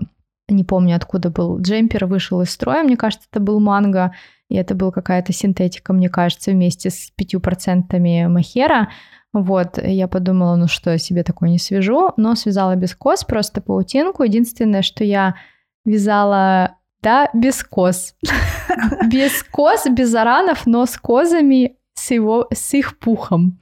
не 0.49 0.65
помню 0.65 0.97
откуда 0.97 1.31
был, 1.31 1.61
джемпер 1.61 2.07
вышел 2.07 2.43
из 2.43 2.51
строя, 2.51 2.83
мне 2.83 2.97
кажется, 2.97 3.29
это 3.31 3.39
был 3.39 3.61
манго, 3.61 4.13
и 4.49 4.57
это 4.57 4.75
была 4.75 4.91
какая-то 4.91 5.33
синтетика, 5.33 5.93
мне 5.93 6.11
кажется, 6.11 6.51
вместе 6.51 6.91
с 6.91 7.11
пятью 7.17 7.41
процентами 7.41 8.27
махера. 8.27 8.91
Вот, 9.33 9.79
я 9.83 10.09
подумала, 10.09 10.57
ну 10.57 10.69
что, 10.69 10.91
я 10.91 10.99
себе 10.99 11.23
такое 11.23 11.49
не 11.49 11.59
свяжу, 11.59 12.13
но 12.17 12.35
связала 12.35 12.77
без 12.77 12.95
кос, 12.95 13.25
просто 13.25 13.61
паутинку. 13.63 14.25
Единственное, 14.25 14.83
что 14.83 15.05
я 15.05 15.37
вязала, 15.85 16.77
да, 17.03 17.31
без 17.33 17.65
коз. 17.65 18.15
Без 19.11 19.43
коз, 19.43 19.87
без 19.91 20.09
баранов, 20.09 20.67
но 20.67 20.87
с 20.87 20.97
козами, 20.97 21.77
с, 21.95 22.11
его, 22.11 22.49
с 22.53 22.73
их 22.75 22.99
пухом. 22.99 23.61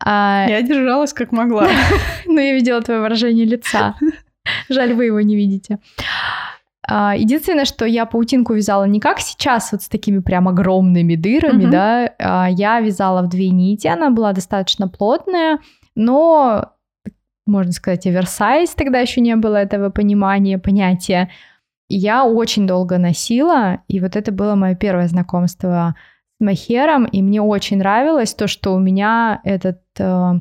А... 0.00 0.46
Я 0.48 0.62
держалась 0.62 1.12
как 1.12 1.32
могла. 1.32 1.68
Но 2.26 2.40
я 2.40 2.54
видела 2.54 2.80
твое 2.82 3.00
выражение 3.00 3.46
лица. 3.46 3.94
Жаль, 4.68 4.94
вы 4.94 5.06
его 5.06 5.20
не 5.20 5.36
видите. 5.36 5.78
А, 6.90 7.14
единственное, 7.14 7.66
что 7.66 7.84
я 7.84 8.06
паутинку 8.06 8.54
вязала 8.54 8.84
не 8.84 8.98
как 8.98 9.20
сейчас, 9.20 9.72
вот 9.72 9.82
с 9.82 9.88
такими 9.88 10.20
прям 10.20 10.48
огромными 10.48 11.16
дырами, 11.16 11.64
mm-hmm. 11.64 11.70
да, 11.70 12.14
а, 12.18 12.48
я 12.50 12.80
вязала 12.80 13.22
в 13.22 13.28
две 13.28 13.50
нити, 13.50 13.86
она 13.86 14.08
была 14.10 14.32
достаточно 14.32 14.88
плотная, 14.88 15.58
но, 15.94 16.72
можно 17.46 17.72
сказать, 17.72 18.06
оверсайз, 18.06 18.70
тогда 18.70 19.00
еще 19.00 19.20
не 19.20 19.36
было 19.36 19.56
этого 19.56 19.90
понимания, 19.90 20.58
понятия. 20.58 21.30
Я 21.90 22.24
очень 22.24 22.66
долго 22.66 22.96
носила, 22.96 23.80
и 23.86 24.00
вот 24.00 24.16
это 24.16 24.32
было 24.32 24.54
мое 24.54 24.74
первое 24.74 25.08
знакомство 25.08 25.94
с 26.40 26.44
махером, 26.44 27.04
и 27.04 27.20
мне 27.20 27.42
очень 27.42 27.78
нравилось 27.78 28.32
то, 28.32 28.46
что 28.46 28.74
у 28.74 28.78
меня 28.78 29.40
этот 29.44 29.80
э, 29.98 30.32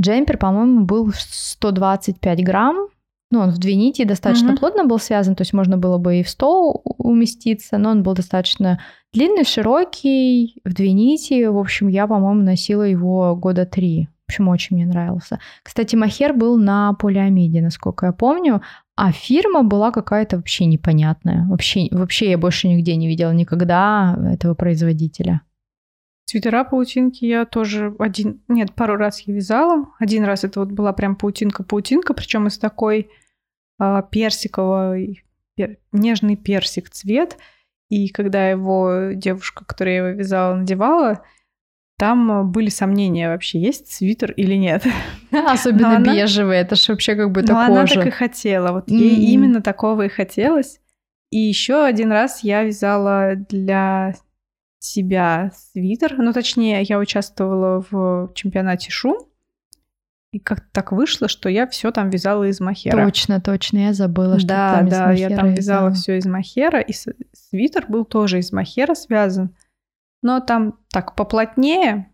джемпер, 0.00 0.38
по-моему, 0.38 0.84
был 0.84 1.10
125 1.12 2.44
грамм, 2.44 2.88
ну, 3.30 3.40
он 3.40 3.50
в 3.50 3.58
две 3.58 3.74
нити 3.74 4.04
достаточно 4.04 4.50
mm-hmm. 4.50 4.58
плотно 4.58 4.84
был 4.84 4.98
связан, 4.98 5.34
то 5.34 5.42
есть 5.42 5.52
можно 5.52 5.76
было 5.76 5.98
бы 5.98 6.20
и 6.20 6.22
в 6.22 6.28
стол 6.28 6.82
уместиться, 6.98 7.76
но 7.76 7.90
он 7.90 8.02
был 8.02 8.14
достаточно 8.14 8.80
длинный, 9.12 9.44
широкий, 9.44 10.60
в 10.64 10.72
две 10.72 10.92
нити. 10.92 11.46
В 11.46 11.58
общем, 11.58 11.88
я, 11.88 12.06
по-моему, 12.06 12.42
носила 12.42 12.82
его 12.82 13.36
года 13.36 13.66
три. 13.66 14.08
В 14.26 14.30
общем, 14.30 14.48
очень 14.48 14.76
мне 14.76 14.86
нравился. 14.86 15.40
Кстати, 15.62 15.96
махер 15.96 16.34
был 16.34 16.58
на 16.58 16.92
полиамиде, 16.94 17.60
насколько 17.60 18.06
я 18.06 18.12
помню, 18.12 18.62
а 18.96 19.12
фирма 19.12 19.62
была 19.62 19.90
какая-то 19.90 20.36
вообще 20.36 20.64
непонятная. 20.64 21.46
Вообще, 21.48 21.88
вообще 21.90 22.30
я 22.30 22.38
больше 22.38 22.68
нигде 22.68 22.96
не 22.96 23.08
видела 23.08 23.32
никогда 23.32 24.18
этого 24.32 24.54
производителя. 24.54 25.42
Свитера 26.30 26.62
паутинки 26.62 27.24
я 27.24 27.46
тоже 27.46 27.96
один, 27.98 28.42
нет, 28.48 28.74
пару 28.74 28.96
раз 28.96 29.20
я 29.20 29.32
вязала. 29.32 29.86
Один 29.98 30.24
раз 30.24 30.44
это 30.44 30.60
вот 30.60 30.68
была 30.68 30.92
прям 30.92 31.16
паутинка-паутинка, 31.16 32.12
причем 32.12 32.48
из 32.48 32.58
такой 32.58 33.08
э, 33.80 34.02
персиковой, 34.10 35.24
пер, 35.56 35.78
нежный 35.90 36.36
персик 36.36 36.90
цвет. 36.90 37.38
И 37.88 38.10
когда 38.10 38.50
его 38.50 39.12
девушка, 39.14 39.64
которая 39.64 39.96
его 39.96 40.08
вязала, 40.08 40.54
надевала, 40.54 41.24
там 41.96 42.52
были 42.52 42.68
сомнения 42.68 43.30
вообще, 43.30 43.58
есть 43.58 43.90
свитер 43.90 44.32
или 44.32 44.54
нет. 44.54 44.84
Особенно 45.32 45.96
она... 45.96 46.14
бежевый, 46.14 46.58
это 46.58 46.76
же 46.76 46.92
вообще 46.92 47.16
как 47.16 47.32
бы 47.32 47.42
Но 47.42 47.58
она 47.58 47.86
так 47.86 48.06
и 48.06 48.10
хотела, 48.10 48.72
вот 48.72 48.90
mm. 48.90 48.94
ей 48.94 49.32
именно 49.32 49.62
такого 49.62 50.02
и 50.02 50.08
хотелось. 50.10 50.78
И 51.30 51.38
еще 51.38 51.82
один 51.86 52.12
раз 52.12 52.44
я 52.44 52.64
вязала 52.64 53.34
для 53.34 54.12
себя 54.78 55.50
свитер, 55.54 56.16
ну 56.18 56.32
точнее 56.32 56.82
я 56.82 56.98
участвовала 56.98 57.84
в 57.90 58.32
чемпионате 58.34 58.90
Шу, 58.90 59.28
и 60.30 60.38
как-то 60.38 60.66
так 60.72 60.92
вышло, 60.92 61.26
что 61.26 61.48
я 61.48 61.66
все 61.66 61.90
там 61.90 62.10
вязала 62.10 62.44
из 62.44 62.60
махера. 62.60 63.04
Точно, 63.04 63.40
точно, 63.40 63.78
я 63.78 63.92
забыла, 63.94 64.38
что 64.38 64.48
да, 64.48 64.78
там 64.78 64.88
да, 64.88 65.12
я 65.12 65.30
там 65.30 65.54
вязала 65.54 65.90
все 65.92 66.18
из 66.18 66.26
махера, 66.26 66.80
и 66.80 66.92
свитер 67.32 67.86
был 67.88 68.04
тоже 68.04 68.38
из 68.38 68.52
махера 68.52 68.94
связан, 68.94 69.56
но 70.22 70.40
там 70.40 70.78
так 70.90 71.14
поплотнее. 71.14 72.12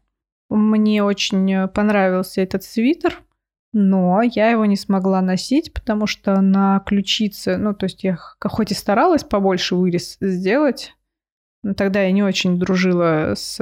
Мне 0.48 1.02
очень 1.02 1.66
понравился 1.68 2.40
этот 2.40 2.62
свитер, 2.62 3.20
но 3.72 4.22
я 4.22 4.50
его 4.50 4.64
не 4.66 4.76
смогла 4.76 5.20
носить, 5.20 5.72
потому 5.72 6.06
что 6.06 6.40
на 6.40 6.80
ключице, 6.86 7.56
ну, 7.56 7.74
то 7.74 7.86
есть 7.86 8.04
я 8.04 8.16
хоть 8.40 8.70
и 8.70 8.74
старалась 8.74 9.24
побольше 9.24 9.74
вырез 9.74 10.16
сделать, 10.20 10.94
тогда 11.76 12.02
я 12.02 12.12
не 12.12 12.22
очень 12.22 12.58
дружила 12.58 13.34
с 13.34 13.58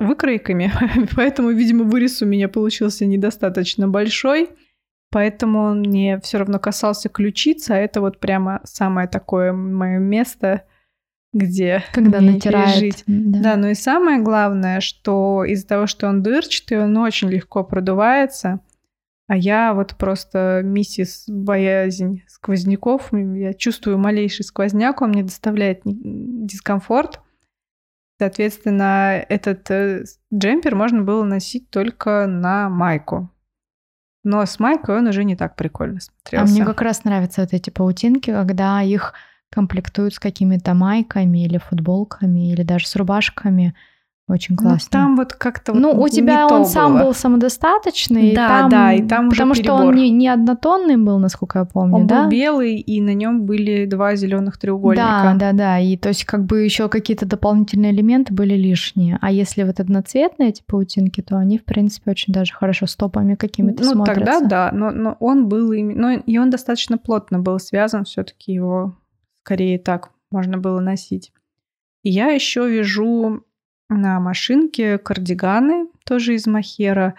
выкройками, 0.00 0.72
поэтому, 1.16 1.50
видимо, 1.50 1.84
вырез 1.84 2.22
у 2.22 2.26
меня 2.26 2.48
получился 2.48 3.06
недостаточно 3.06 3.88
большой, 3.88 4.50
поэтому 5.10 5.60
он 5.60 5.80
мне 5.80 6.20
все 6.20 6.38
равно 6.38 6.58
касался 6.58 7.08
ключицы, 7.08 7.72
а 7.72 7.76
это 7.76 8.00
вот 8.00 8.18
прямо 8.18 8.60
самое 8.64 9.06
такое 9.06 9.52
мое 9.52 9.98
место, 9.98 10.64
где 11.32 11.84
когда 11.92 12.20
натирает. 12.20 12.76
Жить. 12.76 13.04
Да. 13.06 13.40
да, 13.40 13.56
ну 13.56 13.68
и 13.68 13.74
самое 13.74 14.20
главное, 14.20 14.80
что 14.80 15.44
из-за 15.44 15.66
того, 15.66 15.86
что 15.86 16.08
он 16.08 16.22
дырчатый, 16.22 16.82
он 16.82 16.96
очень 16.96 17.28
легко 17.28 17.62
продувается, 17.62 18.60
а 19.28 19.36
я 19.36 19.74
вот 19.74 19.94
просто 19.96 20.62
миссис 20.64 21.24
боязнь 21.28 22.22
сквозняков. 22.26 23.12
Я 23.12 23.52
чувствую 23.52 23.98
малейший 23.98 24.44
сквозняк, 24.46 25.02
он 25.02 25.10
мне 25.10 25.22
доставляет 25.22 25.82
дискомфорт. 25.84 27.20
Соответственно, 28.18 29.24
этот 29.28 29.70
э, 29.70 30.04
джемпер 30.34 30.74
можно 30.74 31.02
было 31.02 31.22
носить 31.24 31.70
только 31.70 32.26
на 32.26 32.68
майку. 32.68 33.30
Но 34.24 34.44
с 34.44 34.58
майкой 34.58 34.98
он 34.98 35.06
уже 35.06 35.24
не 35.24 35.36
так 35.36 35.54
прикольно 35.54 36.00
смотрелся. 36.00 36.52
А 36.52 36.54
мне 36.54 36.64
как 36.64 36.82
раз 36.82 37.04
нравятся 37.04 37.42
вот 37.42 37.52
эти 37.52 37.70
паутинки, 37.70 38.30
когда 38.30 38.82
их 38.82 39.14
комплектуют 39.50 40.14
с 40.14 40.18
какими-то 40.18 40.74
майками 40.74 41.44
или 41.44 41.58
футболками, 41.58 42.52
или 42.52 42.62
даже 42.62 42.86
с 42.86 42.96
рубашками. 42.96 43.74
Очень 44.28 44.56
ну, 44.56 44.68
классно. 44.68 44.88
Ну, 44.92 44.98
там 44.98 45.16
вот 45.16 45.32
как-то 45.32 45.72
Ну, 45.72 45.94
вот 45.94 46.04
у 46.04 46.08
тебя 46.08 46.46
он 46.46 46.66
сам 46.66 46.92
было. 46.92 47.04
был 47.04 47.14
самодостаточный. 47.14 48.34
Да, 48.34 48.48
там, 48.48 48.70
да, 48.70 48.92
и 48.92 49.02
там 49.02 49.30
Потому 49.30 49.52
уже 49.52 49.62
что 49.62 49.72
он 49.72 49.94
не, 49.94 50.10
не 50.10 50.28
однотонный 50.28 50.98
был, 50.98 51.18
насколько 51.18 51.60
я 51.60 51.64
помню, 51.64 51.96
он 51.96 52.06
да? 52.06 52.24
был 52.24 52.30
белый, 52.30 52.76
и 52.76 53.00
на 53.00 53.14
нем 53.14 53.46
были 53.46 53.86
два 53.86 54.16
зеленых 54.16 54.58
треугольника. 54.58 55.34
Да, 55.34 55.34
да, 55.34 55.52
да. 55.52 55.78
И 55.78 55.96
то 55.96 56.10
есть 56.10 56.26
как 56.26 56.44
бы 56.44 56.60
еще 56.60 56.90
какие-то 56.90 57.24
дополнительные 57.24 57.92
элементы 57.92 58.34
были 58.34 58.54
лишние. 58.54 59.18
А 59.22 59.32
если 59.32 59.62
вот 59.62 59.80
одноцветные 59.80 60.50
эти 60.50 60.62
паутинки, 60.62 61.22
то 61.22 61.38
они, 61.38 61.56
в 61.56 61.64
принципе, 61.64 62.10
очень 62.10 62.34
даже 62.34 62.52
хорошо 62.52 62.86
стопами 62.86 63.34
какими-то 63.34 63.82
ну, 63.82 63.92
смотрятся. 63.92 64.24
тогда 64.24 64.40
да, 64.40 64.70
но, 64.72 64.90
но 64.90 65.16
он 65.20 65.48
был... 65.48 65.72
Но 65.72 66.10
и 66.10 66.38
он 66.38 66.50
достаточно 66.50 66.98
плотно 66.98 67.38
был 67.38 67.58
связан, 67.58 68.04
все 68.04 68.24
таки 68.24 68.52
его 68.52 68.94
скорее 69.42 69.78
так 69.78 70.10
можно 70.30 70.58
было 70.58 70.80
носить. 70.80 71.32
И 72.02 72.10
я 72.10 72.28
еще 72.28 72.68
вяжу 72.68 73.42
на 73.88 74.20
машинке 74.20 74.98
кардиганы, 74.98 75.88
тоже 76.04 76.34
из 76.34 76.46
махера, 76.46 77.14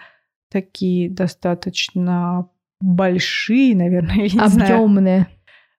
такие 0.50 1.10
достаточно 1.10 2.48
большие, 2.80 3.76
наверное, 3.76 4.16
я 4.26 4.46
не 4.46 4.62
Объемные. 4.62 5.26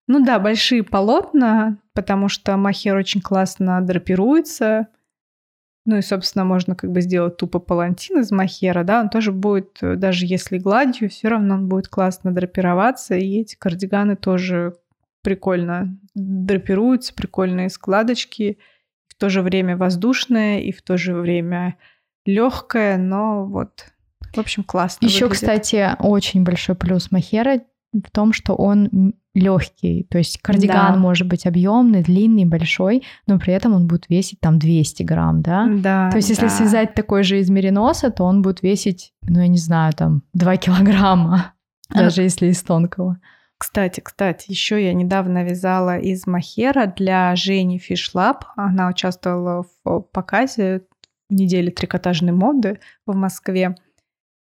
Ну 0.07 0.23
да, 0.23 0.39
большие 0.39 0.83
полотна, 0.83 1.77
потому 1.93 2.27
что 2.27 2.57
махер 2.57 2.95
очень 2.95 3.21
классно 3.21 3.81
драпируется. 3.81 4.87
Ну 5.85 5.97
и, 5.97 6.01
собственно, 6.01 6.45
можно 6.45 6.75
как 6.75 6.91
бы 6.91 7.01
сделать 7.01 7.37
тупо 7.37 7.59
палантин 7.59 8.19
из 8.19 8.31
махера, 8.31 8.83
да, 8.83 9.01
он 9.01 9.09
тоже 9.09 9.31
будет, 9.31 9.79
даже 9.81 10.25
если 10.27 10.59
гладью, 10.59 11.09
все 11.09 11.29
равно 11.29 11.55
он 11.55 11.67
будет 11.67 11.87
классно 11.87 12.31
драпироваться, 12.31 13.15
и 13.15 13.39
эти 13.39 13.55
кардиганы 13.55 14.15
тоже 14.15 14.75
прикольно 15.23 15.97
драпируются, 16.13 17.15
прикольные 17.15 17.69
складочки, 17.69 18.59
то 19.21 19.29
же 19.29 19.43
время 19.43 19.77
воздушное 19.77 20.61
и 20.61 20.71
в 20.71 20.81
то 20.81 20.97
же 20.97 21.13
время 21.13 21.75
легкое, 22.25 22.97
но 22.97 23.45
вот, 23.45 23.85
в 24.35 24.39
общем, 24.39 24.63
классно. 24.63 25.05
Еще, 25.05 25.25
выглядит. 25.25 25.41
кстати, 25.41 25.95
очень 25.99 26.43
большой 26.43 26.75
плюс 26.75 27.11
Махера 27.11 27.61
в 27.93 28.09
том, 28.11 28.33
что 28.33 28.55
он 28.55 29.13
легкий, 29.35 30.07
то 30.09 30.17
есть 30.17 30.41
кардиган 30.41 30.93
да. 30.93 30.99
может 30.99 31.27
быть 31.27 31.45
объемный, 31.45 32.01
длинный, 32.01 32.45
большой, 32.45 33.03
но 33.27 33.39
при 33.39 33.53
этом 33.53 33.73
он 33.73 33.87
будет 33.87 34.09
весить 34.09 34.39
там 34.41 34.57
200 34.57 35.03
грамм, 35.03 35.41
да? 35.41 35.67
Да. 35.69 36.09
То 36.09 36.17
есть 36.17 36.27
да. 36.27 36.33
если 36.33 36.47
связать 36.47 36.95
такой 36.95 37.23
же 37.23 37.39
из 37.39 37.49
мериноса, 37.49 38.09
то 38.09 38.23
он 38.23 38.41
будет 38.41 38.63
весить, 38.63 39.13
ну 39.21 39.39
я 39.39 39.47
не 39.47 39.57
знаю, 39.57 39.93
там 39.93 40.23
2 40.33 40.57
килограмма, 40.57 41.53
даже 41.93 42.23
если 42.23 42.47
из 42.47 42.61
тонкого. 42.63 43.19
Кстати, 43.61 43.99
кстати, 43.99 44.49
еще 44.49 44.83
я 44.83 44.91
недавно 44.91 45.43
вязала 45.43 45.99
из 45.99 46.25
махера 46.25 46.87
для 46.87 47.35
Жени 47.35 47.77
Фишлаб. 47.77 48.45
Она 48.55 48.89
участвовала 48.89 49.67
в 49.83 49.99
показе 49.99 50.87
недели 51.29 51.69
трикотажной 51.69 52.31
моды 52.31 52.79
в 53.05 53.15
Москве. 53.15 53.75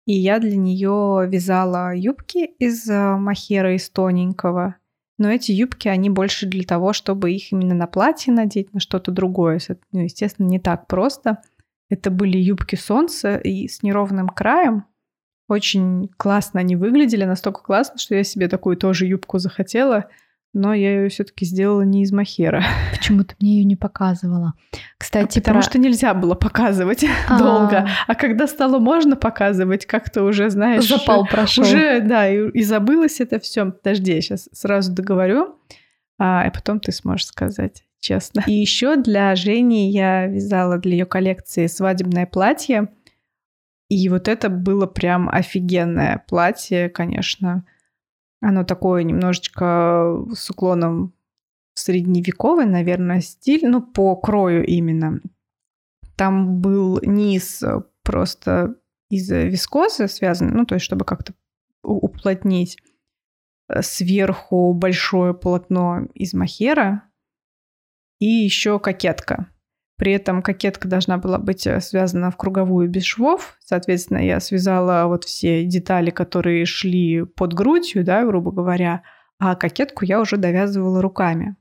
И 0.06 0.14
я 0.14 0.38
для 0.38 0.56
нее 0.56 1.28
вязала 1.28 1.94
юбки 1.94 2.46
из 2.58 2.88
э, 2.88 3.16
махера, 3.16 3.76
из 3.76 3.90
тоненького. 3.90 4.76
Но 5.18 5.28
эти 5.30 5.52
юбки, 5.52 5.86
они 5.86 6.08
больше 6.08 6.46
для 6.46 6.64
того, 6.64 6.94
чтобы 6.94 7.30
их 7.30 7.52
именно 7.52 7.74
на 7.74 7.86
платье 7.86 8.32
надеть, 8.32 8.72
на 8.72 8.80
что-то 8.80 9.10
другое. 9.10 9.60
Ну, 9.92 10.00
естественно, 10.00 10.46
не 10.46 10.58
так 10.58 10.86
просто. 10.86 11.42
Это 11.90 12.10
были 12.10 12.38
юбки 12.38 12.76
солнца 12.76 13.36
и 13.36 13.68
с 13.68 13.82
неровным 13.82 14.30
краем, 14.30 14.86
очень 15.48 16.10
классно 16.16 16.60
они 16.60 16.76
выглядели, 16.76 17.24
настолько 17.24 17.62
классно, 17.62 17.98
что 17.98 18.14
я 18.14 18.24
себе 18.24 18.48
такую 18.48 18.76
тоже 18.76 19.06
юбку 19.06 19.38
захотела, 19.38 20.08
но 20.54 20.72
я 20.72 21.02
ее 21.02 21.08
все-таки 21.08 21.44
сделала 21.44 21.82
не 21.82 22.02
из 22.02 22.12
махера. 22.12 22.64
Почему 22.96 23.24
ты 23.24 23.34
мне 23.40 23.58
ее 23.58 23.64
не 23.64 23.76
показывала? 23.76 24.54
Кстати, 24.96 25.40
потому 25.40 25.60
про... 25.60 25.68
что 25.68 25.78
нельзя 25.78 26.14
было 26.14 26.34
показывать 26.34 27.04
А-а-а. 27.04 27.38
долго, 27.38 27.88
а 28.06 28.14
когда 28.14 28.46
стало 28.46 28.78
можно 28.78 29.16
показывать, 29.16 29.84
как-то 29.84 30.22
уже 30.22 30.48
знаешь, 30.50 30.88
запал 30.88 31.26
прошел. 31.26 31.64
Уже 31.64 32.00
да 32.00 32.28
и, 32.28 32.48
и 32.50 32.62
забылось 32.62 33.20
это 33.20 33.38
все. 33.40 33.66
Подожди, 33.66 34.14
я 34.14 34.20
сейчас 34.20 34.48
сразу 34.52 34.92
договорю, 34.92 35.56
а, 36.18 36.46
и 36.46 36.50
потом 36.50 36.80
ты 36.80 36.92
сможешь 36.92 37.26
сказать 37.26 37.84
честно. 37.98 38.44
И 38.46 38.52
еще 38.52 38.96
для 38.96 39.34
Жени 39.34 39.90
я 39.90 40.26
вязала 40.26 40.78
для 40.78 40.92
ее 40.92 41.06
коллекции 41.06 41.66
свадебное 41.66 42.26
платье 42.26 42.88
и 43.88 44.08
вот 44.08 44.28
это 44.28 44.48
было 44.48 44.86
прям 44.86 45.28
офигенное 45.28 46.24
платье, 46.26 46.88
конечно. 46.88 47.66
Оно 48.40 48.64
такое 48.64 49.02
немножечко 49.02 50.24
с 50.34 50.50
уклоном 50.50 51.14
в 51.74 51.80
средневековый, 51.80 52.66
наверное, 52.66 53.20
стиль, 53.20 53.66
ну, 53.66 53.82
по 53.82 54.16
крою 54.16 54.64
именно. 54.64 55.20
Там 56.16 56.60
был 56.60 57.00
низ 57.02 57.62
просто 58.02 58.76
из 59.10 59.30
вискозы 59.30 60.08
связан, 60.08 60.48
ну, 60.48 60.64
то 60.64 60.74
есть 60.74 60.84
чтобы 60.84 61.04
как-то 61.04 61.34
уплотнить. 61.82 62.78
Сверху 63.80 64.74
большое 64.74 65.34
полотно 65.34 66.06
из 66.14 66.34
махера 66.34 67.02
и 68.18 68.26
еще 68.26 68.78
кокетка. 68.78 69.53
При 70.04 70.12
этом 70.12 70.42
кокетка 70.42 70.86
должна 70.86 71.16
была 71.16 71.38
быть 71.38 71.66
э, 71.66 71.80
связана 71.80 72.30
в 72.30 72.36
круговую 72.36 72.90
без 72.90 73.04
швов. 73.04 73.56
Соответственно, 73.64 74.18
я 74.18 74.38
связала 74.38 75.06
вот 75.06 75.24
все 75.24 75.64
детали, 75.64 76.10
которые 76.10 76.66
шли 76.66 77.24
под 77.24 77.54
грудью, 77.54 78.04
да, 78.04 78.22
грубо 78.26 78.52
говоря, 78.52 79.02
а 79.38 79.54
кокетку 79.54 80.04
я 80.04 80.20
уже 80.20 80.36
довязывала 80.36 81.00
руками. 81.00 81.56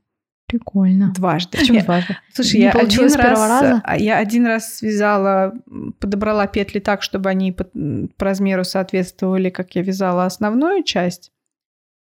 Прикольно. 0.46 1.10
Дважды. 1.16 1.56
Почему 1.56 1.80
дважды? 1.80 2.18
Слушай, 2.34 2.56
Не 2.56 2.64
я 2.64 2.72
один 2.72 3.04
раз, 3.04 3.16
раза? 3.16 3.80
А, 3.82 3.96
я 3.96 4.18
один 4.18 4.46
раз 4.46 4.74
связала, 4.74 5.54
подобрала 5.98 6.46
петли 6.46 6.80
так, 6.80 7.00
чтобы 7.00 7.30
они 7.30 7.50
по, 7.50 7.64
по 7.64 8.26
размеру 8.26 8.64
соответствовали, 8.64 9.48
как 9.48 9.74
я 9.74 9.80
вязала 9.80 10.26
основную 10.26 10.82
часть. 10.82 11.32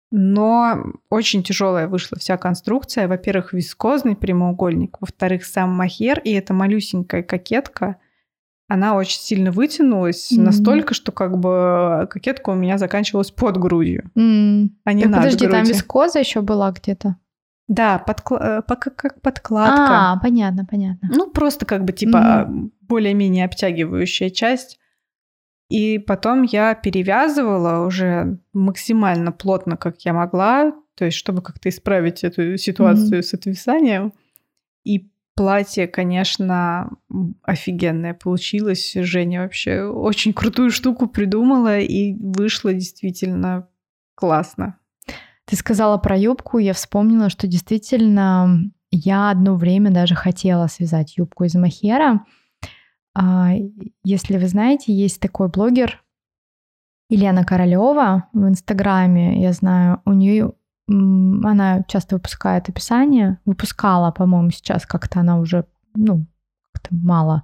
Но 0.09 0.93
очень 1.09 1.43
тяжелая 1.43 1.87
вышла 1.87 2.17
вся 2.17 2.37
конструкция. 2.37 3.07
Во-первых, 3.07 3.53
вискозный 3.53 4.15
прямоугольник, 4.15 4.97
во-вторых, 5.01 5.45
сам 5.45 5.71
махер, 5.71 6.19
и 6.19 6.31
эта 6.31 6.53
малюсенькая 6.53 7.23
кокетка, 7.23 7.97
она 8.69 8.95
очень 8.95 9.19
сильно 9.19 9.51
вытянулась 9.51 10.31
mm-hmm. 10.31 10.41
настолько, 10.41 10.93
что 10.93 11.11
как 11.11 11.37
бы 11.37 12.07
кокетка 12.09 12.49
у 12.49 12.55
меня 12.55 12.77
заканчивалась 12.77 13.31
под 13.31 13.57
грудью, 13.57 14.11
mm. 14.15 14.69
а 14.83 14.93
не 14.93 15.03
так 15.03 15.11
над 15.11 15.19
подожди, 15.19 15.45
грудью. 15.45 15.51
там 15.51 15.63
вискоза 15.65 16.19
еще 16.19 16.41
была 16.41 16.71
где-то? 16.71 17.15
Да, 17.67 18.01
подкла- 18.05 18.63
как 18.63 19.21
подкладка. 19.21 20.11
А, 20.13 20.19
понятно, 20.21 20.65
понятно. 20.65 21.09
Ну, 21.13 21.29
просто 21.31 21.65
как 21.65 21.83
бы 21.83 21.91
типа 21.93 22.47
mm-hmm. 22.47 22.69
более-менее 22.81 23.45
обтягивающая 23.45 24.29
часть. 24.29 24.79
И 25.69 25.99
потом 25.99 26.43
я 26.43 26.75
перевязывала 26.75 27.85
уже 27.85 28.39
максимально 28.53 29.31
плотно, 29.31 29.75
как 29.75 30.01
я 30.01 30.13
могла, 30.13 30.73
то 30.95 31.05
есть 31.05 31.17
чтобы 31.17 31.41
как-то 31.41 31.69
исправить 31.69 32.23
эту 32.23 32.57
ситуацию 32.57 33.19
mm-hmm. 33.19 33.23
с 33.23 33.33
отвисанием. 33.33 34.13
И 34.83 35.09
платье, 35.35 35.87
конечно, 35.87 36.89
офигенное 37.43 38.13
получилось. 38.13 38.93
Женя 38.95 39.41
вообще 39.41 39.83
очень 39.83 40.33
крутую 40.33 40.71
штуку 40.71 41.07
придумала, 41.07 41.79
и 41.79 42.13
вышло 42.13 42.73
действительно 42.73 43.67
классно. 44.15 44.79
Ты 45.45 45.55
сказала 45.55 45.97
про 45.97 46.17
юбку, 46.17 46.57
я 46.57 46.73
вспомнила, 46.73 47.29
что 47.29 47.47
действительно 47.47 48.71
я 48.89 49.29
одно 49.29 49.55
время 49.55 49.91
даже 49.91 50.15
хотела 50.15 50.67
связать 50.67 51.17
юбку 51.17 51.43
из 51.43 51.55
махера. 51.55 52.25
А, 53.19 53.49
если 54.03 54.37
вы 54.37 54.47
знаете, 54.47 54.93
есть 54.93 55.19
такой 55.19 55.47
блогер 55.47 56.03
Елена 57.09 57.43
Королева 57.43 58.27
в 58.31 58.47
Инстаграме, 58.47 59.41
я 59.41 59.53
знаю, 59.53 60.01
у 60.05 60.13
нее 60.13 60.53
она 60.87 61.83
часто 61.87 62.15
выпускает 62.15 62.69
описание, 62.69 63.39
выпускала, 63.43 64.11
по-моему, 64.11 64.51
сейчас 64.51 64.85
как-то 64.85 65.19
она 65.19 65.39
уже, 65.39 65.65
ну, 65.95 66.27
как-то 66.71 66.89
мало 66.95 67.43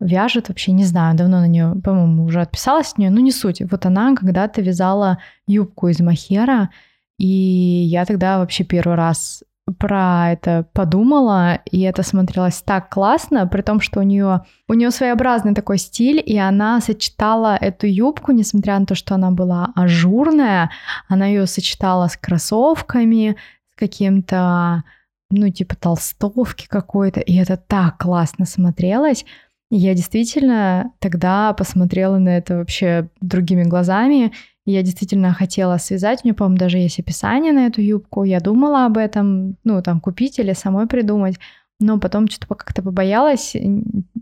вяжет 0.00 0.48
вообще, 0.48 0.72
не 0.72 0.84
знаю, 0.84 1.16
давно 1.16 1.40
на 1.40 1.46
нее, 1.46 1.74
по-моему, 1.82 2.24
уже 2.24 2.40
отписалась 2.40 2.88
с 2.88 2.98
нее, 2.98 3.10
ну 3.10 3.20
не 3.20 3.30
суть. 3.30 3.62
Вот 3.62 3.86
она 3.86 4.14
когда-то 4.14 4.60
вязала 4.60 5.18
юбку 5.46 5.88
из 5.88 6.00
махера, 6.00 6.70
и 7.16 7.26
я 7.26 8.04
тогда 8.04 8.38
вообще 8.38 8.64
первый 8.64 8.96
раз 8.96 9.44
про 9.78 10.30
это 10.32 10.66
подумала, 10.72 11.60
и 11.70 11.80
это 11.80 12.04
смотрелось 12.04 12.62
так 12.62 12.88
классно, 12.88 13.46
при 13.48 13.62
том, 13.62 13.80
что 13.80 14.00
у 14.00 14.04
нее 14.04 14.44
у 14.68 14.74
нее 14.74 14.90
своеобразный 14.92 15.54
такой 15.54 15.78
стиль, 15.78 16.22
и 16.24 16.38
она 16.38 16.80
сочетала 16.80 17.56
эту 17.56 17.86
юбку, 17.86 18.32
несмотря 18.32 18.78
на 18.78 18.86
то, 18.86 18.94
что 18.94 19.16
она 19.16 19.32
была 19.32 19.72
ажурная, 19.74 20.70
она 21.08 21.26
ее 21.26 21.46
сочетала 21.46 22.06
с 22.06 22.16
кроссовками, 22.16 23.36
с 23.72 23.78
каким-то, 23.78 24.84
ну, 25.30 25.48
типа 25.50 25.74
толстовки 25.74 26.66
какой-то, 26.68 27.20
и 27.20 27.34
это 27.34 27.56
так 27.56 27.98
классно 27.98 28.46
смотрелось. 28.46 29.24
Я 29.68 29.94
действительно 29.94 30.92
тогда 31.00 31.52
посмотрела 31.54 32.18
на 32.18 32.36
это 32.38 32.58
вообще 32.58 33.08
другими 33.20 33.64
глазами, 33.64 34.32
я 34.66 34.82
действительно 34.82 35.32
хотела 35.32 35.78
связать, 35.78 36.20
у 36.22 36.26
нее, 36.26 36.34
по-моему, 36.34 36.58
даже 36.58 36.78
есть 36.78 36.98
описание 36.98 37.52
на 37.52 37.66
эту 37.66 37.80
юбку. 37.80 38.24
Я 38.24 38.40
думала 38.40 38.84
об 38.84 38.98
этом, 38.98 39.56
ну, 39.64 39.80
там, 39.82 40.00
купить 40.00 40.38
или 40.38 40.52
самой 40.52 40.86
придумать. 40.86 41.38
Но 41.78 42.00
потом 42.00 42.26
что-то 42.28 42.54
как-то 42.54 42.82
побоялась, 42.82 43.54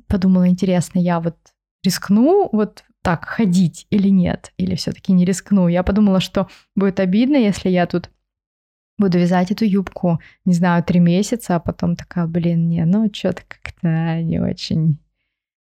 подумала, 0.07 0.49
интересно, 0.49 0.99
я 0.99 1.21
вот 1.21 1.37
рискну 1.85 2.49
вот 2.53 2.85
так 3.03 3.25
ходить 3.27 3.87
или 3.91 4.09
нет, 4.09 4.53
или 4.57 4.75
все-таки 4.75 5.13
не 5.13 5.25
рискну. 5.25 5.69
Я 5.69 5.83
подумала, 5.83 6.21
что 6.21 6.49
будет 6.75 7.01
обидно, 7.01 7.37
если 7.37 7.69
я 7.69 7.87
тут 7.87 8.11
буду 8.99 9.19
вязать 9.19 9.51
эту 9.51 9.65
юбку, 9.65 10.21
не 10.45 10.55
знаю, 10.55 10.83
три 10.85 11.01
месяца, 11.01 11.57
а 11.57 11.61
потом 11.61 11.97
такая, 11.97 12.27
блин, 12.27 12.69
не, 12.69 12.85
ну 12.85 13.11
что-то 13.13 13.43
как-то 13.49 14.23
не 14.23 14.41
очень. 14.41 14.99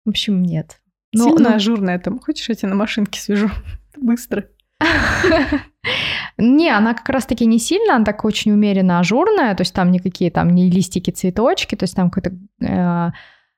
В 0.05 0.09
общем, 0.09 0.43
нет. 0.43 0.79
Но, 1.13 1.29
Сильно 1.29 1.49
но... 1.51 1.55
ажурная 1.55 1.99
там. 1.99 2.19
Хочешь, 2.19 2.49
я 2.49 2.55
тебе 2.55 2.69
на 2.69 2.75
машинке 2.75 3.19
свяжу? 3.19 3.49
Быстро. 3.97 4.45
Не, 6.37 6.69
она 6.69 6.93
как 6.93 7.09
раз-таки 7.09 7.45
не 7.45 7.59
сильно, 7.59 7.95
она 7.95 8.05
так 8.05 8.25
очень 8.25 8.51
умеренно 8.51 8.99
ажурная, 8.99 9.55
то 9.55 9.61
есть 9.61 9.73
там 9.73 9.91
никакие 9.91 10.31
там 10.31 10.49
не 10.49 10.69
листики, 10.69 11.11
цветочки, 11.11 11.75
то 11.75 11.83
есть 11.83 11.95
там 11.95 12.09
какой-то, 12.09 12.35
э, 12.65 13.11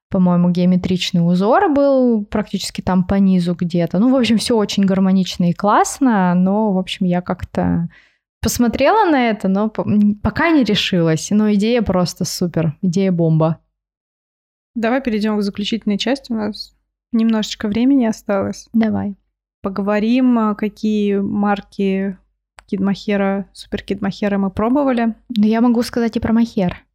по-моему, 0.09 0.49
геометричный 0.49 1.25
узор 1.25 1.71
был 1.71 2.25
практически 2.25 2.81
там 2.81 3.05
по 3.05 3.15
низу 3.15 3.55
где-то. 3.55 3.99
Ну, 3.99 4.11
в 4.11 4.15
общем, 4.15 4.37
все 4.37 4.57
очень 4.57 4.85
гармонично 4.85 5.49
и 5.49 5.53
классно, 5.53 6.33
но, 6.35 6.73
в 6.73 6.77
общем, 6.77 7.05
я 7.05 7.21
как-то 7.21 7.87
посмотрела 8.41 9.09
на 9.09 9.29
это, 9.29 9.47
но 9.47 9.69
пока 9.69 10.51
не 10.51 10.63
решилась. 10.63 11.29
Но 11.31 11.51
идея 11.53 11.81
просто 11.81 12.25
супер, 12.25 12.77
идея 12.81 13.11
бомба. 13.11 13.59
Давай 14.75 15.01
перейдем 15.01 15.39
к 15.39 15.41
заключительной 15.41 15.97
части. 15.97 16.31
У 16.31 16.35
нас 16.35 16.75
немножечко 17.11 17.67
времени 17.67 18.05
осталось. 18.05 18.67
Давай. 18.73 19.15
Поговорим, 19.65 20.37
а, 20.37 20.53
какие 20.53 21.17
марки 21.17 22.19
Кидмахера, 22.67 23.49
Супер 23.51 23.81
Кидмахера 23.81 24.37
мы 24.37 24.51
пробовали. 24.51 25.05
Но 25.05 25.13
ну, 25.37 25.47
я 25.47 25.59
могу 25.59 25.81
сказать 25.81 26.15
и 26.15 26.19
про 26.19 26.33
Махер. 26.33 26.85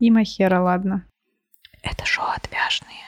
И 0.00 0.10
Махера, 0.10 0.60
ладно. 0.60 1.04
Это 1.80 2.04
шоу 2.04 2.26
отвяжные. 2.26 3.04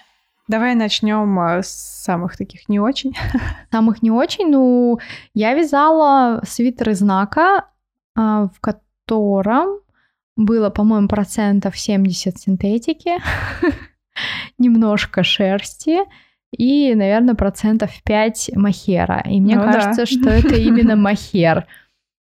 Давай 0.46 0.76
начнем 0.76 1.36
а, 1.40 1.60
с 1.60 1.70
самых 2.04 2.36
таких 2.36 2.68
не 2.68 2.78
очень. 2.78 3.16
Самых 3.72 4.00
не 4.00 4.12
очень. 4.12 4.48
Ну, 4.48 5.00
я 5.34 5.54
вязала 5.54 6.40
свитер 6.44 6.90
из 6.90 6.98
знака, 6.98 7.64
а, 8.14 8.46
в 8.46 8.60
котором 8.60 9.80
было, 10.36 10.70
по-моему, 10.70 11.08
процентов 11.08 11.76
70 11.76 12.38
синтетики, 12.38 13.14
немножко 14.58 15.24
шерсти, 15.24 15.98
и, 16.56 16.94
наверное, 16.94 17.34
процентов 17.34 17.90
5 18.04 18.50
махера. 18.54 19.22
И 19.26 19.40
мне 19.40 19.56
ну, 19.56 19.62
кажется, 19.62 20.02
да. 20.02 20.06
что 20.06 20.30
это 20.30 20.54
именно 20.56 20.96
махер. 20.96 21.66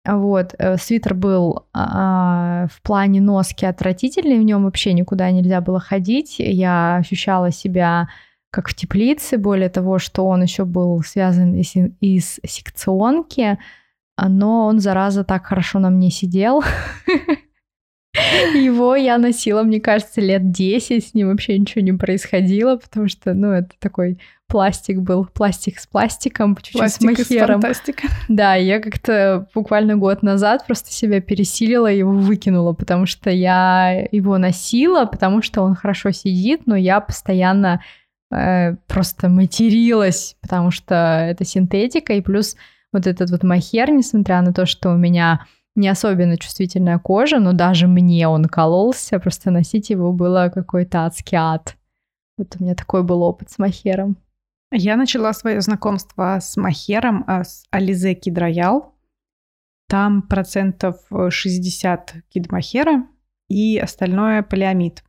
Вот, 0.04 0.54
э, 0.58 0.76
свитер 0.78 1.14
был 1.14 1.66
а, 1.74 2.66
в 2.72 2.80
плане 2.82 3.20
носки 3.20 3.66
отвратительный, 3.66 4.38
в 4.38 4.42
нем 4.42 4.64
вообще 4.64 4.94
никуда 4.94 5.30
нельзя 5.30 5.60
было 5.60 5.80
ходить. 5.80 6.36
Я 6.38 6.96
ощущала 6.96 7.50
себя 7.50 8.08
как 8.50 8.68
в 8.68 8.74
теплице, 8.74 9.36
более 9.36 9.68
того, 9.68 9.98
что 9.98 10.26
он 10.26 10.42
еще 10.42 10.64
был 10.64 11.02
связан 11.02 11.54
из, 11.54 11.74
из 12.00 12.40
секционки, 12.46 13.58
но 14.16 14.66
он, 14.66 14.80
зараза, 14.80 15.24
так 15.24 15.46
хорошо 15.46 15.78
на 15.78 15.90
мне 15.90 16.10
сидел. 16.10 16.62
Его 18.14 18.96
я 18.96 19.18
носила, 19.18 19.62
мне 19.62 19.80
кажется, 19.80 20.20
лет 20.20 20.50
10, 20.50 21.06
с 21.06 21.14
ним 21.14 21.28
вообще 21.28 21.58
ничего 21.58 21.82
не 21.82 21.92
происходило, 21.92 22.76
потому 22.76 23.08
что, 23.08 23.34
ну, 23.34 23.52
это 23.52 23.70
такой 23.78 24.18
пластик 24.46 24.98
был, 24.98 25.26
пластик 25.26 25.78
с 25.78 25.86
пластиком, 25.86 26.56
чуть-чуть 26.56 26.78
пластик 26.78 27.00
с 27.00 27.30
махером. 27.30 27.60
Да, 28.28 28.54
я 28.54 28.80
как-то 28.80 29.46
буквально 29.54 29.96
год 29.96 30.22
назад 30.22 30.66
просто 30.66 30.90
себя 30.90 31.20
пересилила 31.20 31.90
и 31.92 31.98
его 31.98 32.12
выкинула, 32.12 32.72
потому 32.72 33.06
что 33.06 33.30
я 33.30 34.08
его 34.10 34.38
носила, 34.38 35.04
потому 35.04 35.42
что 35.42 35.62
он 35.62 35.74
хорошо 35.74 36.10
сидит, 36.10 36.62
но 36.66 36.76
я 36.76 37.00
постоянно 37.00 37.82
э, 38.32 38.74
просто 38.86 39.28
материлась, 39.28 40.36
потому 40.40 40.70
что 40.70 40.94
это 41.28 41.44
синтетика, 41.44 42.14
и 42.14 42.22
плюс 42.22 42.56
вот 42.90 43.06
этот 43.06 43.30
вот 43.30 43.42
махер, 43.42 43.90
несмотря 43.90 44.40
на 44.40 44.54
то, 44.54 44.64
что 44.64 44.90
у 44.90 44.96
меня 44.96 45.44
не 45.78 45.88
особенно 45.88 46.36
чувствительная 46.36 46.98
кожа, 46.98 47.38
но 47.38 47.52
даже 47.52 47.86
мне 47.86 48.28
он 48.28 48.44
кололся, 48.46 49.18
просто 49.18 49.50
носить 49.50 49.90
его 49.90 50.12
было 50.12 50.50
какой-то 50.52 51.06
адский 51.06 51.38
ад. 51.38 51.76
Вот 52.36 52.56
у 52.58 52.62
меня 52.62 52.74
такой 52.74 53.02
был 53.02 53.22
опыт 53.22 53.50
с 53.50 53.58
махером. 53.58 54.16
Я 54.70 54.96
начала 54.96 55.32
свое 55.32 55.60
знакомство 55.60 56.38
с 56.40 56.56
махером, 56.56 57.24
а 57.26 57.44
с 57.44 57.64
Ализе 57.70 58.14
Кидроял. 58.14 58.94
Там 59.88 60.20
процентов 60.22 60.96
60 61.10 62.16
кидмахера 62.28 63.06
и 63.48 63.78
остальное 63.78 64.42
полиамид. 64.42 65.02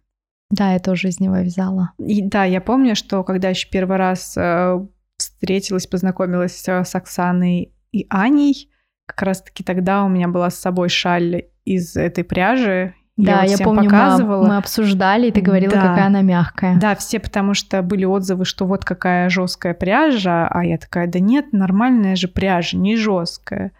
Да, 0.49 0.73
я 0.73 0.79
тоже 0.79 1.09
из 1.09 1.19
него 1.19 1.37
вязала. 1.37 1.91
И 1.97 2.21
да, 2.21 2.45
я 2.45 2.61
помню, 2.61 2.95
что 2.95 3.23
когда 3.23 3.49
еще 3.49 3.67
первый 3.69 3.97
раз 3.97 4.37
э, 4.37 4.79
встретилась, 5.17 5.85
познакомилась 5.85 6.63
с 6.65 6.95
Оксаной 6.95 7.73
и 7.91 8.07
Аней, 8.09 8.71
как 9.09 9.23
раз-таки 9.23 9.63
тогда 9.63 10.03
у 10.03 10.07
меня 10.07 10.27
была 10.27 10.49
с 10.49 10.59
собой 10.59 10.89
шаль 10.89 11.45
из 11.65 11.95
этой 11.95 12.23
пряжи. 12.23 12.93
Да, 13.17 13.43
я, 13.43 13.55
я 13.55 13.57
помню, 13.57 13.83
показывала. 13.89 14.43
Мы, 14.43 14.47
мы 14.49 14.57
обсуждали, 14.57 15.27
и 15.27 15.31
ты 15.31 15.41
говорила, 15.41 15.73
да. 15.73 15.81
какая 15.81 16.05
она 16.05 16.21
мягкая. 16.21 16.77
Да, 16.77 16.95
все, 16.95 17.19
потому 17.19 17.53
что 17.53 17.81
были 17.81 18.05
отзывы, 18.05 18.45
что 18.45 18.65
вот 18.65 18.85
какая 18.85 19.29
жесткая 19.29 19.73
пряжа, 19.73 20.47
а 20.47 20.63
я 20.63 20.77
такая, 20.77 21.07
да 21.07 21.19
нет, 21.19 21.51
нормальная 21.51 22.15
же 22.15 22.29
пряжа, 22.29 22.77
не 22.77 22.95
жесткая. 22.95 23.73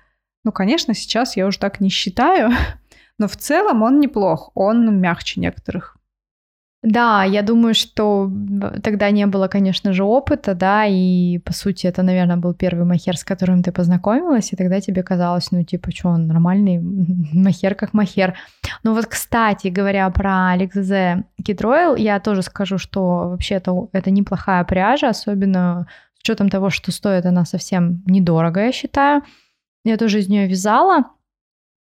Ну, 0.43 0.51
конечно, 0.51 0.93
сейчас 0.93 1.37
я 1.37 1.47
уже 1.47 1.59
так 1.59 1.79
не 1.79 1.89
считаю, 1.89 2.51
но 3.17 3.27
в 3.27 3.37
целом 3.37 3.81
он 3.83 3.99
неплох, 3.99 4.51
он 4.55 4.99
мягче 4.99 5.39
некоторых. 5.39 5.98
Да, 6.81 7.25
я 7.25 7.41
думаю, 7.41 7.73
что 7.73 8.31
тогда 8.81 9.11
не 9.11 9.25
было, 9.25 9.49
конечно 9.49 9.91
же, 9.91 10.05
опыта, 10.05 10.55
да, 10.55 10.85
и, 10.85 11.37
по 11.39 11.51
сути, 11.51 11.87
это, 11.87 12.03
наверное, 12.03 12.37
был 12.37 12.53
первый 12.53 12.85
махер, 12.85 13.17
с 13.17 13.25
которым 13.25 13.63
ты 13.63 13.73
познакомилась, 13.73 14.53
и 14.53 14.55
тогда 14.55 14.79
тебе 14.79 15.03
казалось, 15.03 15.51
ну, 15.51 15.63
типа, 15.63 15.91
что 15.91 16.09
он 16.09 16.27
нормальный 16.27 16.79
махер 17.33 17.75
как 17.75 17.93
махер. 17.93 18.35
Ну 18.83 18.93
вот, 18.93 19.07
кстати, 19.07 19.67
говоря 19.67 20.09
про 20.09 20.51
Алексзе 20.51 21.25
Китройл, 21.43 21.95
я 21.95 22.17
тоже 22.21 22.43
скажу, 22.43 22.77
что 22.77 23.29
вообще 23.29 23.55
это, 23.55 23.75
это 23.91 24.09
неплохая 24.09 24.63
пряжа, 24.63 25.09
особенно 25.09 25.85
с 26.15 26.21
учетом 26.21 26.47
того, 26.47 26.69
что 26.69 26.93
стоит 26.93 27.25
она 27.25 27.43
совсем 27.43 28.03
недорого, 28.05 28.61
я 28.61 28.71
считаю. 28.71 29.23
Я 29.83 29.97
тоже 29.97 30.19
из 30.19 30.29
нее 30.29 30.47
вязала, 30.47 31.05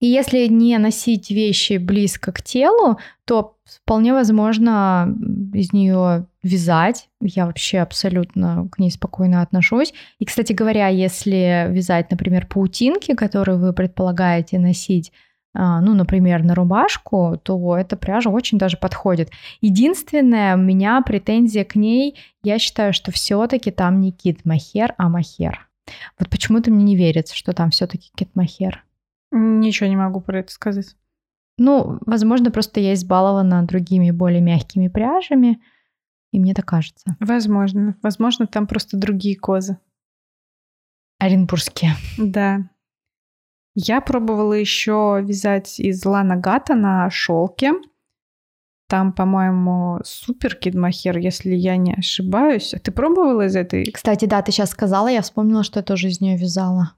И 0.00 0.06
если 0.06 0.46
не 0.46 0.76
носить 0.78 1.30
вещи 1.30 1.78
близко 1.78 2.32
к 2.32 2.42
телу, 2.42 2.98
то 3.24 3.56
вполне 3.64 4.12
возможно 4.12 5.08
из 5.54 5.72
нее 5.72 6.26
вязать. 6.42 7.08
Я 7.20 7.46
вообще 7.46 7.78
абсолютно 7.78 8.68
к 8.70 8.78
ней 8.78 8.90
спокойно 8.90 9.42
отношусь. 9.42 9.94
И, 10.18 10.24
кстати 10.24 10.52
говоря, 10.52 10.88
если 10.88 11.66
вязать, 11.70 12.10
например, 12.10 12.46
паутинки, 12.46 13.14
которые 13.14 13.58
вы 13.58 13.72
предполагаете 13.72 14.58
носить, 14.58 15.12
а, 15.58 15.80
ну, 15.80 15.94
например, 15.94 16.42
на 16.44 16.54
рубашку, 16.54 17.40
то 17.42 17.76
эта 17.78 17.96
пряжа 17.96 18.28
очень 18.28 18.58
даже 18.58 18.76
подходит. 18.76 19.30
Единственная 19.62 20.54
у 20.54 20.60
меня 20.60 21.00
претензия 21.00 21.64
к 21.64 21.76
ней, 21.76 22.18
я 22.42 22.58
считаю, 22.58 22.92
что 22.92 23.10
все-таки 23.10 23.70
там 23.70 24.00
не 24.02 24.12
кит 24.12 24.44
махер, 24.44 24.94
а 24.98 25.08
махер. 25.08 25.68
Вот 26.18 26.28
почему-то 26.28 26.70
мне 26.70 26.84
не 26.84 26.96
верится, 26.96 27.34
что 27.34 27.54
там 27.54 27.70
все-таки 27.70 28.10
кит 28.14 28.28
махер. 28.34 28.84
Ничего 29.30 29.88
не 29.88 29.96
могу 29.96 30.20
про 30.20 30.40
это 30.40 30.52
сказать. 30.52 30.96
Ну, 31.58 31.98
возможно, 32.04 32.50
просто 32.50 32.80
я 32.80 32.94
избалована 32.94 33.66
другими 33.66 34.10
более 34.10 34.40
мягкими 34.40 34.88
пряжами, 34.88 35.60
и 36.32 36.38
мне 36.38 36.54
так 36.54 36.66
кажется. 36.66 37.16
Возможно. 37.18 37.96
Возможно, 38.02 38.46
там 38.46 38.66
просто 38.66 38.98
другие 38.98 39.36
козы. 39.36 39.78
Оренбургские. 41.18 41.92
Да. 42.18 42.68
Я 43.74 44.00
пробовала 44.00 44.52
еще 44.52 45.22
вязать 45.22 45.80
из 45.80 46.04
лана 46.04 46.36
гата 46.36 46.74
на 46.74 47.08
шелке. 47.10 47.72
Там, 48.88 49.12
по-моему, 49.12 50.00
супер 50.04 50.54
кидмахер, 50.54 51.18
если 51.18 51.54
я 51.54 51.76
не 51.76 51.94
ошибаюсь. 51.94 52.72
А 52.72 52.78
ты 52.78 52.92
пробовала 52.92 53.46
из 53.46 53.56
этой? 53.56 53.84
Кстати, 53.90 54.26
да, 54.26 54.40
ты 54.42 54.52
сейчас 54.52 54.70
сказала, 54.70 55.08
я 55.08 55.22
вспомнила, 55.22 55.64
что 55.64 55.80
я 55.80 55.82
тоже 55.82 56.08
из 56.08 56.20
нее 56.20 56.36
вязала. 56.36 56.92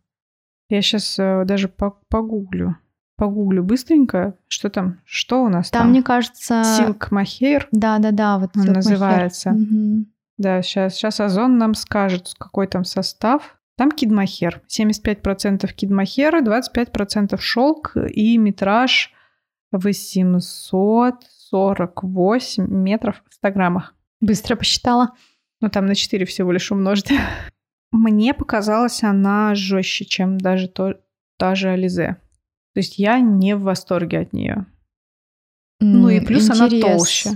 Я 0.68 0.82
сейчас 0.82 1.18
э, 1.18 1.44
даже 1.44 1.68
погуглю. 1.68 2.76
Погуглю 3.16 3.64
быстренько, 3.64 4.34
что 4.46 4.70
там, 4.70 5.00
что 5.04 5.42
у 5.42 5.48
нас 5.48 5.70
там? 5.70 5.82
Там, 5.82 5.90
мне 5.90 6.02
кажется... 6.02 6.62
Silk 6.62 7.08
Махер. 7.10 7.68
Да-да-да, 7.72 8.38
вот 8.38 8.56
он 8.56 8.66
называется. 8.66 9.50
Угу. 9.50 10.06
Да, 10.38 10.62
сейчас, 10.62 10.94
сейчас 10.94 11.20
Озон 11.20 11.58
нам 11.58 11.74
скажет, 11.74 12.32
какой 12.38 12.68
там 12.68 12.84
состав. 12.84 13.58
Там 13.76 13.90
кидмахер. 13.90 14.62
75% 14.68 15.66
кидмахера, 15.72 16.40
25% 16.42 17.36
шелк 17.38 17.96
и 17.96 18.38
метраж 18.38 19.12
848 19.72 22.66
метров 22.68 23.22
в 23.28 23.34
100 23.34 23.50
граммах. 23.50 23.94
Быстро 24.20 24.54
посчитала. 24.56 25.14
Ну, 25.60 25.68
там 25.70 25.86
на 25.86 25.94
4 25.94 26.26
всего 26.26 26.50
лишь 26.52 26.70
умножить. 26.70 27.10
Мне 27.90 28.34
показалось, 28.34 29.02
она 29.02 29.54
жестче, 29.54 30.04
чем 30.04 30.38
даже 30.38 30.68
то, 30.68 30.94
та 31.38 31.54
же 31.54 31.70
Ализе. 31.70 32.16
То 32.74 32.80
есть 32.80 32.98
я 32.98 33.20
не 33.20 33.56
в 33.56 33.62
восторге 33.62 34.20
от 34.20 34.32
нее. 34.32 34.66
Ну 35.80 36.08
и 36.08 36.20
плюс 36.20 36.48
Интересно. 36.48 36.66
она 36.66 36.96
толще. 36.96 37.30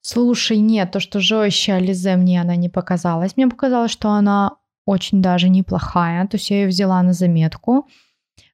Слушай, 0.00 0.58
нет, 0.58 0.90
то, 0.90 1.00
что 1.00 1.20
жестче 1.20 1.74
Ализе, 1.74 2.16
мне 2.16 2.40
она 2.40 2.56
не 2.56 2.68
показалась. 2.68 3.36
Мне 3.36 3.48
показалось, 3.48 3.90
что 3.90 4.10
она 4.10 4.56
очень 4.84 5.22
даже 5.22 5.48
неплохая. 5.48 6.26
То 6.26 6.36
есть 6.36 6.50
я 6.50 6.62
ее 6.62 6.68
взяла 6.68 7.02
на 7.02 7.12
заметку. 7.12 7.86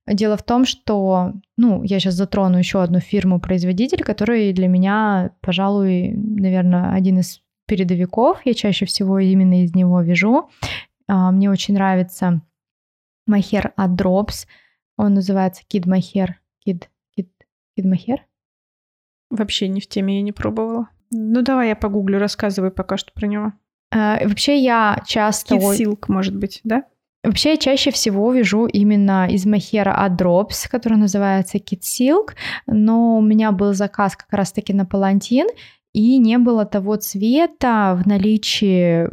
Дело 0.07 0.37
в 0.37 0.43
том, 0.43 0.65
что, 0.65 1.33
ну, 1.57 1.83
я 1.83 2.01
сейчас 2.01 2.15
затрону 2.15 2.59
еще 2.59 2.83
одну 2.83 3.01
фирму-производитель, 3.01 4.03
который 4.03 4.53
для 4.53 4.69
меня, 4.69 5.31
пожалуй, 5.41 6.13
наверное, 6.15 6.93
один 6.95 7.19
из 7.19 7.41
передовиков. 7.67 8.41
Я 8.45 8.55
чаще 8.55 8.87
всего 8.87 9.19
именно 9.19 9.63
из 9.63 9.75
него 9.75 10.01
вяжу. 10.01 10.49
А, 11.09 11.31
мне 11.33 11.51
очень 11.51 11.75
нравится 11.75 12.43
махер 13.27 13.73
от 13.77 13.91
Drops. 13.91 14.47
Он 14.97 15.15
называется 15.15 15.63
Kid 15.69 15.89
Махер. 15.89 16.41
Kid, 16.67 16.85
Kid, 17.17 17.29
Kid 17.77 17.87
Махер? 17.87 18.27
Вообще 19.31 19.69
не 19.69 19.81
в 19.81 19.87
теме, 19.87 20.17
я 20.17 20.23
не 20.23 20.33
пробовала. 20.33 20.89
Ну 21.11 21.43
давай 21.43 21.69
я 21.69 21.77
погуглю, 21.77 22.19
рассказывай 22.19 22.71
пока 22.71 22.97
что 22.97 23.13
про 23.13 23.27
него. 23.27 23.53
А, 23.91 24.19
вообще 24.27 24.59
я 24.59 25.03
часто... 25.07 25.57
Kid 25.57 25.79
Silk, 25.79 26.05
может 26.09 26.37
быть, 26.37 26.61
да? 26.65 26.85
Вообще 27.25 27.51
я 27.51 27.57
чаще 27.57 27.91
всего 27.91 28.33
вяжу 28.33 28.67
именно 28.67 29.29
из 29.29 29.45
махера 29.45 29.93
от 29.93 30.21
Drops, 30.21 30.69
который 30.71 30.99
называется 30.99 31.59
Kid 31.59 31.81
Silk, 31.81 32.35
но 32.67 33.19
у 33.19 33.23
меня 33.23 33.51
был 33.53 33.75
заказ 33.75 34.17
как 34.17 34.33
раз-таки 34.33 34.73
на 34.73 34.87
палантин, 34.87 35.47
и 35.93 36.19
не 36.19 36.39
было 36.39 36.65
того 36.65 36.97
цвета 36.97 37.95
в 37.95 38.07
наличии, 38.07 39.09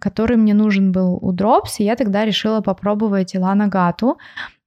который 0.00 0.36
мне 0.36 0.54
нужен 0.54 0.92
был 0.92 1.18
у 1.20 1.32
Drops, 1.32 1.78
и 1.78 1.84
я 1.84 1.96
тогда 1.96 2.24
решила 2.24 2.60
попробовать 2.60 3.34
Илана 3.34 3.68
Гату. 3.68 4.18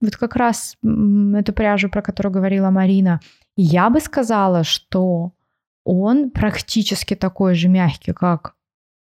Вот 0.02 0.16
как 0.18 0.36
раз 0.36 0.78
эту 0.84 1.54
пряжу, 1.54 1.90
про 1.90 2.02
которую 2.02 2.34
говорила 2.34 2.70
Марина. 2.70 3.20
я 3.56 3.90
бы 3.90 4.00
сказала, 4.00 4.64
что 4.64 5.32
он 5.86 6.32
практически 6.32 7.16
такой 7.16 7.56
же 7.56 7.70
мягкий, 7.70 8.14
как 8.14 8.56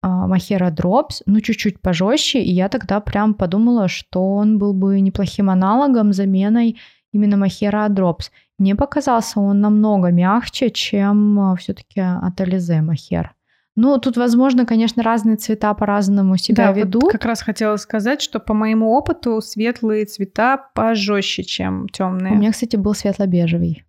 а, 0.03 0.27
Махера 0.27 0.71
Drops, 0.71 1.23
ну 1.27 1.41
чуть-чуть 1.41 1.81
пожестче, 1.81 2.41
и 2.41 2.53
я 2.53 2.69
тогда 2.69 3.01
прям 3.01 3.35
подумала, 3.35 3.89
что 3.89 4.35
он 4.35 4.59
был 4.59 4.73
бы 4.73 5.01
неплохим 5.01 5.51
аналогом, 5.51 6.13
заменой 6.13 6.79
именно 7.13 7.37
Махера 7.37 7.89
Drops. 7.89 8.31
Мне 8.61 8.77
показался 8.77 9.41
он 9.41 9.63
намного 9.63 10.11
мягче, 10.11 10.69
чем 10.69 11.41
а, 11.41 11.57
все-таки 11.57 12.01
от 12.01 12.39
Ализе 12.43 12.83
Махер. 12.83 13.35
Ну, 13.75 13.97
тут, 13.97 14.19
возможно, 14.19 14.67
конечно, 14.67 15.03
разные 15.03 15.39
цвета 15.39 15.73
по-разному 15.73 16.37
себя 16.37 16.67
да, 16.67 16.73
ведут. 16.73 17.05
Вот 17.05 17.13
как 17.13 17.25
раз 17.25 17.41
хотела 17.41 17.77
сказать, 17.77 18.21
что 18.21 18.39
по 18.39 18.53
моему 18.53 18.93
опыту 18.93 19.41
светлые 19.41 20.05
цвета 20.05 20.59
пожестче, 20.75 21.43
чем 21.43 21.89
темные. 21.89 22.35
У 22.35 22.37
меня, 22.37 22.53
кстати, 22.53 22.77
был 22.77 22.93
светло-бежевый. 22.93 23.87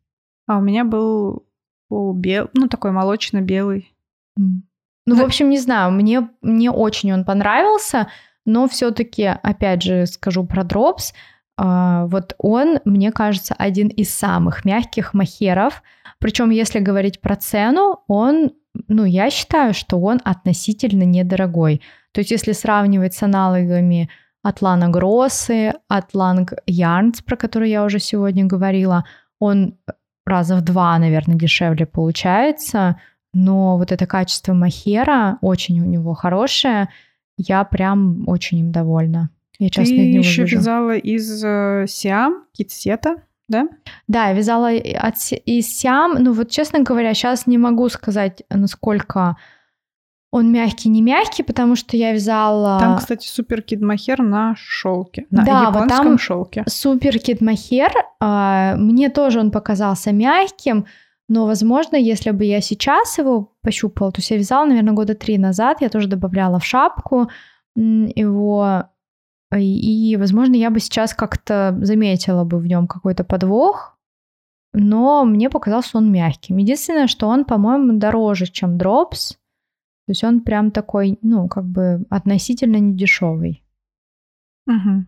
А 0.48 0.60
у 0.60 0.62
меня 0.62 0.86
был, 0.86 1.46
был 1.90 2.14
бел, 2.14 2.50
ну 2.54 2.70
такой 2.70 2.92
молочно-белый. 2.92 3.94
Mm. 4.40 4.62
Ну, 5.06 5.16
в 5.16 5.22
общем, 5.22 5.50
не 5.50 5.58
знаю, 5.58 5.92
мне, 5.92 6.30
мне 6.42 6.72
очень 6.72 7.12
он 7.12 7.26
понравился, 7.26 8.08
но 8.46 8.70
все-таки, 8.70 9.26
опять 9.26 9.82
же, 9.82 10.06
скажу 10.06 10.46
про 10.46 10.64
Drops. 10.64 11.14
А, 11.58 12.06
вот 12.08 12.36
он, 12.38 12.80
мне 12.86 13.12
кажется, 13.12 13.54
один 13.58 13.88
из 13.88 14.14
самых 14.14 14.66
мягких 14.66 15.14
махеров. 15.14 15.84
Причем, 16.20 16.50
если 16.50 16.80
говорить 16.80 17.22
про 17.22 17.36
цену, 17.36 18.04
он, 18.08 18.52
ну, 18.88 19.06
я 19.06 19.30
считаю, 19.30 19.74
что 19.74 20.00
он 20.00 20.20
относительно 20.24 21.04
недорогой. 21.04 21.82
То 22.12 22.22
есть, 22.22 22.32
если 22.32 22.52
сравнивать 22.52 23.14
с 23.14 23.24
аналогами 23.24 24.10
Атлана 24.44 24.90
Гроссы, 24.90 25.74
Атланг 25.88 26.54
Ярнс, 26.66 27.22
про 27.22 27.36
который 27.36 27.70
я 27.70 27.84
уже 27.84 28.00
сегодня 28.00 28.46
говорила, 28.46 29.06
он 29.40 29.78
раза 30.26 30.56
в 30.56 30.62
два, 30.62 30.98
наверное, 30.98 31.36
дешевле 31.36 31.86
получается. 31.86 32.98
Но 33.34 33.78
вот 33.78 33.92
это 33.92 34.06
качество 34.06 34.54
махера 34.54 35.38
очень 35.42 35.80
у 35.82 35.86
него 35.86 36.14
хорошее. 36.14 36.90
Я 37.38 37.64
прям 37.64 38.28
очень 38.28 38.60
им 38.60 38.72
довольна. 38.72 39.30
Я 39.62 39.70
часто 39.70 39.94
Ты 39.94 40.02
еще 40.02 40.42
вижу. 40.42 40.58
вязала 40.58 40.98
из 40.98 41.44
э, 41.44 41.86
Сиам, 41.88 42.46
китсета, 42.52 43.18
да? 43.48 43.68
Да, 44.08 44.30
я 44.30 44.34
вязала 44.34 44.70
от, 44.70 45.18
из 45.46 45.68
Сиам. 45.68 46.16
Ну 46.18 46.34
вот, 46.34 46.50
честно 46.50 46.80
говоря, 46.80 47.14
сейчас 47.14 47.46
не 47.46 47.60
могу 47.60 47.88
сказать, 47.90 48.42
насколько 48.50 49.38
он 50.32 50.52
мягкий, 50.52 50.90
не 50.90 51.04
мягкий, 51.04 51.44
потому 51.44 51.76
что 51.76 51.96
я 51.96 52.12
вязала... 52.12 52.80
Там, 52.80 52.98
кстати, 52.98 53.28
супер 53.28 53.62
кид 53.62 53.82
махер 53.82 54.24
на 54.24 54.56
шелке, 54.58 55.28
на 55.30 55.44
да, 55.44 55.62
японском 55.68 55.82
вот 55.82 55.90
там 55.90 56.18
шелке. 56.18 56.64
Супер 56.68 57.20
кид 57.20 57.40
махер. 57.42 57.94
Э, 58.20 58.74
мне 58.78 59.10
тоже 59.10 59.40
он 59.40 59.52
показался 59.52 60.12
мягким, 60.12 60.88
но, 61.30 61.46
возможно, 61.46 61.98
если 61.98 62.32
бы 62.32 62.46
я 62.46 62.62
сейчас 62.62 63.20
его 63.20 63.54
пощупала, 63.62 64.12
то 64.12 64.22
есть 64.22 64.32
я 64.32 64.38
вязала, 64.38 64.66
наверное, 64.66 64.94
года 64.94 65.14
три 65.14 65.38
назад, 65.38 65.82
я 65.82 65.90
тоже 65.90 66.08
добавляла 66.08 66.58
в 66.58 66.66
шапку 66.66 67.30
его 67.76 68.86
и, 69.60 70.16
возможно, 70.18 70.56
я 70.56 70.70
бы 70.70 70.80
сейчас 70.80 71.14
как-то 71.14 71.78
заметила 71.82 72.44
бы 72.44 72.58
в 72.60 72.68
нем 72.68 72.88
какой-то 72.88 73.24
подвох, 73.24 73.98
но 74.74 75.26
мне 75.26 75.50
показался 75.50 75.98
он 75.98 76.12
мягким. 76.12 76.58
Единственное, 76.58 77.08
что 77.08 77.28
он, 77.28 77.44
по-моему, 77.44 77.98
дороже, 77.98 78.46
чем 78.48 78.78
Drops. 78.78 79.36
То 80.06 80.12
есть 80.12 80.24
он 80.24 80.42
прям 80.42 80.72
такой, 80.72 81.20
ну, 81.22 81.48
как 81.48 81.66
бы 81.66 82.06
относительно 82.10 82.78
недешевый. 82.78 83.64
Угу. 84.68 85.06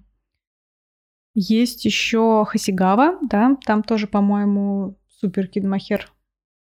Есть 1.36 1.86
еще 1.86 2.46
Хасигава, 2.46 3.18
да, 3.22 3.58
там 3.66 3.82
тоже, 3.84 4.08
по-моему, 4.08 4.98
супер 5.08 5.48
кидмахер 5.48 6.12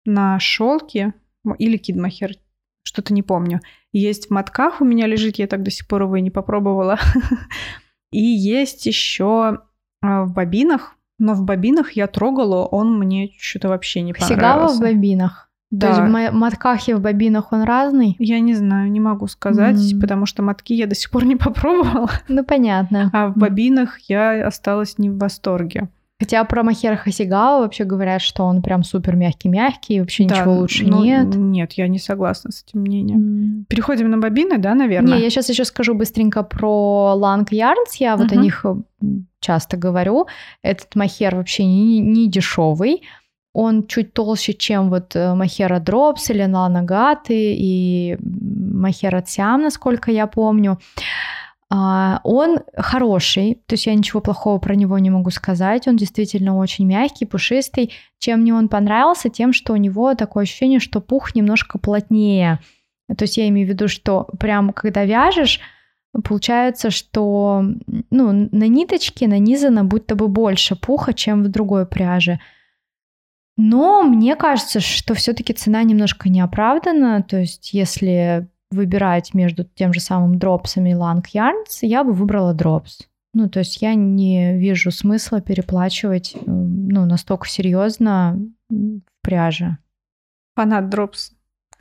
на 0.06 0.40
шелке 0.40 1.14
или 1.58 1.78
кидмахер, 1.78 2.36
что-то 2.84 3.14
не 3.14 3.24
помню. 3.24 3.62
Есть 3.94 4.28
в 4.28 4.32
мотках 4.32 4.82
у 4.82 4.86
меня 4.86 5.08
лежит, 5.08 5.38
я 5.38 5.48
так 5.48 5.64
до 5.64 5.72
сих 5.72 5.88
пор 5.88 6.04
его 6.04 6.16
и 6.16 6.22
не 6.22 6.32
попробовала. 6.32 7.00
И 8.12 8.22
есть 8.22 8.86
еще 8.86 9.60
а, 10.02 10.24
в 10.24 10.34
бобинах, 10.34 10.96
но 11.18 11.34
в 11.34 11.44
бобинах 11.44 11.94
я 11.94 12.08
трогала, 12.08 12.66
он 12.66 12.98
мне 13.00 13.32
что-то 13.40 13.70
вообще 13.70 14.02
не 14.02 14.14
понравился. 14.14 14.36
Всегда 14.36 14.68
в 14.68 14.80
бобинах? 14.80 15.50
Да. 15.72 15.88
То 15.88 16.02
есть 16.04 16.32
в 16.32 16.36
мотках 16.36 16.88
и 16.88 16.94
в 16.94 17.02
бобинах 17.02 17.52
он 17.52 17.64
разный? 17.64 18.16
Я 18.20 18.40
не 18.40 18.54
знаю, 18.54 18.92
не 18.92 19.00
могу 19.00 19.26
сказать, 19.26 19.78
mm. 19.78 20.00
потому 20.00 20.28
что 20.28 20.44
мотки 20.44 20.76
я 20.76 20.86
до 20.86 20.94
сих 20.94 21.10
пор 21.10 21.26
не 21.26 21.36
попробовала. 21.38 22.12
Ну, 22.28 22.44
понятно. 22.44 23.10
А 23.12 23.30
в 23.30 23.38
бобинах 23.38 23.98
я 24.08 24.46
осталась 24.46 25.00
не 25.00 25.10
в 25.10 25.18
восторге. 25.18 25.90
Хотя 26.20 26.44
про 26.46 26.64
Махера 26.64 26.96
Хасигава 26.96 27.62
вообще 27.62 27.84
говорят, 27.84 28.22
что 28.22 28.44
он 28.44 28.62
прям 28.62 28.84
супер 28.84 29.16
мягкий-мягкий, 29.16 30.00
вообще 30.00 30.26
да, 30.26 30.36
ничего 30.36 30.54
лучше 30.54 30.86
но 30.86 31.04
нет. 31.04 31.36
Нет, 31.36 31.74
я 31.74 31.88
не 31.88 32.00
согласна 32.00 32.52
с 32.52 32.64
этим 32.64 32.82
мнением. 32.82 33.20
Mm. 33.20 33.66
Переходим 33.68 34.10
на 34.10 34.18
бобины, 34.18 34.58
да, 34.58 34.74
наверное? 34.74 35.18
Не, 35.18 35.24
я 35.24 35.30
сейчас 35.30 35.50
еще 35.50 35.66
скажу 35.66 35.96
быстренько 35.96 36.44
про 36.44 37.16
Lang 37.18 37.50
Yarns. 37.50 37.98
Я 38.00 38.14
uh-huh. 38.14 38.18
вот 38.18 38.32
о 38.32 38.36
них 38.36 38.66
часто 39.40 39.76
говорю. 39.76 40.28
Этот 40.62 40.96
махер 40.96 41.36
вообще 41.36 41.66
не, 41.66 42.00
не 42.00 42.30
дешевый. 42.30 43.04
Он 43.54 43.86
чуть 43.86 44.14
толще, 44.14 44.54
чем 44.54 44.90
вот 44.90 45.16
э, 45.16 45.36
Махера 45.36 45.80
Дропс 45.80 46.32
или 46.32 46.44
Нанагаты 46.44 47.54
и 47.56 48.18
Махера 48.20 49.22
Тсям, 49.22 49.62
насколько 49.62 50.10
я 50.10 50.26
помню. 50.26 50.80
Он 51.70 52.60
хороший, 52.76 53.56
то 53.66 53.74
есть 53.74 53.88
я 53.88 53.96
ничего 53.96 54.22
плохого 54.22 54.60
про 54.60 54.76
него 54.76 55.00
не 55.00 55.10
могу 55.10 55.32
сказать. 55.32 55.88
Он 55.88 55.98
действительно 55.98 56.58
очень 56.58 56.86
мягкий, 56.86 57.26
пушистый. 57.26 57.92
Чем 58.20 58.42
мне 58.42 58.54
он 58.54 58.70
понравился? 58.70 59.30
Тем, 59.30 59.54
что 59.54 59.74
у 59.74 59.78
него 59.78 60.14
такое 60.14 60.44
ощущение, 60.44 60.80
что 60.80 61.02
пух 61.02 61.34
немножко 61.36 61.80
плотнее. 61.80 62.60
То 63.18 63.24
есть 63.24 63.38
я 63.38 63.48
имею 63.50 63.68
в 63.68 63.70
виду, 63.70 63.88
что 63.88 64.28
прям 64.40 64.72
когда 64.72 65.04
вяжешь, 65.06 65.60
получается, 66.24 66.92
что 66.92 67.64
ну, 68.12 68.32
на 68.52 68.68
ниточке 68.68 69.28
нанизано 69.28 69.84
будто 69.84 70.16
бы 70.16 70.28
больше 70.28 70.76
пуха, 70.76 71.14
чем 71.14 71.44
в 71.44 71.48
другой 71.48 71.86
пряже. 71.86 72.40
Но 73.58 74.04
мне 74.04 74.36
кажется, 74.36 74.80
что 74.80 75.14
все-таки 75.14 75.54
цена 75.54 75.84
немножко 75.84 76.30
неоправдана. 76.30 77.22
То 77.24 77.38
есть, 77.38 77.74
если 77.74 78.48
выбирать 78.74 79.34
между 79.34 79.64
тем 79.64 79.94
же 79.94 80.00
самым 80.00 80.38
Drops 80.38 80.72
ами 80.72 80.92
и 80.92 80.94
Lang 80.94 81.24
Yarns, 81.34 81.80
я 81.82 82.04
бы 82.04 82.14
выбрала 82.14 82.54
Drops. 82.54 83.08
Ну, 83.34 83.50
то 83.50 83.60
есть 83.60 83.82
я 83.82 83.96
не 83.96 84.58
вижу 84.58 84.92
смысла 84.92 85.42
переплачивать 85.42 86.36
ну, 86.46 87.06
настолько 87.06 87.48
серьезно 87.48 88.40
в 88.70 89.02
пряже. 89.22 89.78
Фанат 90.56 90.90
Drops 90.90 91.32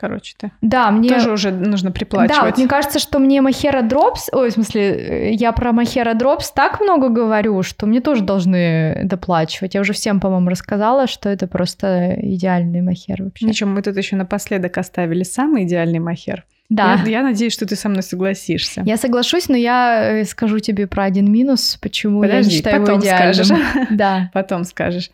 короче, 0.02 0.34
ты. 0.36 0.50
Да, 0.60 0.90
мне... 0.90 1.08
Тоже 1.08 1.30
уже 1.30 1.52
нужно 1.52 1.92
приплачивать. 1.92 2.36
Да, 2.36 2.46
вот 2.46 2.58
мне 2.58 2.66
кажется, 2.66 2.98
что 2.98 3.20
мне 3.20 3.40
мохера 3.40 3.82
Drops... 3.82 4.30
Ой, 4.32 4.50
в 4.50 4.52
смысле, 4.52 4.82
э, 4.82 5.32
я 5.32 5.52
про 5.52 5.70
мохер 5.72 6.14
Drops 6.14 6.50
так 6.50 6.80
много 6.80 7.08
говорю, 7.08 7.62
что 7.62 7.86
мне 7.86 8.00
тоже 8.00 8.24
должны 8.24 9.02
доплачивать. 9.04 9.74
Я 9.74 9.80
уже 9.80 9.92
всем, 9.92 10.18
по-моему, 10.18 10.48
рассказала, 10.48 11.06
что 11.06 11.28
это 11.28 11.46
просто 11.46 12.16
идеальный 12.20 12.80
мохер 12.80 13.22
вообще. 13.22 13.46
Ничего, 13.46 13.70
мы 13.70 13.80
тут 13.80 13.96
еще 13.96 14.16
напоследок 14.16 14.76
оставили 14.76 15.22
самый 15.22 15.64
идеальный 15.64 16.00
мохер. 16.00 16.46
Да. 16.72 17.02
Я, 17.04 17.10
я 17.10 17.22
надеюсь, 17.22 17.52
что 17.52 17.66
ты 17.66 17.76
со 17.76 17.90
мной 17.90 18.02
согласишься. 18.02 18.82
Я 18.86 18.96
соглашусь, 18.96 19.48
но 19.50 19.56
я 19.56 20.20
э, 20.20 20.24
скажу 20.24 20.58
тебе 20.58 20.86
про 20.86 21.04
один 21.04 21.30
минус, 21.30 21.78
почему 21.82 22.22
Подожди, 22.22 22.38
я 22.38 22.44
не 22.44 22.56
считаю 22.56 22.80
потом 22.80 22.94
его 22.94 23.04
идеальным. 23.04 23.44
Скажешь. 23.44 23.88
Да. 23.90 24.30
Потом 24.32 24.64
скажешь. 24.64 25.10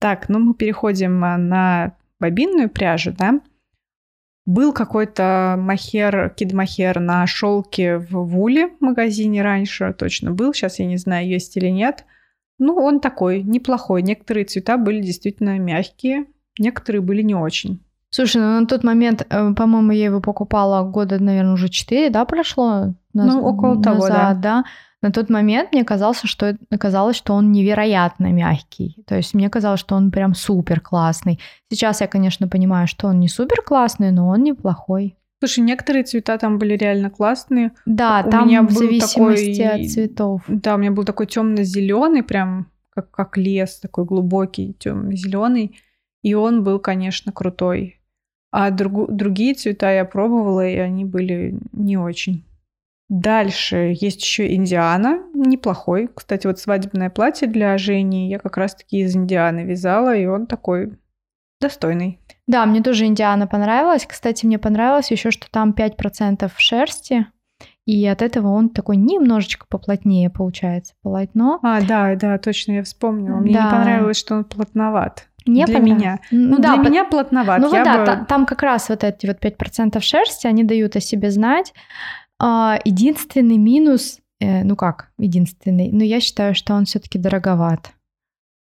Так, 0.00 0.30
ну 0.30 0.38
мы 0.38 0.54
переходим 0.54 1.22
а, 1.22 1.36
на 1.36 1.96
бобинную 2.18 2.70
пряжу, 2.70 3.12
да? 3.12 3.40
Был 4.46 4.72
какой-то 4.72 5.56
махер, 5.58 6.32
кидмахер 6.34 6.98
на 6.98 7.26
шелке 7.26 7.98
в 7.98 8.12
Вуле 8.12 8.70
магазине 8.80 9.42
раньше, 9.42 9.94
точно 9.96 10.30
был, 10.30 10.54
сейчас 10.54 10.78
я 10.78 10.86
не 10.86 10.96
знаю, 10.96 11.28
есть 11.28 11.58
или 11.58 11.68
нет. 11.68 12.06
Ну, 12.58 12.76
он 12.76 13.00
такой, 13.00 13.42
неплохой. 13.42 14.00
Некоторые 14.02 14.46
цвета 14.46 14.78
были 14.78 15.02
действительно 15.02 15.58
мягкие, 15.58 16.24
некоторые 16.58 17.02
были 17.02 17.20
не 17.20 17.34
очень. 17.34 17.84
Слушай, 18.10 18.42
ну 18.42 18.60
на 18.60 18.66
тот 18.66 18.84
момент, 18.84 19.26
э, 19.28 19.54
по-моему, 19.54 19.92
я 19.92 20.06
его 20.06 20.20
покупала 20.20 20.82
года, 20.82 21.22
наверное, 21.22 21.54
уже 21.54 21.68
4, 21.68 22.10
да, 22.10 22.24
прошло? 22.24 22.94
Наз... 23.14 23.34
Ну, 23.34 23.42
около 23.42 23.74
назад, 23.74 23.84
того, 23.84 24.08
да. 24.08 24.34
да. 24.34 24.64
На 25.02 25.10
тот 25.10 25.30
момент 25.30 25.72
мне 25.72 25.84
казалось, 25.84 26.20
что 26.24 26.58
казалось, 26.78 27.16
что 27.16 27.34
он 27.34 27.52
невероятно 27.52 28.32
мягкий. 28.32 29.02
То 29.06 29.16
есть 29.16 29.32
мне 29.32 29.48
казалось, 29.48 29.80
что 29.80 29.94
он 29.94 30.10
прям 30.10 30.34
супер 30.34 30.80
классный. 30.80 31.40
Сейчас 31.70 32.02
я, 32.02 32.06
конечно, 32.06 32.48
понимаю, 32.48 32.86
что 32.86 33.06
он 33.06 33.18
не 33.18 33.28
супер 33.28 33.62
классный, 33.62 34.10
но 34.10 34.28
он 34.28 34.42
неплохой. 34.42 35.16
Слушай, 35.38 35.60
некоторые 35.60 36.04
цвета 36.04 36.36
там 36.36 36.58
были 36.58 36.76
реально 36.76 37.08
классные. 37.08 37.72
Да, 37.86 38.24
у 38.26 38.30
там 38.30 38.46
меня 38.46 38.62
в 38.62 38.70
зависимости 38.72 39.62
такой... 39.62 39.84
от 39.84 39.90
цветов. 39.90 40.42
Да, 40.48 40.74
у 40.74 40.78
меня 40.78 40.90
был 40.90 41.04
такой 41.04 41.26
темно-зеленый, 41.26 42.22
прям 42.22 42.66
как, 42.90 43.10
как 43.10 43.38
лес, 43.38 43.80
такой 43.80 44.04
глубокий, 44.04 44.74
темно-зеленый. 44.78 45.80
И 46.22 46.34
он 46.34 46.62
был, 46.62 46.78
конечно, 46.78 47.32
крутой. 47.32 47.99
А 48.52 48.70
друг, 48.70 49.10
другие 49.10 49.54
цвета 49.54 49.92
я 49.92 50.04
пробовала, 50.04 50.66
и 50.66 50.76
они 50.76 51.04
были 51.04 51.58
не 51.72 51.96
очень. 51.96 52.44
Дальше 53.08 53.92
есть 54.00 54.22
еще 54.22 54.54
Индиана, 54.54 55.20
неплохой. 55.34 56.08
Кстати, 56.14 56.46
вот 56.46 56.60
свадебное 56.60 57.10
платье 57.10 57.48
для 57.48 57.76
Жени 57.76 58.28
я 58.30 58.38
как 58.38 58.56
раз-таки 58.56 59.00
из 59.00 59.16
Индианы 59.16 59.64
вязала, 59.64 60.16
и 60.16 60.26
он 60.26 60.46
такой 60.46 60.92
достойный. 61.60 62.20
Да, 62.46 62.64
мне 62.66 62.82
тоже 62.82 63.06
Индиана 63.06 63.46
понравилась. 63.46 64.06
Кстати, 64.06 64.46
мне 64.46 64.58
понравилось 64.58 65.10
еще, 65.10 65.30
что 65.30 65.50
там 65.50 65.74
5% 65.76 66.50
шерсти, 66.56 67.26
и 67.86 68.06
от 68.06 68.22
этого 68.22 68.48
он 68.48 68.68
такой 68.68 68.96
немножечко 68.96 69.66
поплотнее 69.68 70.30
получается 70.30 70.94
полотно. 71.02 71.58
А, 71.62 71.80
да, 71.80 72.14
да, 72.14 72.38
точно, 72.38 72.72
я 72.72 72.84
вспомнила. 72.84 73.38
Мне 73.38 73.54
да. 73.54 73.64
не 73.64 73.70
понравилось, 73.70 74.16
что 74.16 74.36
он 74.36 74.44
плотноват. 74.44 75.28
Не 75.46 75.64
для 75.64 75.78
меня. 75.78 76.20
Ну, 76.30 76.56
ну 76.56 76.58
да, 76.58 76.74
для 76.74 76.84
по... 76.84 76.88
меня 76.88 77.04
плотноват. 77.04 77.60
Ну 77.60 77.70
вот 77.70 77.84
да, 77.84 78.16
бы... 78.16 78.26
там 78.26 78.46
как 78.46 78.62
раз 78.62 78.88
вот 78.88 79.04
эти 79.04 79.26
вот 79.26 79.42
5% 79.42 80.00
шерсти, 80.00 80.46
они 80.46 80.64
дают 80.64 80.96
о 80.96 81.00
себе 81.00 81.30
знать. 81.30 81.72
А, 82.38 82.78
единственный 82.84 83.58
минус, 83.58 84.18
э, 84.40 84.64
ну 84.64 84.76
как, 84.76 85.10
единственный, 85.18 85.90
но 85.92 86.02
я 86.02 86.20
считаю, 86.20 86.54
что 86.54 86.74
он 86.74 86.86
все-таки 86.86 87.18
дороговат, 87.18 87.92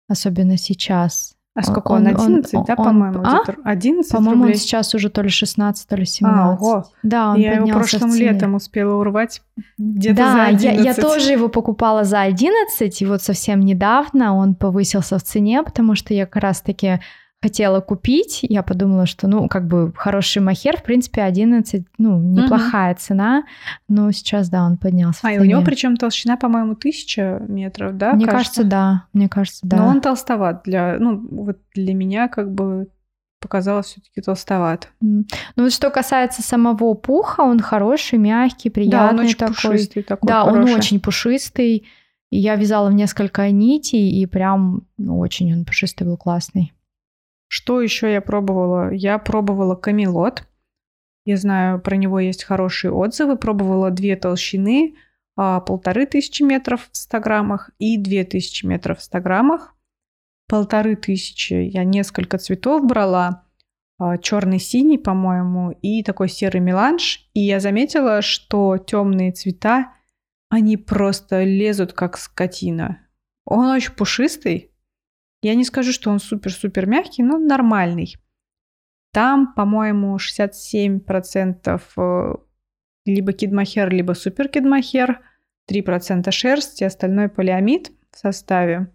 особенно 0.09 0.57
сейчас. 0.57 1.38
А 1.59 1.62
сколько 1.64 1.90
он? 1.90 2.06
он 2.06 2.14
11, 2.14 2.54
он, 2.54 2.64
да, 2.64 2.76
по-моему? 2.76 3.20
А? 3.24 3.42
11 3.64 4.12
По-моему, 4.12 4.44
он 4.44 4.54
сейчас 4.54 4.94
уже 4.94 5.11
то 5.11 5.22
ли 5.22 5.28
16, 5.28 5.88
то 5.88 5.96
ли 5.96 6.06
17. 6.06 6.38
А, 6.38 6.52
ого. 6.52 6.84
Да, 7.02 7.30
он 7.30 7.36
Я 7.40 7.54
его 7.54 7.66
прошлым 7.66 8.14
летом 8.14 8.54
успела 8.54 8.94
урвать 8.94 9.42
где-то 9.76 10.16
да, 10.16 10.32
за 10.32 10.44
11. 10.44 10.62
Я, 10.62 10.72
я 10.72 10.94
тоже 10.94 11.32
его 11.32 11.48
покупала 11.48 12.04
за 12.04 12.20
11, 12.20 13.02
и 13.02 13.06
вот 13.06 13.22
совсем 13.22 13.61
недавно 13.61 14.36
он 14.36 14.54
повысился 14.54 15.18
в 15.18 15.22
цене, 15.24 15.64
потому 15.64 15.96
что 15.96 16.14
я 16.14 16.26
как 16.26 16.42
раз-таки 16.42 17.00
хотела 17.41 17.80
купить, 17.80 18.41
я 18.43 18.62
подумала, 18.62 19.07
что, 19.07 19.28
ну, 19.28 19.49
как 19.49 19.66
бы 19.66 19.93
хороший 19.95 20.43
махер, 20.43 20.76
в 20.76 20.82
принципе, 20.82 21.22
11, 21.22 21.86
ну, 21.99 22.20
неплохая 22.20 22.93
угу. 22.93 23.01
цена, 23.01 23.45
но 23.89 24.11
сейчас, 24.11 24.49
да, 24.49 24.64
он 24.64 24.76
поднялся. 24.76 25.20
А, 25.22 25.32
и 25.32 25.39
у 25.39 25.45
него 25.45 25.62
причем 25.62 25.97
толщина, 25.97 26.36
по-моему, 26.36 26.74
тысяча 26.74 27.41
метров, 27.49 27.97
да? 27.97 28.14
Мне 28.14 28.26
кажется? 28.26 28.62
кажется, 28.62 28.64
да, 28.64 29.05
мне 29.12 29.28
кажется, 29.28 29.61
да. 29.62 29.76
Но 29.76 29.86
он 29.86 30.01
толстоват 30.01 30.62
для, 30.64 30.97
ну, 30.99 31.26
вот 31.30 31.59
для 31.74 31.95
меня 31.95 32.28
как 32.28 32.53
бы 32.53 32.89
показалось 33.41 33.86
все-таки 33.86 34.20
толстоват. 34.20 34.89
Ну 35.01 35.24
вот 35.57 35.72
что 35.72 35.91
касается 35.91 36.43
самого 36.43 36.95
пуха, 36.95 37.43
он 37.43 37.61
хороший, 37.61 38.18
мягкий, 38.18 38.68
приятный 38.68 38.99
да, 38.99 39.11
он 39.11 39.18
очень 39.20 39.36
такой. 39.36 39.55
Пушистый 39.55 40.03
такой 40.03 40.26
да, 40.26 40.45
хороший. 40.45 40.72
он 40.72 40.78
очень 40.78 41.01
пушистый. 41.01 41.86
Я 42.30 42.57
вязала 42.57 42.91
в 42.91 42.95
несколько 42.95 43.49
нитей, 43.51 44.11
и 44.11 44.26
прям 44.26 44.82
ну, 44.99 45.18
очень 45.20 45.53
он 45.53 45.64
пушистый 45.64 46.05
был 46.05 46.16
классный. 46.16 46.72
Что 47.49 47.80
еще 47.80 48.12
я 48.12 48.20
пробовала? 48.20 48.92
Я 48.92 49.18
пробовала 49.18 49.74
камелот. 49.74 50.46
Я 51.24 51.36
знаю, 51.36 51.80
про 51.80 51.96
него 51.96 52.20
есть 52.20 52.44
хорошие 52.44 52.92
отзывы. 52.92 53.36
Пробовала 53.36 53.90
две 53.90 54.16
толщины, 54.16 54.94
а, 55.36 55.61
полторы 55.61 56.07
тысячи 56.07 56.42
метров 56.42 56.88
в 56.92 56.96
100 56.96 57.20
граммах 57.20 57.70
и 57.78 57.96
две 57.96 58.24
тысячи 58.24 58.66
метров 58.66 58.99
в 58.99 59.03
100 59.03 59.20
граммах. 59.20 59.74
Полторы 60.49 60.96
тысячи 60.96 61.55
я 61.55 61.84
несколько 61.84 62.38
цветов 62.38 62.86
брала. 62.86 63.44
А, 63.99 64.18
Черный-синий, 64.18 64.99
по-моему, 64.99 65.72
и 65.82 66.03
такой 66.03 66.28
серый 66.28 66.61
меланж. 66.61 67.28
И 67.34 67.40
я 67.40 67.61
заметила, 67.61 68.22
что 68.22 68.78
темные 68.78 69.32
цвета, 69.32 69.92
они 70.51 70.76
просто 70.76 71.44
лезут 71.44 71.92
как 71.92 72.16
скотина. 72.16 72.99
Он 73.44 73.66
очень 73.66 73.92
пушистый, 73.92 74.72
я 75.43 75.55
не 75.55 75.64
скажу, 75.64 75.93
что 75.93 76.11
он 76.11 76.18
супер-супер 76.18 76.86
мягкий, 76.86 77.22
но 77.22 77.39
нормальный. 77.39 78.16
Там, 79.12 79.55
по-моему, 79.55 80.16
67% 80.16 81.80
э, 81.97 82.34
либо 83.05 83.32
кидмахер, 83.32 83.91
либо 83.91 84.12
супер 84.12 84.49
кидмахер, 84.49 85.20
3% 85.70 86.30
шерсти, 86.30 86.84
остальное 86.84 87.28
полиамид 87.28 87.93
в 88.11 88.18
составе. 88.18 88.93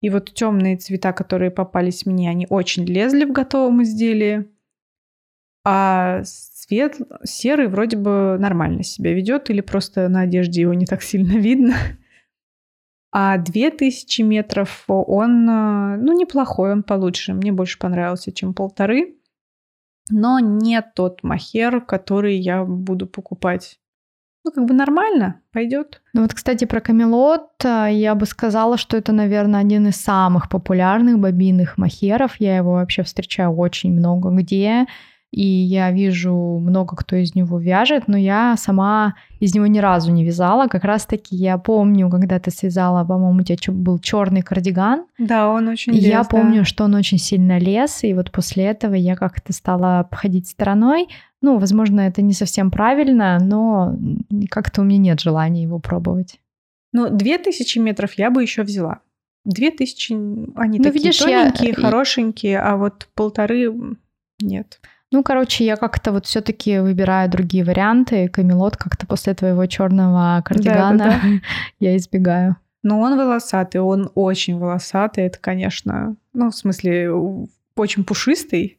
И 0.00 0.08
вот 0.08 0.32
темные 0.32 0.76
цвета, 0.76 1.12
которые 1.12 1.50
попались 1.50 2.06
мне, 2.06 2.30
они 2.30 2.46
очень 2.48 2.84
лезли 2.84 3.24
в 3.24 3.32
готовом 3.32 3.82
изделии. 3.82 4.48
А 5.64 6.22
цвет 6.24 6.96
серый 7.24 7.68
вроде 7.68 7.96
бы 7.96 8.38
нормально 8.38 8.82
себя 8.82 9.12
ведет, 9.12 9.50
или 9.50 9.60
просто 9.60 10.08
на 10.08 10.22
одежде 10.22 10.62
его 10.62 10.72
не 10.72 10.86
так 10.86 11.02
сильно 11.02 11.36
видно. 11.38 11.74
А 13.12 13.38
2000 13.38 14.22
метров 14.22 14.84
он, 14.86 15.48
э, 15.48 15.96
ну, 15.96 16.12
неплохой, 16.12 16.72
он 16.72 16.82
получше. 16.82 17.34
Мне 17.34 17.52
больше 17.52 17.78
понравился, 17.78 18.32
чем 18.32 18.54
полторы. 18.54 19.16
Но 20.10 20.38
не 20.38 20.80
тот 20.82 21.22
махер, 21.22 21.80
который 21.80 22.36
я 22.36 22.64
буду 22.64 23.06
покупать. 23.06 23.78
Ну, 24.44 24.52
как 24.52 24.64
бы 24.64 24.74
нормально, 24.74 25.42
пойдет. 25.52 26.00
Ну 26.14 26.22
вот, 26.22 26.32
кстати, 26.32 26.64
про 26.64 26.80
камелот 26.80 27.50
а, 27.62 27.88
я 27.88 28.14
бы 28.14 28.24
сказала, 28.24 28.78
что 28.78 28.96
это, 28.96 29.12
наверное, 29.12 29.60
один 29.60 29.88
из 29.88 29.96
самых 29.96 30.48
популярных 30.48 31.18
бобинных 31.18 31.76
махеров. 31.76 32.36
Я 32.38 32.56
его 32.56 32.72
вообще 32.72 33.02
встречаю 33.02 33.54
очень 33.54 33.92
много 33.92 34.30
где 34.30 34.86
и 35.30 35.44
я 35.44 35.92
вижу 35.92 36.34
много 36.34 36.96
кто 36.96 37.14
из 37.14 37.36
него 37.36 37.60
вяжет, 37.60 38.08
но 38.08 38.16
я 38.16 38.56
сама 38.56 39.14
из 39.38 39.54
него 39.54 39.66
ни 39.66 39.78
разу 39.78 40.10
не 40.10 40.24
вязала. 40.24 40.66
Как 40.66 40.82
раз-таки 40.82 41.36
я 41.36 41.56
помню, 41.56 42.10
когда 42.10 42.40
ты 42.40 42.50
связала, 42.50 43.04
по-моему, 43.04 43.40
у 43.40 43.42
тебя 43.42 43.56
был 43.72 44.00
черный 44.00 44.42
кардиган. 44.42 45.06
Да, 45.18 45.48
он 45.48 45.68
очень 45.68 45.92
лез, 45.92 46.04
Я 46.04 46.22
да. 46.22 46.28
помню, 46.28 46.64
что 46.64 46.84
он 46.84 46.94
очень 46.94 47.18
сильно 47.18 47.58
лез, 47.58 48.02
и 48.02 48.12
вот 48.12 48.32
после 48.32 48.64
этого 48.64 48.94
я 48.94 49.14
как-то 49.14 49.52
стала 49.52 50.00
обходить 50.00 50.48
стороной. 50.48 51.08
Ну, 51.42 51.58
возможно, 51.58 52.00
это 52.00 52.22
не 52.22 52.32
совсем 52.32 52.70
правильно, 52.72 53.38
но 53.40 53.96
как-то 54.50 54.80
у 54.80 54.84
меня 54.84 54.98
нет 54.98 55.20
желания 55.20 55.62
его 55.62 55.78
пробовать. 55.78 56.40
Ну, 56.92 57.08
две 57.08 57.38
тысячи 57.38 57.78
метров 57.78 58.14
я 58.14 58.30
бы 58.30 58.42
еще 58.42 58.64
взяла. 58.64 58.98
Две 59.44 59.70
тысячи, 59.70 60.12
они 60.12 60.78
ну, 60.78 60.84
такие 60.84 60.92
видишь, 60.92 61.18
тоненькие, 61.18 61.68
я... 61.68 61.74
хорошенькие, 61.74 62.60
а 62.60 62.76
вот 62.76 63.08
полторы 63.14 63.72
нет. 64.40 64.80
Ну, 65.12 65.24
короче, 65.24 65.64
я 65.64 65.76
как-то 65.76 66.12
вот 66.12 66.26
все-таки 66.26 66.78
выбираю 66.78 67.28
другие 67.28 67.64
варианты. 67.64 68.28
Камелот 68.28 68.76
как-то 68.76 69.06
после 69.06 69.34
твоего 69.34 69.66
черного 69.66 70.40
кардигана 70.44 70.98
да, 70.98 71.04
да, 71.04 71.20
да. 71.22 71.28
я 71.80 71.96
избегаю. 71.96 72.56
Но 72.82 73.00
он 73.00 73.18
волосатый, 73.18 73.80
он 73.80 74.10
очень 74.14 74.58
волосатый. 74.58 75.24
Это, 75.24 75.38
конечно, 75.38 76.16
ну, 76.32 76.50
в 76.50 76.54
смысле, 76.54 77.10
очень 77.76 78.04
пушистый. 78.04 78.78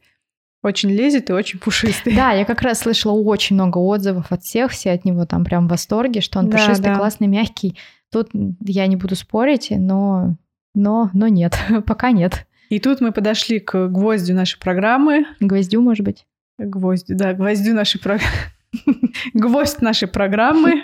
Очень 0.63 0.91
лезет 0.91 1.29
и 1.29 1.33
очень 1.33 1.59
пушистый. 1.59 2.15
Да, 2.15 2.31
я 2.31 2.45
как 2.45 2.61
раз 2.61 2.79
слышала 2.79 3.13
очень 3.13 3.55
много 3.55 3.79
отзывов 3.79 4.31
от 4.31 4.43
всех, 4.43 4.71
все 4.71 4.91
от 4.91 5.05
него 5.05 5.25
там 5.25 5.43
прям 5.43 5.67
в 5.67 5.71
восторге, 5.71 6.21
что 6.21 6.39
он 6.39 6.49
да, 6.49 6.57
пушистый, 6.57 6.91
да. 6.91 6.95
классный, 6.95 7.27
мягкий. 7.27 7.77
Тут 8.11 8.29
я 8.61 8.85
не 8.87 8.95
буду 8.95 9.15
спорить, 9.15 9.67
но, 9.71 10.35
но, 10.75 11.09
но 11.13 11.27
нет, 11.27 11.57
пока 11.85 12.11
нет. 12.11 12.45
И 12.71 12.79
тут 12.79 13.01
мы 13.01 13.11
подошли 13.11 13.59
к 13.59 13.89
гвоздю 13.89 14.33
нашей 14.33 14.57
программы. 14.57 15.25
Гвоздю, 15.41 15.81
может 15.81 16.05
быть? 16.05 16.25
Гвоздю, 16.57 17.17
да, 17.17 17.33
гвоздю 17.33 17.73
нашей 17.73 17.99
программы. 17.99 18.31
Гвоздь 19.33 19.81
нашей 19.81 20.07
программы. 20.07 20.83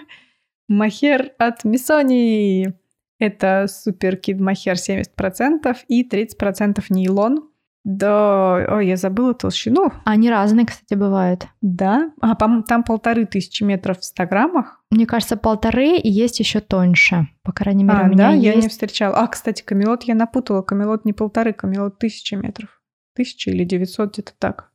Махер 0.67 1.31
от 1.37 1.63
Мисони. 1.63 2.73
Это 3.19 3.67
супер 3.69 4.17
кид 4.17 4.37
махер 4.41 4.75
70% 4.75 5.77
и 5.87 6.05
30% 6.05 6.83
нейлон. 6.89 7.49
Да, 7.89 8.65
ой, 8.69 8.85
я 8.85 8.97
забыла 8.97 9.33
толщину. 9.33 9.93
Они 10.03 10.29
разные, 10.29 10.65
кстати, 10.65 10.93
бывают. 10.93 11.47
Да? 11.61 12.11
А, 12.19 12.35
там 12.35 12.83
полторы 12.83 13.25
тысячи 13.25 13.63
метров 13.63 14.01
в 14.01 14.03
100 14.03 14.25
граммах. 14.25 14.83
Мне 14.91 15.05
кажется, 15.05 15.37
полторы 15.37 15.95
и 15.95 16.09
есть 16.09 16.41
еще 16.41 16.59
тоньше. 16.59 17.29
По 17.43 17.53
крайней 17.53 17.85
мере, 17.85 17.99
а, 17.99 18.03
у 18.03 18.07
меня 18.07 18.17
да? 18.17 18.31
есть. 18.31 18.43
я 18.43 18.55
не 18.55 18.67
встречала. 18.67 19.15
А, 19.15 19.27
кстати, 19.27 19.63
камелот 19.63 20.03
я 20.03 20.15
напутала. 20.15 20.63
Камелот 20.63 21.05
не 21.05 21.13
полторы, 21.13 21.53
камелот 21.53 21.97
тысяча 21.97 22.35
метров. 22.35 22.81
Тысяча 23.15 23.51
или 23.51 23.63
девятьсот, 23.63 24.11
где-то 24.11 24.33
так. 24.37 24.69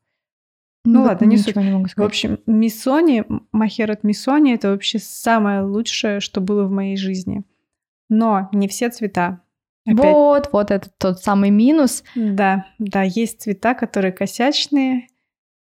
Ну, 0.86 1.00
ну 1.00 1.02
ладно, 1.02 1.26
не 1.26 1.36
суть. 1.36 1.54
Не 1.54 1.70
могу 1.70 1.88
сказать. 1.88 2.06
В 2.06 2.10
общем, 2.10 2.38
Миссони, 2.46 3.24
Махер 3.52 3.90
от 3.90 4.04
Миссони, 4.04 4.54
это 4.54 4.70
вообще 4.70 4.98
самое 4.98 5.60
лучшее, 5.60 6.20
что 6.20 6.40
было 6.40 6.64
в 6.64 6.70
моей 6.70 6.96
жизни. 6.96 7.44
Но 8.08 8.48
не 8.54 8.68
все 8.68 8.88
цвета. 8.88 9.42
Опять... 9.84 10.14
Вот, 10.14 10.48
вот 10.52 10.70
это 10.70 10.88
тот 10.98 11.20
самый 11.20 11.50
минус. 11.50 12.04
Да, 12.14 12.66
да, 12.78 13.02
есть 13.02 13.42
цвета, 13.42 13.74
которые 13.74 14.12
косячные. 14.12 15.06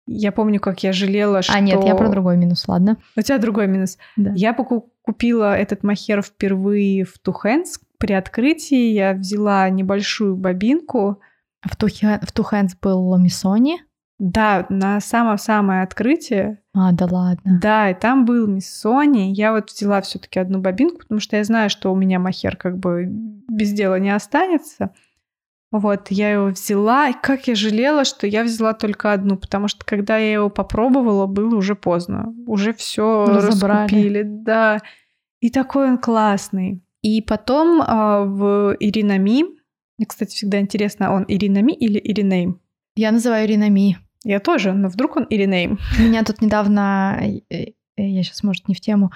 Я 0.05 0.31
помню, 0.31 0.59
как 0.59 0.83
я 0.83 0.91
жалела, 0.91 1.41
что... 1.41 1.53
А, 1.53 1.59
нет, 1.59 1.83
я 1.83 1.95
про 1.95 2.09
другой 2.09 2.37
минус, 2.37 2.67
ладно. 2.67 2.97
У 3.15 3.21
тебя 3.21 3.37
другой 3.37 3.67
минус. 3.67 3.97
Да. 4.17 4.33
Я 4.35 4.53
купила 4.53 5.55
этот 5.55 5.83
махер 5.83 6.21
впервые 6.21 7.05
в 7.05 7.17
Тухенс. 7.19 7.79
При 7.97 8.13
открытии 8.13 8.91
я 8.91 9.13
взяла 9.13 9.69
небольшую 9.69 10.35
бобинку. 10.35 11.21
В, 11.61 11.77
Тухе... 11.77 12.19
в 12.21 12.31
Тухенс 12.33 12.75
был 12.75 13.17
Миссони? 13.17 13.81
Да, 14.19 14.65
на 14.69 14.99
самое-самое 15.01 15.83
открытие. 15.83 16.59
А, 16.73 16.91
да 16.91 17.07
ладно. 17.09 17.59
Да, 17.61 17.89
и 17.89 17.93
там 17.93 18.25
был 18.25 18.47
Миссони. 18.47 19.33
Я 19.33 19.51
вот 19.51 19.69
взяла 19.69 20.01
все 20.01 20.19
таки 20.19 20.39
одну 20.39 20.59
бобинку, 20.59 20.99
потому 20.99 21.19
что 21.19 21.35
я 21.35 21.43
знаю, 21.43 21.69
что 21.69 21.91
у 21.91 21.95
меня 21.95 22.19
махер 22.19 22.55
как 22.55 22.77
бы 22.77 23.05
без 23.07 23.71
дела 23.73 23.99
не 23.99 24.11
останется. 24.11 24.91
Вот, 25.71 26.11
я 26.11 26.31
его 26.31 26.45
взяла, 26.47 27.09
и 27.09 27.13
как 27.19 27.47
я 27.47 27.55
жалела, 27.55 28.05
что 28.05 28.27
я 28.27 28.43
взяла 28.43 28.75
только 28.75 29.11
одну, 29.11 29.37
потому 29.37 29.67
что 29.67 29.83
когда 29.83 30.17
я 30.17 30.33
его 30.33 30.49
попробовала, 30.51 31.25
было 31.25 31.55
уже 31.55 31.73
поздно. 31.75 32.31
Уже 32.45 32.73
все 32.73 33.25
раскупили, 33.25 34.21
да. 34.23 34.81
И 35.39 35.49
такой 35.49 35.89
он 35.89 35.97
классный. 35.97 36.83
И 37.01 37.23
потом 37.23 37.81
э, 37.81 38.25
в 38.25 38.77
Иринами, 38.79 39.45
мне, 39.97 40.05
кстати, 40.07 40.35
всегда 40.35 40.59
интересно, 40.59 41.11
он 41.11 41.25
Иринами 41.27 41.73
или 41.73 41.99
Иринейм? 41.99 42.61
Я 42.95 43.11
называю 43.11 43.45
Иринами. 43.45 43.97
Я 44.23 44.39
тоже, 44.39 44.73
но 44.73 44.87
вдруг 44.87 45.17
он 45.17 45.27
Иринейм. 45.29 45.79
Меня 45.99 46.23
тут 46.23 46.41
недавно, 46.41 47.19
э, 47.21 47.41
э, 47.49 47.73
я 47.97 48.23
сейчас, 48.23 48.43
может, 48.43 48.67
не 48.67 48.75
в 48.75 48.79
тему, 48.79 49.11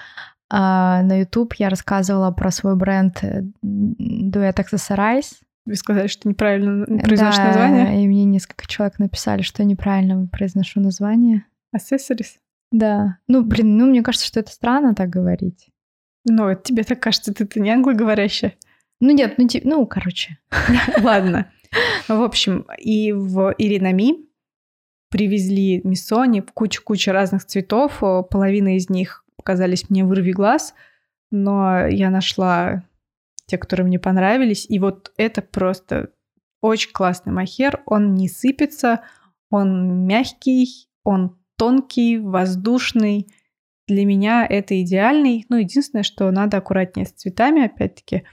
а 0.50 1.02
на 1.04 1.20
YouTube 1.20 1.54
я 1.56 1.70
рассказывала 1.70 2.32
про 2.32 2.52
свой 2.52 2.76
бренд 2.76 3.24
э, 3.24 3.44
Duet 3.64 4.56
Accessorize. 4.56 5.36
Вы 5.66 5.76
сказали, 5.76 6.08
что 6.08 6.28
неправильно 6.28 6.86
произношу 6.86 7.38
да, 7.38 7.48
название? 7.48 8.04
и 8.04 8.08
мне 8.08 8.24
несколько 8.26 8.68
человек 8.68 9.00
написали, 9.00 9.42
что 9.42 9.64
неправильно 9.64 10.28
произношу 10.28 10.80
название. 10.80 11.46
Accessories? 11.76 12.38
Да. 12.72 13.18
Ну, 13.28 13.44
блин, 13.44 13.78
ну, 13.78 13.86
мне 13.86 14.02
кажется, 14.02 14.28
что 14.28 14.40
это 14.40 14.52
странно 14.52 14.96
так 14.96 15.10
говорить. 15.10 15.70
Ну, 16.26 16.54
тебе 16.56 16.84
так 16.84 17.02
кажется, 17.02 17.34
ты-то 17.34 17.60
не 17.60 17.70
англоговорящая. 17.70 18.56
Ну, 19.00 19.12
нет, 19.12 19.36
ну, 19.38 19.48
ну, 19.64 19.86
короче. 19.86 20.40
Ладно. 21.02 21.52
В 22.08 22.22
общем, 22.22 22.66
и 22.78 23.12
в 23.12 23.54
Иринами 23.58 24.28
привезли 25.10 25.82
миссони, 25.84 26.42
кучу-кучу 26.42 27.12
разных 27.12 27.46
цветов. 27.46 28.00
Половина 28.00 28.76
из 28.76 28.90
них 28.90 29.24
показались 29.36 29.90
мне 29.90 30.04
вырви 30.04 30.32
глаз, 30.32 30.74
но 31.32 31.88
я 31.88 32.10
нашла 32.10 32.84
те, 33.46 33.58
которые 33.58 33.88
мне 33.88 34.00
понравились. 34.00 34.66
И 34.70 34.80
вот 34.80 35.14
это 35.18 35.42
просто 35.42 36.10
очень 36.62 36.92
классный 36.92 37.34
махер. 37.34 37.82
Он 37.86 38.14
не 38.14 38.28
сыпется, 38.28 39.02
он 39.50 40.06
мягкий, 40.06 40.90
он 41.04 41.38
тонкий, 41.58 42.18
воздушный. 42.18 43.28
Для 43.88 44.06
меня 44.06 44.46
это 44.46 44.82
идеальный. 44.82 45.46
Ну, 45.48 45.58
единственное, 45.58 46.04
что 46.04 46.30
надо 46.32 46.58
аккуратнее 46.58 47.06
с 47.06 47.12
цветами, 47.12 47.66
опять-таки. 47.66 48.24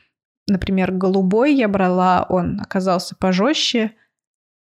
Например, 0.46 0.92
голубой 0.92 1.54
я 1.54 1.68
брала, 1.68 2.26
он 2.28 2.60
оказался 2.60 3.16
пожестче, 3.16 3.92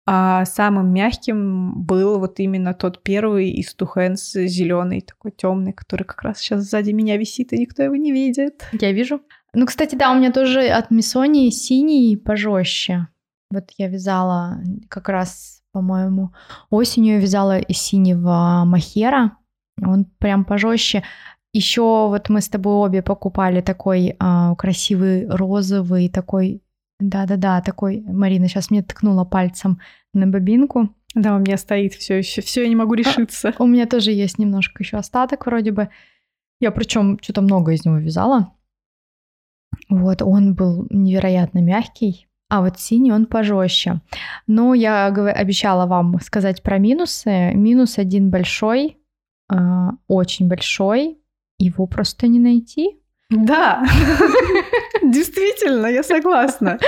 а 0.04 0.44
самым 0.44 0.92
мягким 0.92 1.84
был 1.84 2.18
вот 2.18 2.40
именно 2.40 2.74
тот 2.74 3.02
первый 3.02 3.50
из 3.50 3.72
Тухенс 3.74 4.32
зеленый, 4.32 5.00
такой 5.00 5.30
темный, 5.30 5.72
который 5.72 6.04
как 6.04 6.22
раз 6.22 6.38
сейчас 6.38 6.64
сзади 6.64 6.90
меня 6.90 7.16
висит, 7.16 7.52
и 7.52 7.58
никто 7.58 7.82
его 7.82 7.94
не 7.94 8.12
видит. 8.12 8.66
Я 8.72 8.92
вижу. 8.92 9.22
Ну, 9.54 9.66
кстати, 9.66 9.94
да, 9.94 10.10
у 10.12 10.16
меня 10.16 10.32
тоже 10.32 10.68
от 10.68 10.90
Миссони 10.90 11.50
синий 11.50 12.16
пожестче. 12.16 13.08
Вот 13.50 13.70
я 13.76 13.88
вязала 13.88 14.58
как 14.88 15.08
раз, 15.08 15.62
по-моему, 15.72 16.32
осенью 16.70 17.20
вязала 17.20 17.58
из 17.58 17.78
синего 17.78 18.64
махера. 18.64 19.36
Он 19.80 20.04
прям 20.18 20.44
пожестче. 20.44 21.04
Еще 21.52 21.82
вот 21.82 22.30
мы 22.30 22.40
с 22.40 22.48
тобой 22.48 22.74
обе 22.74 23.02
покупали 23.02 23.60
такой 23.60 24.16
а, 24.18 24.54
красивый 24.54 25.28
розовый, 25.28 26.08
такой, 26.08 26.62
да-да-да, 26.98 27.60
такой. 27.60 28.02
Марина 28.06 28.48
сейчас 28.48 28.70
мне 28.70 28.82
ткнула 28.82 29.24
пальцем 29.24 29.78
на 30.14 30.26
бобинку. 30.26 30.94
Да, 31.14 31.36
у 31.36 31.40
меня 31.40 31.58
стоит 31.58 31.92
все 31.92 32.18
еще, 32.18 32.40
все 32.40 32.62
я 32.62 32.68
не 32.68 32.76
могу 32.76 32.94
решиться. 32.94 33.52
А, 33.58 33.62
у 33.62 33.66
меня 33.66 33.86
тоже 33.86 34.12
есть 34.12 34.38
немножко 34.38 34.82
еще 34.82 34.96
остаток 34.96 35.44
вроде 35.46 35.72
бы. 35.72 35.90
Я 36.58 36.70
причем 36.70 37.18
что-то 37.20 37.42
много 37.42 37.72
из 37.72 37.84
него 37.84 37.98
вязала. 37.98 38.54
Вот, 39.90 40.22
он 40.22 40.54
был 40.54 40.86
невероятно 40.90 41.58
мягкий, 41.58 42.28
а 42.48 42.62
вот 42.62 42.78
синий 42.78 43.12
он 43.12 43.26
пожестче. 43.26 44.00
Но 44.46 44.72
я 44.72 45.06
обещала 45.06 45.86
вам 45.86 46.18
сказать 46.20 46.62
про 46.62 46.78
минусы. 46.78 47.52
Минус 47.52 47.98
один 47.98 48.30
большой, 48.30 48.98
а, 49.50 49.92
очень 50.08 50.48
большой, 50.48 51.21
его 51.64 51.86
просто 51.86 52.26
не 52.26 52.38
найти. 52.38 52.98
Да, 53.30 53.82
действительно, 55.02 55.86
я 55.86 56.02
согласна. 56.02 56.78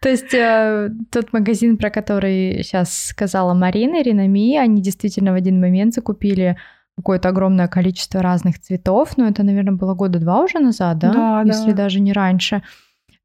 То 0.00 0.08
есть 0.08 0.32
э, 0.32 0.90
тот 1.10 1.32
магазин, 1.32 1.76
про 1.76 1.90
который 1.90 2.62
сейчас 2.62 3.08
сказала 3.08 3.52
Марина, 3.52 4.02
Ренами, 4.02 4.56
они 4.56 4.80
действительно 4.80 5.32
в 5.32 5.34
один 5.34 5.60
момент 5.60 5.92
закупили 5.94 6.56
какое-то 6.96 7.28
огромное 7.28 7.68
количество 7.68 8.22
разных 8.22 8.58
цветов, 8.58 9.16
но 9.16 9.28
это, 9.28 9.42
наверное, 9.42 9.74
было 9.74 9.94
года 9.94 10.18
два 10.18 10.40
уже 10.40 10.58
назад, 10.60 10.98
да? 10.98 11.12
Да, 11.12 11.42
Если 11.44 11.70
да. 11.70 11.76
даже 11.76 12.00
не 12.00 12.12
раньше. 12.12 12.62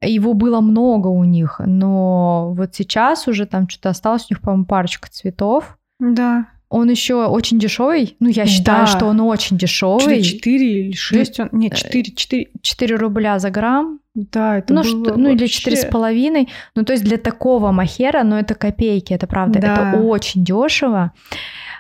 Его 0.02 0.34
было 0.34 0.62
много 0.62 1.08
у 1.08 1.24
них, 1.24 1.60
но 1.66 2.54
вот 2.54 2.76
сейчас 2.76 3.28
уже 3.28 3.46
там 3.46 3.68
что-то 3.68 3.90
осталось 3.90 4.28
у 4.30 4.34
них, 4.34 4.42
по-моему, 4.42 4.66
парочка 4.66 5.10
цветов. 5.10 5.78
Да. 6.00 6.48
Он 6.70 6.90
еще 6.90 7.26
очень 7.28 7.60
дешевый. 7.60 8.16
Ну, 8.20 8.28
я 8.28 8.46
считаю, 8.46 8.86
Да. 8.86 8.88
что 8.88 9.06
он 9.06 9.22
очень 9.22 9.58
дешевый. 9.58 10.22
4 10.22 10.88
или 10.88 10.92
6, 10.92 11.40
он... 11.40 11.50
нет, 11.54 11.76
4, 11.76 12.12
4, 12.14 12.48
4 12.62 12.96
рубля 12.96 13.40
за 13.40 13.50
грамм. 13.50 14.00
да, 14.16 14.58
это 14.58 14.74
ну, 14.74 14.82
было 14.82 15.06
что, 15.06 15.18
ну, 15.18 15.30
или 15.30 15.48
четыре 15.48 15.78
с 15.78 15.86
половиной. 15.86 16.50
Ну, 16.76 16.84
то 16.84 16.94
есть 16.94 17.06
для 17.06 17.18
такого 17.18 17.72
махера, 17.72 18.24
ну, 18.24 18.36
это 18.36 18.56
копейки, 18.56 19.14
это 19.14 19.28
правда. 19.28 19.60
Да. 19.60 19.92
Это 19.92 20.02
очень 20.02 20.44
дешево. 20.44 21.14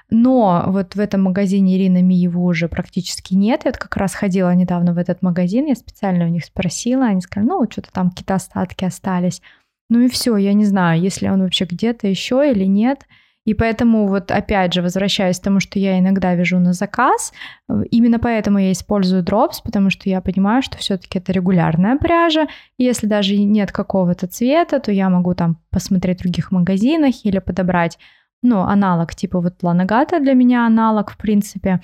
Но 0.09 0.63
вот 0.67 0.95
в 0.95 0.99
этом 0.99 1.23
магазине 1.23 1.75
Ирина 1.75 2.01
Ми 2.01 2.15
его 2.15 2.45
уже 2.45 2.69
практически 2.69 3.33
нет. 3.33 3.61
Я 3.65 3.71
вот 3.71 3.77
как 3.77 3.97
раз 3.97 4.13
ходила 4.15 4.53
недавно 4.55 4.93
в 4.93 4.97
этот 4.97 5.21
магазин, 5.21 5.65
я 5.65 5.75
специально 5.75 6.25
у 6.25 6.29
них 6.29 6.45
спросила, 6.45 7.07
они 7.07 7.21
сказали, 7.21 7.49
ну, 7.49 7.57
вот 7.59 7.73
что-то 7.73 7.89
там 7.91 8.09
какие-то 8.11 8.35
остатки 8.35 8.85
остались. 8.85 9.41
Ну 9.89 10.01
и 10.01 10.09
все, 10.09 10.37
я 10.37 10.53
не 10.53 10.65
знаю, 10.65 11.01
если 11.01 11.27
он 11.27 11.41
вообще 11.41 11.65
где-то 11.65 12.07
еще 12.07 12.49
или 12.49 12.65
нет. 12.65 13.05
И 13.47 13.53
поэтому 13.53 14.07
вот 14.07 14.29
опять 14.29 14.73
же, 14.73 14.81
возвращаясь 14.81 15.39
к 15.39 15.43
тому, 15.43 15.61
что 15.61 15.79
я 15.79 15.97
иногда 15.99 16.35
вяжу 16.35 16.59
на 16.59 16.73
заказ, 16.73 17.31
именно 17.91 18.19
поэтому 18.19 18.59
я 18.59 18.73
использую 18.73 19.23
дропс, 19.23 19.61
потому 19.61 19.89
что 19.89 20.09
я 20.09 20.19
понимаю, 20.19 20.61
что 20.61 20.77
все-таки 20.77 21.19
это 21.19 21.31
регулярная 21.31 21.95
пряжа. 21.97 22.47
И 22.77 22.83
если 22.83 23.07
даже 23.07 23.37
нет 23.37 23.71
какого-то 23.71 24.27
цвета, 24.27 24.81
то 24.81 24.91
я 24.91 25.09
могу 25.09 25.33
там 25.33 25.61
посмотреть 25.69 26.19
в 26.19 26.23
других 26.23 26.51
магазинах 26.51 27.23
или 27.23 27.39
подобрать, 27.39 27.97
ну, 28.43 28.63
аналог, 28.63 29.15
типа 29.15 29.39
вот 29.39 29.57
Планагата 29.57 30.19
для 30.19 30.33
меня 30.33 30.65
аналог, 30.65 31.11
в 31.11 31.17
принципе. 31.17 31.79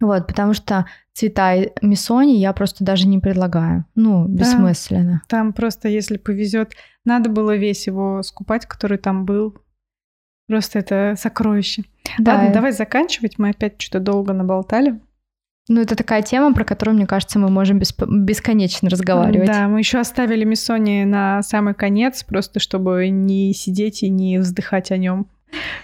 Вот, 0.00 0.26
потому 0.26 0.52
что 0.52 0.84
цвета 1.14 1.54
Миссони 1.80 2.36
я 2.36 2.52
просто 2.52 2.84
даже 2.84 3.08
не 3.08 3.20
предлагаю. 3.20 3.86
Ну, 3.94 4.26
Да. 4.28 4.34
бессмысленно. 4.40 5.22
Там 5.28 5.54
просто, 5.54 5.88
если 5.88 6.18
повезет, 6.18 6.74
надо 7.06 7.30
было 7.30 7.56
весь 7.56 7.86
его 7.86 8.22
скупать, 8.22 8.66
который 8.66 8.98
там 8.98 9.24
был. 9.24 9.56
Просто 10.48 10.78
это 10.80 11.14
сокровище. 11.18 11.82
Ладно, 12.18 12.46
Да. 12.48 12.52
давай 12.54 12.72
заканчивать. 12.72 13.38
Мы 13.38 13.50
опять 13.50 13.80
что-то 13.80 14.00
долго 14.00 14.32
наболтали. 14.32 14.98
Ну, 15.70 15.82
это 15.82 15.94
такая 15.94 16.22
тема, 16.22 16.54
про 16.54 16.64
которую, 16.64 16.96
мне 16.96 17.06
кажется, 17.06 17.38
мы 17.38 17.50
можем 17.50 17.78
бесп- 17.78 18.06
бесконечно 18.08 18.88
разговаривать. 18.88 19.46
Да, 19.48 19.68
мы 19.68 19.80
еще 19.80 19.98
оставили 19.98 20.44
Миссони 20.44 21.04
на 21.04 21.42
самый 21.42 21.74
конец, 21.74 22.22
просто 22.22 22.58
чтобы 22.58 23.10
не 23.10 23.52
сидеть 23.52 24.02
и 24.02 24.08
не 24.08 24.38
вздыхать 24.38 24.90
о 24.90 24.96
нем 24.96 25.26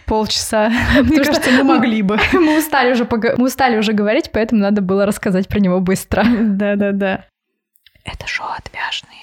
полчаса. 0.06 0.70
Мне 0.94 1.02
Потому 1.18 1.24
кажется, 1.24 1.50
мы 1.50 1.64
могли 1.64 2.00
бы. 2.00 2.18
Мы 2.32 2.58
устали 2.58 2.92
уже, 2.92 3.04
пога- 3.04 3.34
мы 3.36 3.44
устали 3.46 3.76
уже 3.76 3.92
говорить, 3.92 4.30
поэтому 4.32 4.62
надо 4.62 4.80
было 4.80 5.04
рассказать 5.04 5.48
про 5.48 5.60
него 5.60 5.80
быстро. 5.80 6.24
Да-да-да. 6.40 7.26
Это 8.04 8.26
шоу 8.26 8.46
отвяжные. 8.56 9.20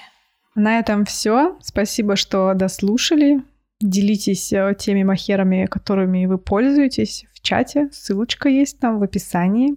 На 0.53 0.77
этом 0.79 1.05
все. 1.05 1.57
Спасибо, 1.61 2.15
что 2.15 2.53
дослушали. 2.53 3.41
Делитесь 3.81 4.53
э, 4.53 4.75
теми 4.77 5.03
махерами, 5.03 5.65
которыми 5.65 6.25
вы 6.27 6.37
пользуетесь 6.37 7.25
в 7.33 7.41
чате. 7.41 7.89
Ссылочка 7.91 8.47
есть 8.47 8.79
там 8.79 8.99
в 8.99 9.03
описании. 9.03 9.75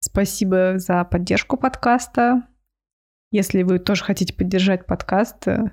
Спасибо 0.00 0.78
за 0.78 1.04
поддержку 1.04 1.56
подкаста. 1.58 2.48
Если 3.30 3.62
вы 3.62 3.78
тоже 3.78 4.04
хотите 4.04 4.32
поддержать 4.32 4.86
подкаст, 4.86 5.46
э, 5.46 5.70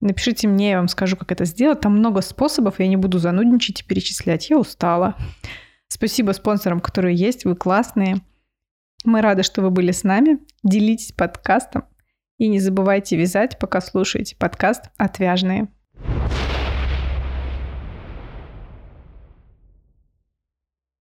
напишите 0.00 0.48
мне, 0.48 0.70
я 0.70 0.78
вам 0.78 0.88
скажу, 0.88 1.16
как 1.16 1.30
это 1.30 1.44
сделать. 1.44 1.80
Там 1.80 1.92
много 1.92 2.20
способов, 2.20 2.80
я 2.80 2.88
не 2.88 2.96
буду 2.96 3.18
занудничать 3.18 3.82
и 3.82 3.84
перечислять. 3.84 4.50
Я 4.50 4.58
устала. 4.58 5.16
Спасибо 5.86 6.32
спонсорам, 6.32 6.80
которые 6.80 7.14
есть, 7.14 7.44
вы 7.44 7.54
классные. 7.54 8.16
Мы 9.04 9.20
рады, 9.20 9.44
что 9.44 9.62
вы 9.62 9.70
были 9.70 9.92
с 9.92 10.02
нами. 10.02 10.40
Делитесь 10.64 11.12
подкастом 11.12 11.84
и 12.38 12.48
не 12.48 12.58
забывайте 12.58 13.16
вязать, 13.16 13.58
пока 13.58 13.80
слушаете 13.80 14.34
подкаст 14.36 14.90
«Отвяжные». 14.96 15.68